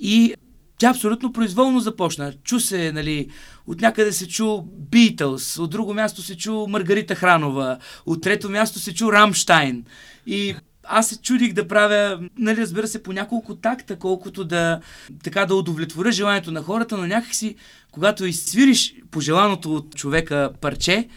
и 0.00 0.34
тя 0.78 0.90
абсолютно 0.90 1.32
произволно 1.32 1.80
започна. 1.80 2.32
Чу 2.44 2.60
се, 2.60 2.92
нали, 2.92 3.28
от 3.66 3.80
някъде 3.80 4.12
се 4.12 4.28
чу 4.28 4.62
Битълс, 4.90 5.58
от 5.58 5.70
друго 5.70 5.94
място 5.94 6.22
се 6.22 6.36
чу 6.36 6.66
Маргарита 6.66 7.14
Хранова, 7.14 7.78
от 8.06 8.22
трето 8.22 8.50
място 8.50 8.78
се 8.78 8.94
чу 8.94 9.12
Рамштайн. 9.12 9.84
И 10.26 10.54
аз 10.90 11.08
се 11.08 11.22
чудих 11.22 11.52
да 11.52 11.68
правя, 11.68 12.20
нали, 12.38 12.56
разбира 12.56 12.88
се, 12.88 13.02
по 13.02 13.12
няколко 13.12 13.54
такта, 13.54 13.96
колкото 13.96 14.44
да, 14.44 14.80
така 15.22 15.46
да 15.46 15.54
удовлетворя 15.54 16.12
желанието 16.12 16.52
на 16.52 16.62
хората, 16.62 16.96
но 16.96 17.06
някакси, 17.06 17.54
когато 17.90 18.24
изсвириш 18.24 18.94
пожеланото 19.10 19.74
от 19.74 19.96
човека 19.96 20.50
парче, 20.60 21.08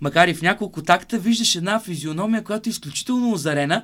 макар 0.00 0.28
и 0.28 0.34
в 0.34 0.42
няколко 0.42 0.82
такта, 0.82 1.18
виждаш 1.18 1.54
една 1.54 1.80
физиономия, 1.80 2.44
която 2.44 2.68
е 2.68 2.70
изключително 2.70 3.32
озарена 3.32 3.82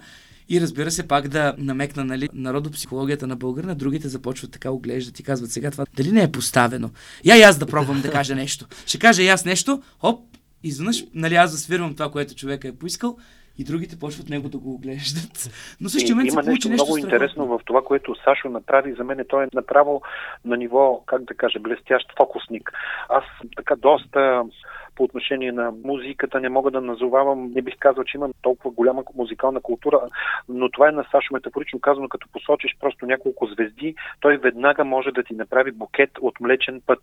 и 0.48 0.60
разбира 0.60 0.90
се, 0.90 1.08
пак 1.08 1.28
да 1.28 1.54
намекна 1.58 2.04
нали, 2.04 2.28
народопсихологията 2.32 3.26
на 3.26 3.36
българ, 3.36 3.64
на 3.64 3.74
другите 3.74 4.08
започват 4.08 4.50
така 4.50 4.70
оглеждат 4.70 5.18
и 5.18 5.22
казват 5.22 5.50
сега 5.50 5.70
това 5.70 5.86
дали 5.96 6.12
не 6.12 6.22
е 6.22 6.32
поставено. 6.32 6.90
Я 7.24 7.36
и 7.36 7.42
аз 7.42 7.58
да 7.58 7.66
пробвам 7.66 8.00
да 8.00 8.10
кажа 8.10 8.34
нещо. 8.34 8.66
Ще 8.86 8.98
кажа 8.98 9.22
и 9.22 9.28
аз 9.28 9.44
нещо, 9.44 9.82
хоп, 9.98 10.20
изведнъж, 10.62 11.04
нали, 11.14 11.34
аз 11.34 11.50
засвирвам 11.50 11.94
това, 11.94 12.10
което 12.10 12.34
човека 12.34 12.68
е 12.68 12.72
поискал 12.72 13.16
и 13.62 13.64
другите 13.64 13.98
почват 13.98 14.28
него 14.28 14.48
да 14.48 14.58
го 14.58 14.74
оглеждат. 14.74 15.36
Но 15.80 15.88
също 15.88 16.10
момент 16.12 16.32
има 16.32 16.42
се 16.42 16.50
нещо 16.50 16.68
много 16.68 16.78
страхотно. 16.86 17.06
интересно 17.06 17.46
в 17.46 17.60
това, 17.64 17.82
което 17.82 18.14
Сашо 18.24 18.48
направи. 18.48 18.94
За 18.98 19.04
мен 19.04 19.24
той 19.28 19.44
е 19.44 19.48
направо 19.54 20.02
на 20.44 20.56
ниво, 20.56 21.02
как 21.06 21.24
да 21.24 21.34
кажа, 21.34 21.58
блестящ 21.60 22.06
фокусник. 22.16 22.72
Аз 23.08 23.24
така 23.56 23.74
доста 23.76 24.44
по 24.96 25.04
отношение 25.04 25.52
на 25.52 25.72
музиката 25.84 26.40
не 26.40 26.48
мога 26.48 26.70
да 26.70 26.80
назовавам, 26.80 27.52
не 27.54 27.62
бих 27.62 27.78
казал, 27.78 28.04
че 28.04 28.16
имам 28.16 28.32
толкова 28.42 28.70
голяма 28.70 29.02
музикална 29.14 29.60
култура, 29.60 30.00
но 30.48 30.70
това 30.70 30.88
е 30.88 30.92
на 30.92 31.04
Сашо 31.10 31.34
метафорично 31.34 31.80
казано, 31.80 32.08
като 32.08 32.28
посочиш 32.32 32.76
просто 32.80 33.06
няколко 33.06 33.46
звезди, 33.46 33.94
той 34.20 34.36
веднага 34.36 34.84
може 34.84 35.10
да 35.10 35.22
ти 35.22 35.34
направи 35.34 35.70
букет 35.70 36.10
от 36.20 36.40
млечен 36.40 36.82
път. 36.86 37.02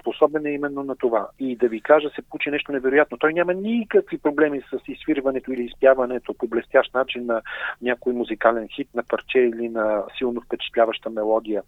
Способен 0.00 0.46
е 0.46 0.50
именно 0.50 0.82
на 0.82 0.96
това. 0.96 1.28
И 1.38 1.56
да 1.56 1.68
ви 1.68 1.80
кажа, 1.80 2.10
се 2.10 2.22
получи 2.22 2.50
нещо 2.50 2.72
невероятно. 2.72 3.18
Той 3.18 3.32
няма 3.32 3.54
никакви 3.54 4.18
проблеми 4.18 4.60
с 4.70 4.78
изсвирването 4.88 5.52
или 5.52 5.62
изпяването 5.62 6.34
по 6.34 6.48
блестящ 6.48 6.94
начин 6.94 7.26
на 7.26 7.42
някой 7.82 8.12
музикален 8.12 8.68
хит, 8.68 8.88
на 8.94 9.02
парче 9.02 9.38
или 9.38 9.68
на 9.68 10.04
силно 10.18 10.40
впечатляваща 10.40 11.10
мелодия. 11.10 11.62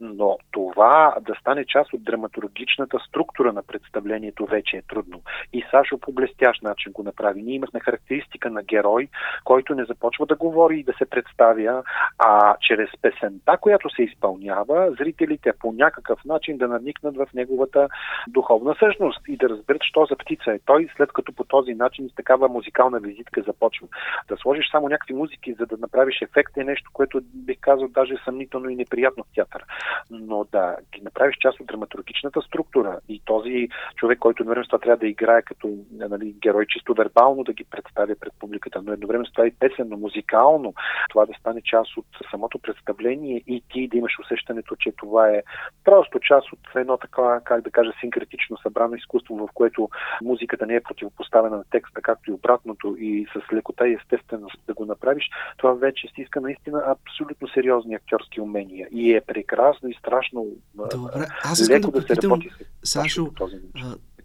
Но 0.00 0.38
това 0.50 1.14
да 1.20 1.34
стане 1.40 1.64
част 1.64 1.92
от 1.92 2.04
драматургичната 2.04 2.98
структура 3.08 3.52
на 3.52 3.62
представлението 3.62 4.46
вече 4.46 4.76
е 4.76 4.82
трудно 4.82 5.07
трудно. 5.08 5.22
И 5.52 5.64
Сашо 5.70 5.98
по 5.98 6.12
блестящ 6.12 6.62
начин 6.62 6.92
го 6.92 7.02
направи. 7.02 7.42
Ние 7.42 7.54
имахме 7.54 7.80
характеристика 7.80 8.50
на 8.50 8.62
герой, 8.62 9.08
който 9.44 9.74
не 9.74 9.84
започва 9.84 10.26
да 10.26 10.34
говори 10.34 10.78
и 10.78 10.84
да 10.84 10.92
се 10.98 11.06
представя, 11.06 11.82
а 12.18 12.56
чрез 12.60 12.90
песента, 13.02 13.56
която 13.60 13.90
се 13.90 14.02
изпълнява, 14.02 14.92
зрителите 14.98 15.52
по 15.60 15.72
някакъв 15.72 16.24
начин 16.24 16.58
да 16.58 16.68
надникнат 16.68 17.16
в 17.16 17.26
неговата 17.34 17.88
духовна 18.28 18.76
същност 18.78 19.20
и 19.28 19.36
да 19.36 19.48
разберат, 19.48 19.82
що 19.82 20.06
за 20.10 20.16
птица 20.16 20.52
е 20.52 20.58
той, 20.64 20.88
след 20.96 21.12
като 21.12 21.32
по 21.32 21.44
този 21.44 21.74
начин 21.74 22.08
с 22.08 22.14
такава 22.14 22.48
музикална 22.48 23.00
визитка 23.00 23.42
започва. 23.42 23.88
Да 24.28 24.36
сложиш 24.36 24.70
само 24.70 24.88
някакви 24.88 25.14
музики, 25.14 25.54
за 25.58 25.66
да 25.66 25.76
направиш 25.76 26.22
ефект 26.22 26.56
е 26.56 26.64
нещо, 26.64 26.90
което 26.92 27.20
бих 27.34 27.58
казал 27.60 27.88
даже 27.88 28.14
съмнително 28.24 28.68
и 28.68 28.76
неприятно 28.76 29.24
в 29.24 29.34
театър. 29.34 29.64
Но 30.10 30.44
да 30.52 30.76
ги 30.92 31.00
направиш 31.00 31.36
част 31.36 31.60
от 31.60 31.66
драматургичната 31.66 32.42
структура 32.42 32.98
и 33.08 33.22
този 33.24 33.68
човек, 33.96 34.18
който 34.18 34.44
на 34.44 34.54
това 34.64 34.78
трябва 34.78 34.97
да 34.98 35.06
играе 35.06 35.42
като 35.42 35.76
нали, 35.92 36.34
герой 36.42 36.66
чисто 36.66 36.94
вербално 36.94 37.44
да 37.44 37.52
ги 37.52 37.64
представя 37.64 38.14
пред 38.20 38.32
публиката, 38.38 38.82
но 38.82 38.92
едновременно 38.92 39.26
с 39.26 39.32
това 39.32 39.46
и 39.46 39.50
песенно, 39.50 39.96
музикално, 39.96 40.74
това 41.10 41.26
да 41.26 41.32
стане 41.40 41.60
част 41.62 41.96
от 41.96 42.06
самото 42.30 42.58
представление 42.58 43.42
и 43.46 43.62
ти 43.72 43.88
да 43.88 43.96
имаш 43.96 44.12
усещането, 44.18 44.76
че 44.76 44.92
това 44.96 45.28
е 45.28 45.42
просто 45.84 46.20
част 46.20 46.52
от 46.52 46.58
едно 46.76 46.96
така, 46.96 47.40
как 47.44 47.60
да 47.60 47.70
кажа, 47.70 47.92
синкретично 48.00 48.56
събрано 48.62 48.94
изкуство, 48.94 49.36
в 49.36 49.48
което 49.54 49.88
музиката 50.22 50.66
не 50.66 50.74
е 50.74 50.80
противопоставена 50.80 51.56
на 51.56 51.64
текста, 51.70 52.02
както 52.02 52.30
и 52.30 52.34
обратното, 52.34 52.96
и 52.98 53.26
с 53.32 53.52
лекота 53.52 53.88
и 53.88 53.94
естественост 53.94 54.60
да 54.66 54.74
го 54.74 54.84
направиш, 54.84 55.30
това 55.56 55.72
вече 55.72 56.08
си 56.14 56.20
иска 56.20 56.40
наистина 56.40 56.82
абсолютно 56.86 57.48
сериозни 57.48 57.94
актьорски 57.94 58.40
умения. 58.40 58.88
И 58.90 59.14
е 59.14 59.20
прекрасно 59.20 59.88
и 59.88 59.94
страшно 59.94 60.46
Добре, 60.74 61.26
аз 61.44 61.70
леко 61.70 61.90
да, 61.90 62.00
да 62.00 62.06
се 62.06 62.22
работи 62.22 62.50
с 62.82 62.90
Сашо, 62.90 63.32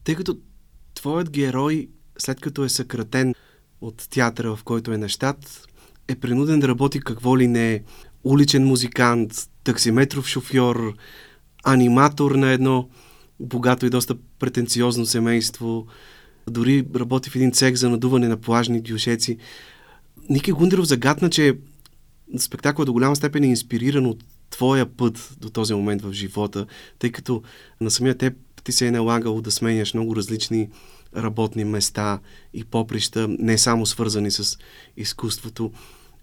тъй 0.04 0.16
като 0.16 0.36
твоят 1.04 1.30
герой, 1.30 1.90
след 2.18 2.40
като 2.40 2.64
е 2.64 2.70
съкратен 2.70 3.36
от 3.82 4.08
театъра, 4.10 4.56
в 4.56 4.64
който 4.64 4.92
е 4.92 4.98
на 4.98 5.10
щат, 5.10 5.68
е 6.08 6.16
принуден 6.16 6.60
да 6.60 6.68
работи 6.68 7.00
какво 7.00 7.38
ли 7.38 7.48
не 7.48 7.84
уличен 8.24 8.66
музикант, 8.66 9.50
таксиметров 9.64 10.28
шофьор, 10.28 10.94
аниматор 11.64 12.32
на 12.32 12.52
едно 12.52 12.90
богато 13.40 13.86
и 13.86 13.90
доста 13.90 14.16
претенциозно 14.40 15.06
семейство, 15.06 15.88
дори 16.50 16.86
работи 16.96 17.30
в 17.30 17.36
един 17.36 17.52
цех 17.52 17.76
за 17.76 17.90
надуване 17.90 18.28
на 18.28 18.38
плажни 18.38 18.82
дюшеци. 18.82 19.38
Ники 20.30 20.52
Гундеров 20.52 20.86
загадна, 20.86 21.30
че 21.30 21.58
спектакълът 22.40 22.86
до 22.86 22.94
голяма 22.94 23.16
степен 23.16 23.44
е 23.44 23.48
инспириран 23.48 24.06
от 24.06 24.24
твоя 24.50 24.86
път 24.86 25.36
до 25.40 25.50
този 25.50 25.74
момент 25.74 26.02
в 26.02 26.14
живота, 26.14 26.66
тъй 27.00 27.12
като 27.12 27.44
на 27.82 27.92
самия 27.92 28.18
теб 28.18 28.34
ти 28.64 28.72
се 28.72 28.88
е 28.88 28.92
налагало 28.92 29.42
да 29.42 29.52
сменяш 29.52 29.94
много 29.94 30.16
различни 30.16 30.70
работни 31.16 31.64
места 31.64 32.20
и 32.54 32.64
поприща, 32.64 33.28
не 33.30 33.58
само 33.58 33.86
свързани 33.86 34.32
с 34.32 34.58
изкуството. 34.98 35.72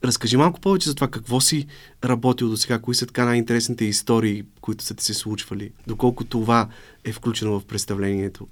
Разкажи 0.04 0.36
малко 0.36 0.60
повече 0.60 0.88
за 0.88 0.94
това 0.94 1.08
какво 1.08 1.40
си 1.40 1.66
работил 2.04 2.48
до 2.48 2.56
сега, 2.56 2.78
кои 2.78 2.94
са 2.94 3.06
така 3.06 3.24
най-интересните 3.24 3.84
истории, 3.84 4.44
които 4.60 4.84
са 4.84 4.94
ти 4.94 5.04
се 5.04 5.14
случвали, 5.14 5.72
доколко 5.86 6.24
това 6.24 6.68
е 7.04 7.12
включено 7.12 7.60
в 7.60 7.64
представлението. 7.64 8.48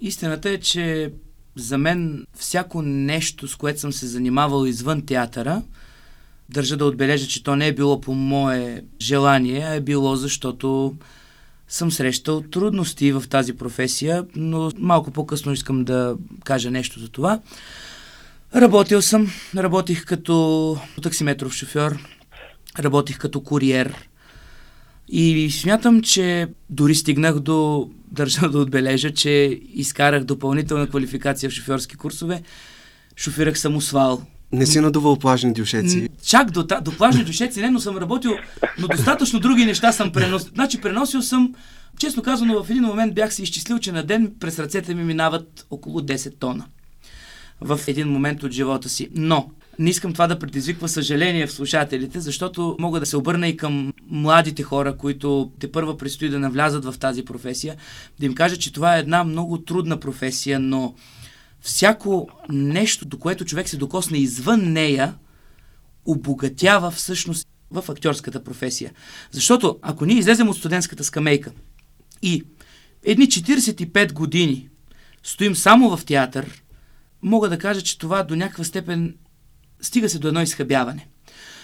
Истината 0.00 0.50
е, 0.50 0.60
че 0.60 1.12
за 1.56 1.78
мен 1.78 2.26
всяко 2.38 2.82
нещо, 2.82 3.48
с 3.48 3.56
което 3.56 3.80
съм 3.80 3.92
се 3.92 4.06
занимавал 4.06 4.66
извън 4.66 5.06
театъра, 5.06 5.62
държа 6.48 6.76
да 6.76 6.86
отбележа, 6.86 7.26
че 7.26 7.44
то 7.44 7.56
не 7.56 7.66
е 7.66 7.74
било 7.74 8.00
по 8.00 8.14
мое 8.14 8.84
желание, 9.00 9.60
а 9.60 9.74
е 9.74 9.80
било 9.80 10.16
защото 10.16 10.96
съм 11.68 11.92
срещал 11.92 12.40
трудности 12.40 13.12
в 13.12 13.24
тази 13.30 13.52
професия, 13.52 14.24
но 14.36 14.70
малко 14.78 15.10
по-късно 15.10 15.52
искам 15.52 15.84
да 15.84 16.16
кажа 16.44 16.70
нещо 16.70 17.00
за 17.00 17.08
това. 17.08 17.40
Работил 18.54 19.02
съм, 19.02 19.32
работих 19.56 20.04
като 20.04 20.78
таксиметров 21.02 21.52
шофьор, 21.54 21.98
работих 22.78 23.18
като 23.18 23.40
куриер 23.40 24.08
и 25.08 25.50
смятам, 25.50 26.02
че 26.02 26.48
дори 26.70 26.94
стигнах 26.94 27.38
до, 27.38 27.90
държа 28.10 28.48
да 28.48 28.58
отбележа, 28.58 29.14
че 29.14 29.60
изкарах 29.74 30.24
допълнителна 30.24 30.86
квалификация 30.86 31.50
в 31.50 31.52
шофьорски 31.52 31.96
курсове. 31.96 32.42
Шофирах 33.16 33.58
самосвал, 33.58 34.22
не 34.52 34.66
си 34.66 34.80
надувал 34.80 35.16
плажни 35.16 35.52
дюшеци. 35.52 36.08
Чак 36.26 36.50
до, 36.50 36.62
до 36.62 36.96
плажни 36.96 37.24
дюшеци 37.24 37.60
не, 37.60 37.70
но 37.70 37.80
съм 37.80 37.96
работил, 37.96 38.32
но 38.78 38.88
достатъчно 38.88 39.40
други 39.40 39.64
неща 39.64 39.92
съм 39.92 40.12
преносил. 40.12 40.50
Значи 40.54 40.80
преносил 40.80 41.22
съм, 41.22 41.54
честно 41.98 42.22
казано, 42.22 42.64
в 42.64 42.70
един 42.70 42.82
момент 42.82 43.14
бях 43.14 43.34
си 43.34 43.42
изчислил, 43.42 43.78
че 43.78 43.92
на 43.92 44.02
ден 44.02 44.32
през 44.40 44.58
ръцете 44.58 44.94
ми 44.94 45.04
минават 45.04 45.66
около 45.70 46.00
10 46.00 46.38
тона. 46.38 46.64
В 47.60 47.80
един 47.86 48.08
момент 48.08 48.42
от 48.42 48.52
живота 48.52 48.88
си. 48.88 49.08
Но, 49.14 49.50
Не 49.78 49.90
искам 49.90 50.12
това 50.12 50.26
да 50.26 50.38
предизвиква 50.38 50.88
съжаление 50.88 51.46
в 51.46 51.52
слушателите, 51.52 52.20
защото 52.20 52.76
мога 52.78 53.00
да 53.00 53.06
се 53.06 53.16
обърна 53.16 53.48
и 53.48 53.56
към 53.56 53.92
младите 54.10 54.62
хора, 54.62 54.96
които 54.96 55.50
те 55.58 55.72
първа 55.72 55.96
предстои 55.96 56.28
да 56.28 56.38
навлязат 56.38 56.84
в 56.84 56.94
тази 56.98 57.24
професия, 57.24 57.76
да 58.20 58.26
им 58.26 58.34
кажа, 58.34 58.56
че 58.56 58.72
това 58.72 58.96
е 58.96 59.00
една 59.00 59.24
много 59.24 59.58
трудна 59.58 60.00
професия, 60.00 60.60
но 60.60 60.94
всяко 61.66 62.28
нещо, 62.48 63.04
до 63.04 63.18
което 63.18 63.44
човек 63.44 63.68
се 63.68 63.76
докосне 63.76 64.18
извън 64.18 64.72
нея, 64.72 65.14
обогатява 66.04 66.90
всъщност 66.90 67.48
в 67.70 67.84
актьорската 67.88 68.44
професия. 68.44 68.92
Защото 69.30 69.78
ако 69.82 70.06
ние 70.06 70.18
излезем 70.18 70.48
от 70.48 70.56
студентската 70.56 71.04
скамейка 71.04 71.52
и 72.22 72.42
едни 73.04 73.26
45 73.26 74.12
години 74.12 74.68
стоим 75.22 75.56
само 75.56 75.96
в 75.96 76.04
театър, 76.04 76.62
мога 77.22 77.48
да 77.48 77.58
кажа, 77.58 77.82
че 77.82 77.98
това 77.98 78.22
до 78.22 78.36
някаква 78.36 78.64
степен 78.64 79.14
стига 79.80 80.08
се 80.08 80.18
до 80.18 80.28
едно 80.28 80.42
изхъбяване. 80.42 81.08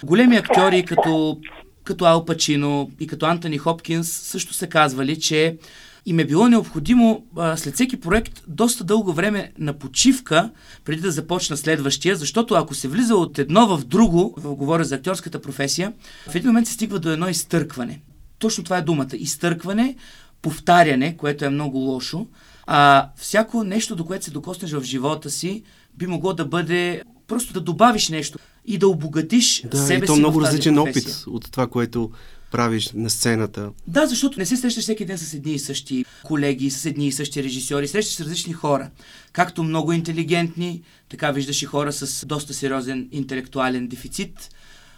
Големи 0.04 0.36
актьори 0.36 0.84
като, 0.84 1.40
като 1.84 2.04
Ал 2.04 2.24
Пачино 2.24 2.90
и 3.00 3.06
като 3.06 3.26
Антони 3.26 3.58
Хопкинс 3.58 4.12
също 4.12 4.54
са 4.54 4.66
казвали, 4.66 5.20
че 5.20 5.56
им 6.06 6.18
е 6.18 6.24
било 6.24 6.48
необходимо 6.48 7.24
а, 7.36 7.56
след 7.56 7.74
всеки 7.74 8.00
проект 8.00 8.42
доста 8.48 8.84
дълго 8.84 9.12
време 9.12 9.52
на 9.58 9.72
почивка, 9.72 10.50
преди 10.84 11.02
да 11.02 11.10
започна 11.10 11.56
следващия, 11.56 12.16
защото 12.16 12.54
ако 12.54 12.74
се 12.74 12.88
влиза 12.88 13.16
от 13.16 13.38
едно 13.38 13.76
в 13.76 13.84
друго, 13.84 14.34
говоря 14.42 14.84
за 14.84 14.94
актьорската 14.94 15.40
професия, 15.40 15.92
в 16.28 16.34
един 16.34 16.48
момент 16.48 16.66
се 16.66 16.72
стигва 16.72 16.98
до 16.98 17.10
едно 17.10 17.28
изтъркване. 17.28 18.00
Точно 18.38 18.64
това 18.64 18.78
е 18.78 18.82
думата. 18.82 19.08
Изтъркване, 19.12 19.96
повтаряне, 20.42 21.16
което 21.16 21.44
е 21.44 21.48
много 21.48 21.78
лошо, 21.78 22.26
а 22.66 23.08
всяко 23.16 23.64
нещо, 23.64 23.96
до 23.96 24.04
което 24.04 24.24
се 24.24 24.30
докоснеш 24.30 24.72
в 24.72 24.82
живота 24.82 25.30
си, 25.30 25.62
би 25.94 26.06
могло 26.06 26.32
да 26.32 26.44
бъде 26.44 27.02
просто 27.26 27.52
да 27.52 27.60
добавиш 27.60 28.08
нещо 28.08 28.38
и 28.64 28.78
да 28.78 28.88
обогатиш 28.88 29.64
да, 29.70 29.78
себе 29.78 30.04
и 30.04 30.06
то 30.06 30.14
си 30.14 30.18
много 30.18 30.40
различен 30.40 30.74
професия. 30.74 31.02
опит 31.02 31.24
от 31.26 31.52
това, 31.52 31.66
което 31.66 32.10
правиш 32.52 32.90
на 32.94 33.10
сцената. 33.10 33.70
Да, 33.86 34.06
защото 34.06 34.38
не 34.38 34.46
се 34.46 34.56
срещаш 34.56 34.82
всеки 34.82 35.04
ден 35.04 35.18
с 35.18 35.34
едни 35.34 35.52
и 35.52 35.58
същи 35.58 36.04
колеги, 36.24 36.70
с 36.70 36.86
едни 36.86 37.06
и 37.06 37.12
същи 37.12 37.42
режисьори, 37.42 37.88
срещаш 37.88 38.20
различни 38.20 38.52
хора. 38.52 38.90
Както 39.32 39.62
много 39.62 39.92
интелигентни, 39.92 40.82
така 41.08 41.30
виждаш 41.30 41.62
и 41.62 41.66
хора 41.66 41.92
с 41.92 42.26
доста 42.26 42.54
сериозен 42.54 43.08
интелектуален 43.12 43.88
дефицит. 43.88 44.50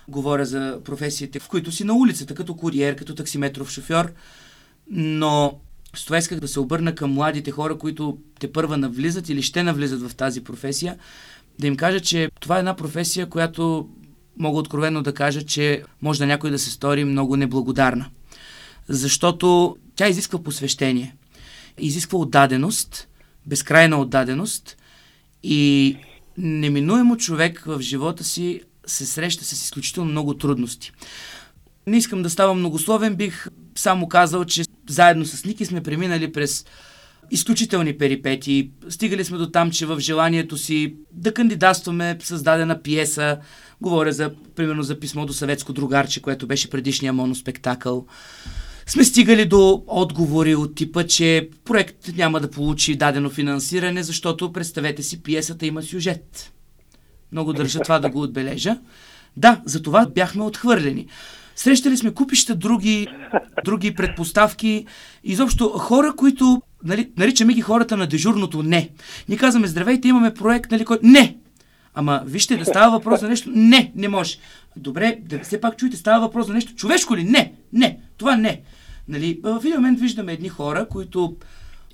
Говоря 0.08 0.46
за 0.46 0.80
професиите, 0.84 1.38
в 1.38 1.48
които 1.48 1.72
си 1.72 1.84
на 1.84 1.94
улицата, 1.94 2.34
като 2.34 2.54
куриер, 2.54 2.96
като 2.96 3.14
таксиметров 3.14 3.70
шофьор. 3.70 4.12
Но 4.90 5.60
с 5.96 6.04
това 6.04 6.18
исках 6.18 6.40
да 6.40 6.48
се 6.48 6.60
обърна 6.60 6.94
към 6.94 7.12
младите 7.12 7.50
хора, 7.50 7.78
които 7.78 8.18
те 8.40 8.52
първа 8.52 8.76
навлизат 8.76 9.28
или 9.28 9.42
ще 9.42 9.62
навлизат 9.62 10.10
в 10.10 10.14
тази 10.14 10.44
професия, 10.44 10.96
да 11.58 11.66
им 11.66 11.76
кажа, 11.76 12.00
че 12.00 12.30
това 12.40 12.56
е 12.56 12.58
една 12.58 12.76
професия, 12.76 13.26
която 13.26 13.88
мога 14.38 14.58
откровенно 14.58 15.02
да 15.02 15.14
кажа, 15.14 15.42
че 15.42 15.82
може 16.02 16.18
да 16.18 16.26
някой 16.26 16.50
да 16.50 16.58
се 16.58 16.70
стори 16.70 17.04
много 17.04 17.36
неблагодарна. 17.36 18.06
Защото 18.88 19.76
тя 19.96 20.08
изисква 20.08 20.42
посвещение, 20.42 21.16
изисква 21.78 22.18
отдаденост, 22.18 23.08
безкрайна 23.46 24.00
отдаденост 24.00 24.76
и 25.42 25.96
неминуемо 26.38 27.16
човек 27.16 27.62
в 27.66 27.80
живота 27.80 28.24
си 28.24 28.60
се 28.86 29.06
среща 29.06 29.44
с 29.44 29.52
изключително 29.52 30.10
много 30.10 30.34
трудности. 30.34 30.92
Не 31.86 31.96
искам 31.96 32.22
да 32.22 32.30
ставам 32.30 32.58
многословен, 32.58 33.16
бих 33.16 33.46
само 33.74 34.08
казал, 34.08 34.44
че 34.44 34.64
заедно 34.88 35.24
с 35.24 35.44
Ники 35.44 35.64
сме 35.64 35.82
преминали 35.82 36.32
през 36.32 36.64
изключителни 37.30 37.98
перипети. 37.98 38.70
Стигали 38.88 39.24
сме 39.24 39.38
до 39.38 39.50
там, 39.50 39.70
че 39.70 39.86
в 39.86 40.00
желанието 40.00 40.56
си 40.56 40.94
да 41.12 41.34
кандидатстваме 41.34 42.18
създадена 42.20 42.82
пиеса, 42.82 43.38
говоря 43.80 44.12
за, 44.12 44.30
примерно 44.56 44.82
за 44.82 45.00
писмо 45.00 45.26
до 45.26 45.32
съветско 45.32 45.72
другарче, 45.72 46.22
което 46.22 46.46
беше 46.46 46.70
предишния 46.70 47.12
моноспектакъл, 47.12 48.06
сме 48.86 49.04
стигали 49.04 49.44
до 49.44 49.84
отговори 49.86 50.54
от 50.54 50.74
типа, 50.74 51.04
че 51.04 51.48
проект 51.64 52.08
няма 52.16 52.40
да 52.40 52.50
получи 52.50 52.96
дадено 52.96 53.30
финансиране, 53.30 54.02
защото 54.02 54.52
представете 54.52 55.02
си, 55.02 55.22
пиесата 55.22 55.66
има 55.66 55.82
сюжет. 55.82 56.52
Много 57.32 57.52
държа 57.52 57.80
това 57.80 57.98
да 57.98 58.10
го 58.10 58.22
отбележа. 58.22 58.78
Да, 59.36 59.60
за 59.64 59.82
това 59.82 60.06
бяхме 60.06 60.42
отхвърлени. 60.42 61.06
Срещали 61.56 61.96
сме 61.96 62.14
купища 62.14 62.54
други, 62.54 63.08
други 63.64 63.94
предпоставки. 63.94 64.86
Изобщо 65.24 65.68
хора, 65.68 66.14
които 66.16 66.62
нали, 66.84 67.10
наричаме 67.16 67.52
ги 67.52 67.60
хората 67.60 67.96
на 67.96 68.06
дежурното 68.06 68.62
не. 68.62 68.90
Ние 69.28 69.38
казваме, 69.38 69.66
здравейте, 69.66 70.08
имаме 70.08 70.34
проект, 70.34 70.70
нали, 70.70 70.84
кой... 70.84 70.98
Не! 71.02 71.36
Ама 71.94 72.22
вижте, 72.26 72.56
да 72.56 72.64
става 72.64 72.90
въпрос 72.90 73.20
за 73.20 73.28
нещо. 73.28 73.50
Не, 73.54 73.92
не 73.96 74.08
може. 74.08 74.36
Добре, 74.76 75.18
да 75.28 75.38
все 75.38 75.60
пак 75.60 75.76
чуете, 75.76 75.96
става 75.96 76.20
въпрос 76.20 76.46
за 76.46 76.52
нещо. 76.52 76.74
Човешко 76.74 77.16
ли? 77.16 77.24
Не, 77.24 77.52
не, 77.72 77.98
това 78.16 78.36
не. 78.36 78.60
Нали, 79.08 79.40
в 79.42 79.60
един 79.64 79.74
момент 79.74 80.00
виждаме 80.00 80.32
едни 80.32 80.48
хора, 80.48 80.86
които 80.88 81.36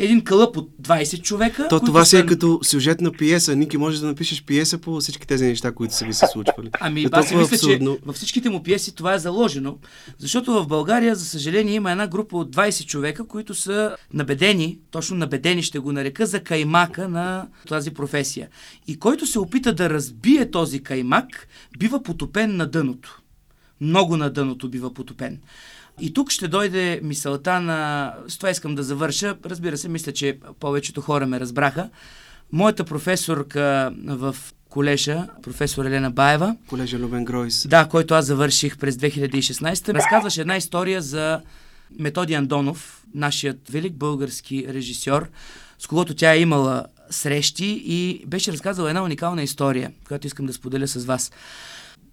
един 0.00 0.24
кълъп 0.24 0.56
от 0.56 0.70
20 0.82 1.22
човека. 1.22 1.66
То 1.68 1.80
това 1.80 2.04
си 2.04 2.16
е 2.16 2.26
като 2.26 2.60
сюжетна 2.62 3.12
пиеса. 3.12 3.56
Ники, 3.56 3.76
можеш 3.76 4.00
да 4.00 4.06
напишеш 4.06 4.44
пиеса 4.44 4.78
по 4.78 5.00
всички 5.00 5.26
тези 5.26 5.44
неща, 5.46 5.72
които 5.72 5.94
са 5.94 6.04
ви 6.04 6.14
се 6.14 6.26
случвали. 6.32 6.70
Ами, 6.80 7.02
е 7.02 7.08
аз 7.12 7.34
мисля, 7.34 7.54
абсурдно. 7.54 7.96
че 7.96 8.02
във 8.06 8.16
всичките 8.16 8.50
му 8.50 8.62
пиеси 8.62 8.94
това 8.94 9.14
е 9.14 9.18
заложено, 9.18 9.78
защото 10.18 10.52
в 10.52 10.66
България, 10.66 11.14
за 11.14 11.24
съжаление, 11.24 11.74
има 11.74 11.90
една 11.90 12.06
група 12.06 12.36
от 12.36 12.56
20 12.56 12.86
човека, 12.86 13.26
които 13.26 13.54
са 13.54 13.96
набедени, 14.12 14.78
точно 14.90 15.16
набедени 15.16 15.62
ще 15.62 15.78
го 15.78 15.92
нарека, 15.92 16.26
за 16.26 16.40
каймака 16.40 17.08
на 17.08 17.46
тази 17.68 17.90
професия. 17.90 18.48
И 18.86 18.98
който 18.98 19.26
се 19.26 19.38
опита 19.38 19.72
да 19.72 19.90
разбие 19.90 20.50
този 20.50 20.82
каймак, 20.82 21.48
бива 21.78 22.02
потопен 22.02 22.56
на 22.56 22.66
дъното. 22.66 23.22
Много 23.80 24.16
на 24.16 24.30
дъното 24.30 24.70
бива 24.70 24.94
потопен. 24.94 25.40
И 26.00 26.12
тук 26.14 26.30
ще 26.30 26.48
дойде 26.48 27.00
мисълта 27.02 27.60
на... 27.60 28.12
С 28.28 28.36
това 28.36 28.50
искам 28.50 28.74
да 28.74 28.82
завърша. 28.82 29.36
Разбира 29.44 29.78
се, 29.78 29.88
мисля, 29.88 30.12
че 30.12 30.38
повечето 30.60 31.00
хора 31.00 31.26
ме 31.26 31.40
разбраха. 31.40 31.90
Моята 32.52 32.84
професорка 32.84 33.92
в 34.06 34.36
колежа, 34.68 35.26
професор 35.42 35.84
Елена 35.84 36.10
Баева, 36.10 36.56
Колежа 36.66 36.98
Любен 36.98 37.24
Гройс. 37.24 37.66
да, 37.68 37.88
който 37.88 38.14
аз 38.14 38.26
завърших 38.26 38.78
през 38.78 38.96
2016, 38.96 39.94
разказваше 39.94 40.40
една 40.40 40.56
история 40.56 41.02
за 41.02 41.40
Методи 41.98 42.34
Андонов, 42.34 43.04
нашият 43.14 43.68
велик 43.68 43.92
български 43.92 44.66
режисьор, 44.68 45.28
с 45.78 45.86
когото 45.86 46.14
тя 46.14 46.32
е 46.32 46.40
имала 46.40 46.84
срещи 47.10 47.82
и 47.84 48.24
беше 48.26 48.52
разказала 48.52 48.88
една 48.88 49.02
уникална 49.02 49.42
история, 49.42 49.92
която 50.08 50.26
искам 50.26 50.46
да 50.46 50.52
споделя 50.52 50.88
с 50.88 51.04
вас. 51.04 51.32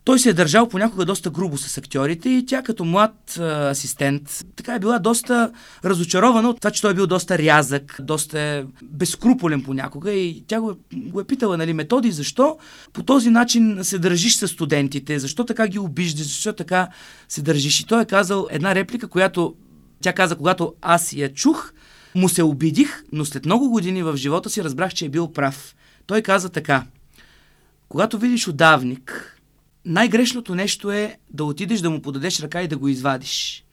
Той 0.07 0.19
се 0.19 0.29
е 0.29 0.33
държал 0.33 0.69
понякога 0.69 1.05
доста 1.05 1.29
грубо 1.29 1.57
с 1.57 1.77
актьорите 1.77 2.29
и 2.29 2.45
тя 2.45 2.61
като 2.61 2.85
млад 2.85 3.37
а, 3.39 3.69
асистент 3.69 4.45
така 4.55 4.75
е 4.75 4.79
била 4.79 4.99
доста 4.99 5.51
разочарована 5.85 6.49
от 6.49 6.59
това, 6.59 6.71
че 6.71 6.81
той 6.81 6.91
е 6.91 6.93
бил 6.93 7.07
доста 7.07 7.37
рязък, 7.37 7.97
доста 7.99 8.39
е 8.39 8.63
безкруполен 8.83 9.63
понякога 9.63 10.11
и 10.11 10.43
тя 10.47 10.61
го, 10.61 10.75
го 10.93 11.21
е 11.21 11.23
питала, 11.23 11.57
нали, 11.57 11.73
методи, 11.73 12.11
защо 12.11 12.57
по 12.93 13.03
този 13.03 13.29
начин 13.29 13.79
се 13.81 13.99
държиш 13.99 14.35
с 14.35 14.47
студентите, 14.47 15.19
защо 15.19 15.43
така 15.43 15.67
ги 15.67 15.79
обиждаш, 15.79 16.27
защо 16.27 16.53
така 16.53 16.87
се 17.29 17.41
държиш. 17.41 17.79
И 17.79 17.85
той 17.85 18.01
е 18.01 18.05
казал 18.05 18.47
една 18.51 18.75
реплика, 18.75 19.07
която 19.07 19.55
тя 20.01 20.13
каза, 20.13 20.35
когато 20.35 20.73
аз 20.81 21.13
я 21.13 21.33
чух, 21.33 21.71
му 22.15 22.29
се 22.29 22.43
обидих, 22.43 23.03
но 23.11 23.25
след 23.25 23.45
много 23.45 23.69
години 23.69 24.03
в 24.03 24.17
живота 24.17 24.49
си 24.49 24.63
разбрах, 24.63 24.93
че 24.93 25.05
е 25.05 25.09
бил 25.09 25.31
прав. 25.33 25.75
Той 26.05 26.21
каза 26.21 26.49
така, 26.49 26.83
когато 27.89 28.17
видиш 28.17 28.47
удавник, 28.47 29.36
най-грешното 29.87 30.55
нещо 30.55 30.91
е 30.91 31.17
да 31.29 31.43
отидеш 31.43 31.79
да 31.79 31.89
му 31.89 32.01
подадеш 32.01 32.39
ръка 32.39 32.61
и 32.61 32.67
да 32.67 32.77
го 32.77 32.87
извадиш. 32.87 33.65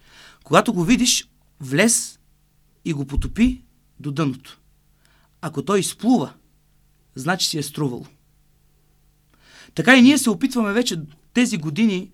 Когато 0.44 0.72
го 0.72 0.84
видиш, 0.84 1.28
влез 1.60 2.18
и 2.84 2.92
го 2.92 3.06
потопи 3.06 3.62
до 4.00 4.12
дъното. 4.12 4.60
Ако 5.40 5.64
той 5.64 5.80
изплува, 5.80 6.32
значи 7.14 7.46
си 7.46 7.58
е 7.58 7.62
струвал. 7.62 8.06
Така 9.74 9.96
и 9.96 10.02
ние 10.02 10.18
се 10.18 10.30
опитваме 10.30 10.72
вече 10.72 11.00
тези 11.32 11.58
години 11.58 12.10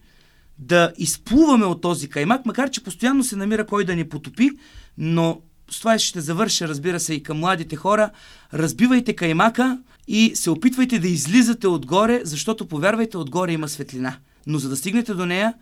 да 0.59 0.93
изплуваме 0.99 1.67
от 1.67 1.81
този 1.81 2.09
каймак, 2.09 2.47
макар 2.47 2.71
че 2.71 2.85
постоянно 2.85 3.25
се 3.25 3.37
намира 3.37 3.67
кой 3.67 3.85
да 3.85 3.97
ни 3.97 4.09
потопи, 4.09 4.51
но 4.99 5.41
с 5.71 5.79
това 5.79 5.99
ще 5.99 6.21
завърша, 6.21 6.69
разбира 6.69 7.01
се, 7.01 7.15
и 7.15 7.23
към 7.23 7.39
младите 7.39 7.77
хора. 7.77 8.11
Разбивайте 8.55 9.17
каймака 9.17 9.79
и 10.13 10.37
се 10.37 10.51
опитвайте 10.51 10.99
да 10.99 11.09
излизате 11.09 11.67
отгоре, 11.67 12.21
защото, 12.25 12.67
повярвайте, 12.67 13.17
отгоре 13.17 13.53
има 13.53 13.69
светлина. 13.69 14.19
Но 14.47 14.59
за 14.59 14.69
да 14.69 14.77
стигнете 14.77 15.15
до 15.15 15.27
нея, 15.27 15.55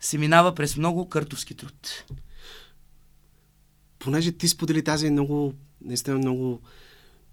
се 0.00 0.18
минава 0.18 0.54
през 0.54 0.76
много 0.76 1.08
къртовски 1.08 1.54
труд. 1.54 2.04
Понеже 3.98 4.32
ти 4.32 4.48
сподели 4.48 4.84
тази 4.84 5.10
много, 5.10 5.54
наистина 5.84 6.18
много 6.18 6.60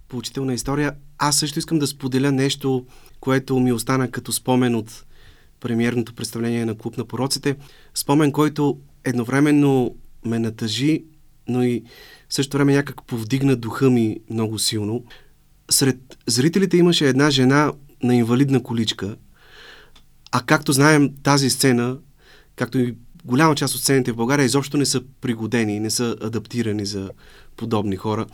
поучителна 0.07 0.53
история, 0.53 0.95
аз 1.18 1.38
също 1.38 1.59
искам 1.59 1.80
да 1.80 1.88
споделя 1.88 2.32
нещо, 2.32 2.86
което 3.20 3.59
ми 3.59 3.74
остана 3.74 4.11
като 4.11 4.32
спомен 4.32 4.76
от 4.76 5.05
премиерното 5.59 6.13
представление 6.13 6.66
на 6.66 6.78
Клуб 6.78 6.97
на 6.97 7.05
пороците. 7.05 7.55
Спомен, 7.93 8.32
който 8.32 8.80
едновременно 9.03 9.95
ме 10.26 10.39
натъжи, 10.39 11.03
но 11.47 11.63
и 11.63 11.84
в 12.30 12.34
същото 12.34 12.57
време 12.57 12.74
някак 12.74 13.03
повдигна 13.03 13.55
духа 13.55 13.89
ми 13.89 14.20
много 14.30 14.59
силно. 14.59 15.03
Сред 15.72 16.18
зрителите 16.28 16.78
имаше 16.78 17.09
една 17.09 17.30
жена 17.30 17.74
на 18.03 18.16
инвалидна 18.16 18.63
количка, 18.63 19.16
А 20.32 20.41
както 20.41 20.74
знаем, 20.74 21.13
тази 21.24 21.49
сцена, 21.49 21.97
както 22.55 22.80
и 22.80 22.95
голяма 23.26 23.55
част 23.55 23.76
от 23.76 23.82
сцените 23.82 24.11
в 24.11 24.16
България, 24.16 24.45
изобщо 24.45 24.78
не 24.78 24.86
са 24.86 25.01
пригодени, 25.22 25.80
не 25.80 25.89
са 25.89 26.16
адаптирани 26.22 26.86
за 26.86 27.09
подобни 27.55 27.95
хора. 27.95 28.26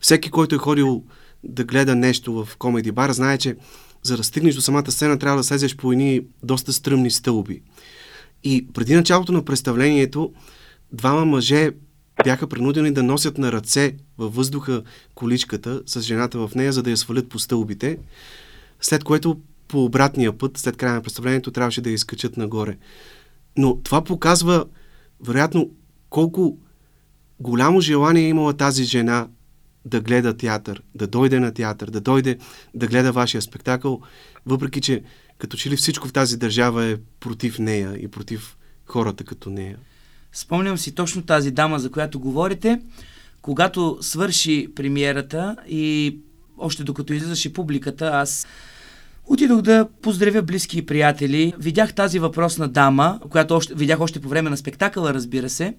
Всеки, 0.00 0.30
който 0.30 0.54
е 0.54 0.58
ходил 0.58 1.04
да 1.44 1.64
гледа 1.64 1.94
нещо 1.94 2.44
в 2.44 2.56
комеди 2.56 2.92
бар, 2.92 3.12
знае, 3.12 3.38
че 3.38 3.56
за 4.02 4.16
да 4.16 4.24
стигнеш 4.24 4.54
до 4.54 4.60
самата 4.60 4.90
сцена, 4.90 5.18
трябва 5.18 5.36
да 5.36 5.44
слезеш 5.44 5.76
по 5.76 5.92
едни 5.92 6.20
доста 6.42 6.72
стръмни 6.72 7.10
стълби. 7.10 7.62
И 8.44 8.66
преди 8.74 8.94
началото 8.94 9.32
на 9.32 9.44
представлението, 9.44 10.32
двама 10.92 11.24
мъже 11.24 11.70
бяха 12.24 12.46
принудени 12.46 12.92
да 12.92 13.02
носят 13.02 13.38
на 13.38 13.52
ръце 13.52 13.94
във 14.18 14.34
въздуха 14.34 14.82
количката 15.14 15.82
с 15.86 16.00
жената 16.00 16.38
в 16.38 16.54
нея, 16.54 16.72
за 16.72 16.82
да 16.82 16.90
я 16.90 16.96
свалят 16.96 17.28
по 17.28 17.38
стълбите, 17.38 17.98
след 18.80 19.04
което 19.04 19.40
по 19.68 19.84
обратния 19.84 20.38
път, 20.38 20.58
след 20.58 20.76
края 20.76 20.94
на 20.94 21.02
представлението, 21.02 21.50
трябваше 21.50 21.80
да 21.80 21.90
я 21.90 21.94
изкачат 21.94 22.36
нагоре. 22.36 22.76
Но 23.56 23.76
това 23.82 24.04
показва, 24.04 24.64
вероятно, 25.26 25.70
колко 26.10 26.58
голямо 27.40 27.80
желание 27.80 28.24
е 28.24 28.28
имала 28.28 28.52
тази 28.52 28.84
жена 28.84 29.28
да 29.84 30.00
гледа 30.00 30.36
театър, 30.36 30.82
да 30.94 31.06
дойде 31.06 31.40
на 31.40 31.54
театър, 31.54 31.90
да 31.90 32.00
дойде 32.00 32.38
да 32.74 32.86
гледа 32.86 33.12
вашия 33.12 33.42
спектакъл, 33.42 34.00
въпреки 34.46 34.80
че 34.80 35.02
като 35.38 35.56
че 35.56 35.70
ли 35.70 35.76
всичко 35.76 36.08
в 36.08 36.12
тази 36.12 36.36
държава 36.36 36.84
е 36.84 36.96
против 37.20 37.58
нея 37.58 37.96
и 37.98 38.08
против 38.08 38.56
хората 38.86 39.24
като 39.24 39.50
нея. 39.50 39.78
Спомням 40.32 40.78
си 40.78 40.94
точно 40.94 41.22
тази 41.22 41.50
дама, 41.50 41.78
за 41.78 41.90
която 41.90 42.20
говорите, 42.20 42.80
когато 43.42 43.98
свърши 44.00 44.68
премиерата 44.76 45.56
и 45.68 46.16
още 46.58 46.84
докато 46.84 47.12
излизаше 47.12 47.52
публиката, 47.52 48.10
аз 48.14 48.46
Отидох 49.24 49.62
да 49.62 49.88
поздравя 50.02 50.42
близки 50.42 50.78
и 50.78 50.86
приятели. 50.86 51.54
Видях 51.58 51.94
тази 51.94 52.18
въпросна 52.18 52.68
дама, 52.68 53.20
която 53.30 53.54
още, 53.54 53.74
видях 53.74 54.00
още 54.00 54.20
по 54.20 54.28
време 54.28 54.50
на 54.50 54.56
спектакъла, 54.56 55.14
разбира 55.14 55.50
се. 55.50 55.74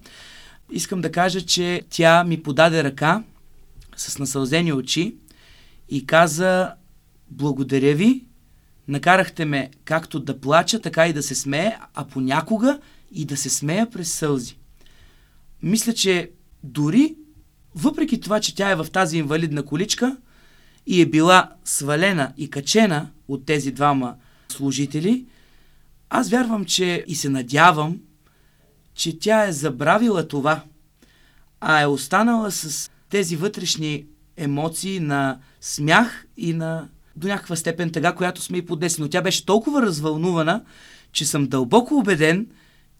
Искам 0.71 1.01
да 1.01 1.11
кажа, 1.11 1.41
че 1.41 1.81
тя 1.89 2.23
ми 2.23 2.43
подаде 2.43 2.83
ръка 2.83 3.23
с 3.95 4.19
насълзени 4.19 4.73
очи 4.73 5.15
и 5.89 6.05
каза 6.05 6.71
благодаря 7.31 7.95
ви, 7.95 8.25
накарахте 8.87 9.45
ме 9.45 9.69
както 9.85 10.19
да 10.19 10.39
плача, 10.39 10.79
така 10.79 11.07
и 11.07 11.13
да 11.13 11.23
се 11.23 11.35
смее, 11.35 11.77
а 11.93 12.05
понякога 12.05 12.79
и 13.13 13.25
да 13.25 13.37
се 13.37 13.49
смея 13.49 13.89
през 13.89 14.13
сълзи. 14.13 14.57
Мисля, 15.63 15.93
че 15.93 16.31
дори 16.63 17.15
въпреки 17.75 18.19
това, 18.19 18.39
че 18.39 18.55
тя 18.55 18.71
е 18.71 18.75
в 18.75 18.87
тази 18.91 19.17
инвалидна 19.17 19.63
количка 19.63 20.17
и 20.87 21.01
е 21.01 21.05
била 21.05 21.51
свалена 21.65 22.33
и 22.37 22.49
качена 22.49 23.09
от 23.27 23.45
тези 23.45 23.71
двама 23.71 24.15
служители, 24.49 25.25
аз 26.09 26.29
вярвам, 26.29 26.65
че 26.65 27.03
и 27.07 27.15
се 27.15 27.29
надявам, 27.29 27.99
че 28.95 29.19
тя 29.19 29.47
е 29.47 29.51
забравила 29.51 30.27
това, 30.27 30.63
а 31.61 31.81
е 31.81 31.87
останала 31.87 32.51
с 32.51 32.91
тези 33.09 33.35
вътрешни 33.35 34.05
емоции 34.37 34.99
на 34.99 35.39
смях 35.61 36.27
и 36.37 36.53
на 36.53 36.87
до 37.15 37.27
някаква 37.27 37.55
степен 37.55 37.91
тъга, 37.91 38.15
която 38.15 38.41
сме 38.41 38.57
и 38.57 38.65
поднесли. 38.65 39.01
Но 39.01 39.09
тя 39.09 39.21
беше 39.21 39.45
толкова 39.45 39.81
развълнувана, 39.81 40.63
че 41.11 41.25
съм 41.25 41.47
дълбоко 41.47 41.95
убеден, 41.95 42.47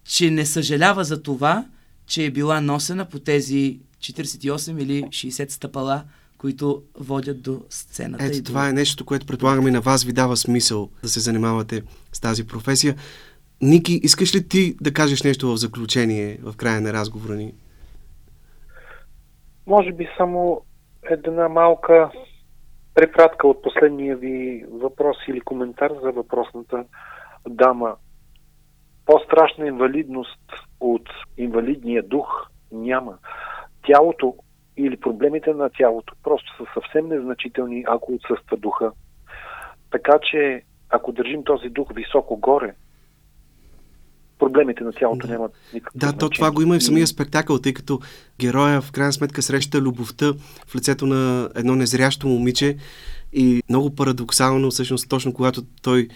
че 0.05 0.31
не 0.31 0.45
съжалява 0.45 1.03
за 1.03 1.23
това, 1.23 1.65
че 2.05 2.25
е 2.25 2.31
била 2.31 2.61
носена 2.61 3.05
по 3.05 3.19
тези 3.19 3.79
48 3.99 4.81
или 4.81 5.03
60 5.03 5.49
стъпала, 5.51 6.03
които 6.37 6.83
водят 6.99 7.41
до 7.41 7.61
сцената. 7.69 8.25
Ето, 8.25 8.37
и 8.37 8.41
до... 8.41 8.45
това 8.45 8.69
е 8.69 8.73
нещо, 8.73 9.05
което 9.05 9.25
предполагаме 9.25 9.71
на 9.71 9.81
вас 9.81 10.03
ви 10.03 10.13
дава 10.13 10.37
смисъл 10.37 10.89
да 11.03 11.09
се 11.09 11.19
занимавате 11.19 11.81
с 12.13 12.21
тази 12.21 12.47
професия. 12.47 12.95
Ники, 13.61 13.99
искаш 14.03 14.35
ли 14.35 14.47
ти 14.47 14.75
да 14.81 14.93
кажеш 14.93 15.23
нещо 15.23 15.47
в 15.47 15.57
заключение, 15.57 16.37
в 16.43 16.55
края 16.57 16.81
на 16.81 16.93
разговора 16.93 17.35
ни? 17.35 17.53
Може 19.67 19.91
би 19.91 20.07
само 20.17 20.61
една 21.09 21.49
малка 21.49 22.11
препратка 22.93 23.47
от 23.47 23.61
последния 23.61 24.17
ви 24.17 24.65
въпрос 24.71 25.17
или 25.27 25.41
коментар 25.41 25.91
за 26.03 26.11
въпросната 26.11 26.85
дама. 27.49 27.95
По-страшна 29.05 29.67
инвалидност 29.67 30.39
от 30.79 31.09
инвалидния 31.37 32.03
дух 32.03 32.47
няма. 32.71 33.17
Тялото 33.87 34.35
или 34.77 34.97
проблемите 34.99 35.53
на 35.53 35.69
тялото 35.69 36.13
просто 36.23 36.57
са 36.57 36.63
съвсем 36.73 37.07
незначителни, 37.07 37.83
ако 37.87 38.13
отсъства 38.13 38.57
духа. 38.57 38.91
Така 39.91 40.19
че, 40.31 40.61
ако 40.89 41.11
държим 41.11 41.43
този 41.43 41.69
дух 41.69 41.93
високо 41.93 42.37
горе, 42.37 42.73
проблемите 44.39 44.83
на 44.83 44.91
тялото 44.91 45.27
да. 45.27 45.33
нямат 45.33 45.51
никакво 45.73 45.99
Да, 45.99 46.17
то 46.17 46.29
това 46.29 46.51
го 46.51 46.61
има 46.61 46.75
и 46.75 46.79
в 46.79 46.83
самия 46.83 47.07
спектакъл, 47.07 47.59
тъй 47.59 47.73
като 47.73 47.99
героя 48.39 48.81
в 48.81 48.91
крайна 48.91 49.13
сметка 49.13 49.41
среща 49.41 49.81
любовта 49.81 50.33
в 50.67 50.75
лицето 50.75 51.05
на 51.05 51.49
едно 51.55 51.75
незрящо 51.75 52.27
момиче 52.27 52.77
и 53.33 53.61
много 53.69 53.95
парадоксално, 53.95 54.71
всъщност 54.71 55.09
точно 55.09 55.33
когато 55.33 55.61
той 55.81 56.07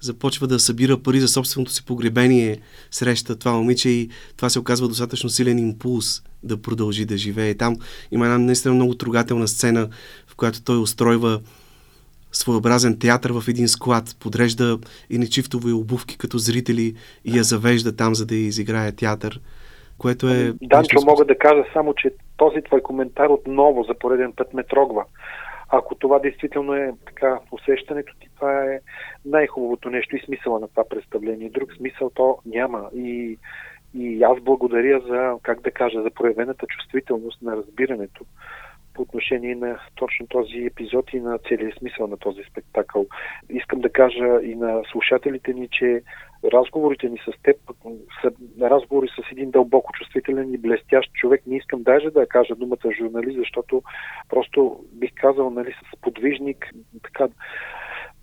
започва 0.00 0.46
да 0.46 0.58
събира 0.58 0.98
пари 0.98 1.20
за 1.20 1.28
собственото 1.28 1.72
си 1.72 1.84
погребение, 1.84 2.60
среща 2.90 3.38
това 3.38 3.52
момиче 3.52 3.88
и 3.88 4.08
това 4.36 4.50
се 4.50 4.58
оказва 4.58 4.88
достатъчно 4.88 5.30
силен 5.30 5.58
импулс 5.58 6.22
да 6.42 6.62
продължи 6.62 7.04
да 7.04 7.16
живее. 7.16 7.54
Там 7.54 7.76
има 8.10 8.24
една 8.24 8.38
наистина 8.38 8.74
много 8.74 8.94
трогателна 8.94 9.48
сцена, 9.48 9.88
в 10.26 10.36
която 10.36 10.64
той 10.64 10.78
устройва 10.78 11.40
своеобразен 12.32 12.98
театър 12.98 13.32
в 13.32 13.48
един 13.48 13.68
склад, 13.68 14.16
подрежда 14.20 14.78
и 15.10 15.18
нечифтови 15.18 15.72
обувки 15.72 16.18
като 16.18 16.38
зрители 16.38 16.94
и 17.24 17.38
я 17.38 17.44
завежда 17.44 17.96
там, 17.96 18.14
за 18.14 18.26
да 18.26 18.34
изиграе 18.34 18.92
театър, 18.92 19.40
което 19.98 20.28
е... 20.28 20.52
Данчо, 20.62 20.98
мога 21.06 21.24
да 21.24 21.38
кажа 21.38 21.62
само, 21.72 21.94
че 21.94 22.10
този 22.36 22.62
твой 22.62 22.80
коментар 22.80 23.28
отново 23.28 23.84
за 23.88 23.94
пореден 23.94 24.32
път 24.36 24.54
ме 24.54 24.62
трогва. 24.62 25.04
Ако 25.68 25.94
това 25.94 26.18
действително 26.18 26.74
е 26.74 26.92
така 27.06 27.38
усещането 27.52 28.14
ти, 28.20 28.28
това 28.34 28.64
е 28.64 28.80
най-хубавото 29.24 29.90
нещо 29.90 30.16
и 30.16 30.24
смисъла 30.24 30.60
на 30.60 30.68
това 30.68 30.88
представление. 30.88 31.50
Друг 31.50 31.72
смисъл 31.72 32.10
то 32.10 32.38
няма. 32.46 32.90
И, 32.94 33.38
и 33.94 34.22
аз 34.22 34.40
благодаря 34.40 35.00
за, 35.00 35.36
как 35.42 35.60
да 35.60 35.70
кажа, 35.70 36.02
за 36.02 36.10
проявената 36.10 36.66
чувствителност 36.66 37.42
на 37.42 37.56
разбирането 37.56 38.24
по 38.98 39.02
отношение 39.02 39.54
на 39.54 39.78
точно 39.94 40.26
този 40.26 40.58
епизод 40.64 41.12
и 41.12 41.20
на 41.20 41.38
целият 41.38 41.78
смисъл 41.78 42.06
на 42.06 42.16
този 42.16 42.42
спектакъл. 42.50 43.06
Искам 43.48 43.80
да 43.80 43.88
кажа 43.88 44.42
и 44.42 44.54
на 44.54 44.82
слушателите 44.92 45.52
ни, 45.52 45.68
че 45.68 46.02
разговорите 46.44 47.08
ни 47.08 47.18
с 47.18 47.42
теб 47.42 47.56
са 48.22 48.30
разговори 48.60 49.08
с 49.08 49.32
един 49.32 49.50
дълбоко 49.50 49.92
чувствителен 49.92 50.54
и 50.54 50.58
блестящ 50.58 51.12
човек. 51.12 51.42
Не 51.46 51.56
искам 51.56 51.82
даже 51.82 52.10
да 52.10 52.26
кажа 52.26 52.54
думата 52.54 52.96
журналист, 52.98 53.38
защото 53.38 53.82
просто 54.28 54.80
бих 54.92 55.10
казал 55.14 55.50
нали, 55.50 55.72
с 55.72 56.00
подвижник, 56.00 56.70
така 57.02 57.28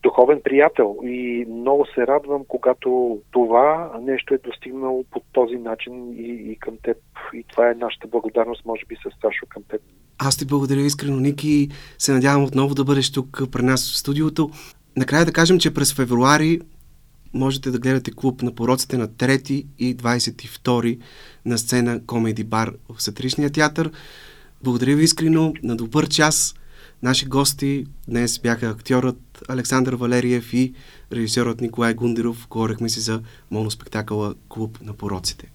духовен 0.05 0.39
приятел 0.43 0.97
и 1.03 1.45
много 1.49 1.85
се 1.95 2.07
радвам, 2.07 2.41
когато 2.47 3.19
това 3.31 3.91
нещо 4.01 4.33
е 4.33 4.37
достигнало 4.37 5.03
по 5.11 5.21
този 5.31 5.55
начин 5.55 5.93
и, 6.17 6.51
и 6.51 6.55
към 6.59 6.77
теб. 6.83 6.97
И 7.33 7.43
това 7.43 7.69
е 7.69 7.73
нашата 7.75 8.07
благодарност, 8.07 8.65
може 8.65 8.85
би, 8.85 8.95
с 8.95 9.21
Сашо 9.21 9.45
към 9.49 9.63
теб. 9.69 9.81
Аз 10.17 10.37
ти 10.37 10.45
благодаря 10.45 10.81
искрено, 10.81 11.19
Ники. 11.19 11.69
Се 11.97 12.11
надявам 12.13 12.43
отново 12.43 12.75
да 12.75 12.83
бъдеш 12.83 13.11
тук 13.11 13.41
при 13.51 13.61
нас 13.61 13.91
в 13.91 13.97
студиото. 13.97 14.49
Накрая 14.97 15.25
да 15.25 15.33
кажем, 15.33 15.59
че 15.59 15.73
през 15.73 15.95
февруари 15.95 16.59
можете 17.33 17.71
да 17.71 17.79
гледате 17.79 18.11
клуб 18.11 18.41
на 18.41 18.55
пороците 18.55 18.97
на 18.97 19.07
3 19.07 19.65
и 19.79 19.97
22 19.97 20.99
на 21.45 21.57
сцена 21.57 22.05
Комеди 22.05 22.43
Бар 22.43 22.71
в 22.89 23.03
Сатиричния 23.03 23.49
театър. 23.49 23.91
Благодаря 24.63 24.95
ви 24.95 25.03
искрено, 25.03 25.53
на 25.63 25.75
добър 25.75 26.07
час. 26.07 26.55
Наши 27.03 27.25
гости 27.25 27.85
днес 28.07 28.39
бяха 28.39 28.67
актьорът 28.69 29.17
Александър 29.47 29.93
Валериев 29.93 30.53
и 30.53 30.73
режисьорът 31.11 31.61
Николай 31.61 31.93
Гундеров. 31.93 32.47
Говорихме 32.49 32.89
си 32.89 32.99
за 32.99 33.21
моноспектакъла 33.51 34.35
Клуб 34.49 34.77
на 34.81 34.93
пороците. 34.93 35.51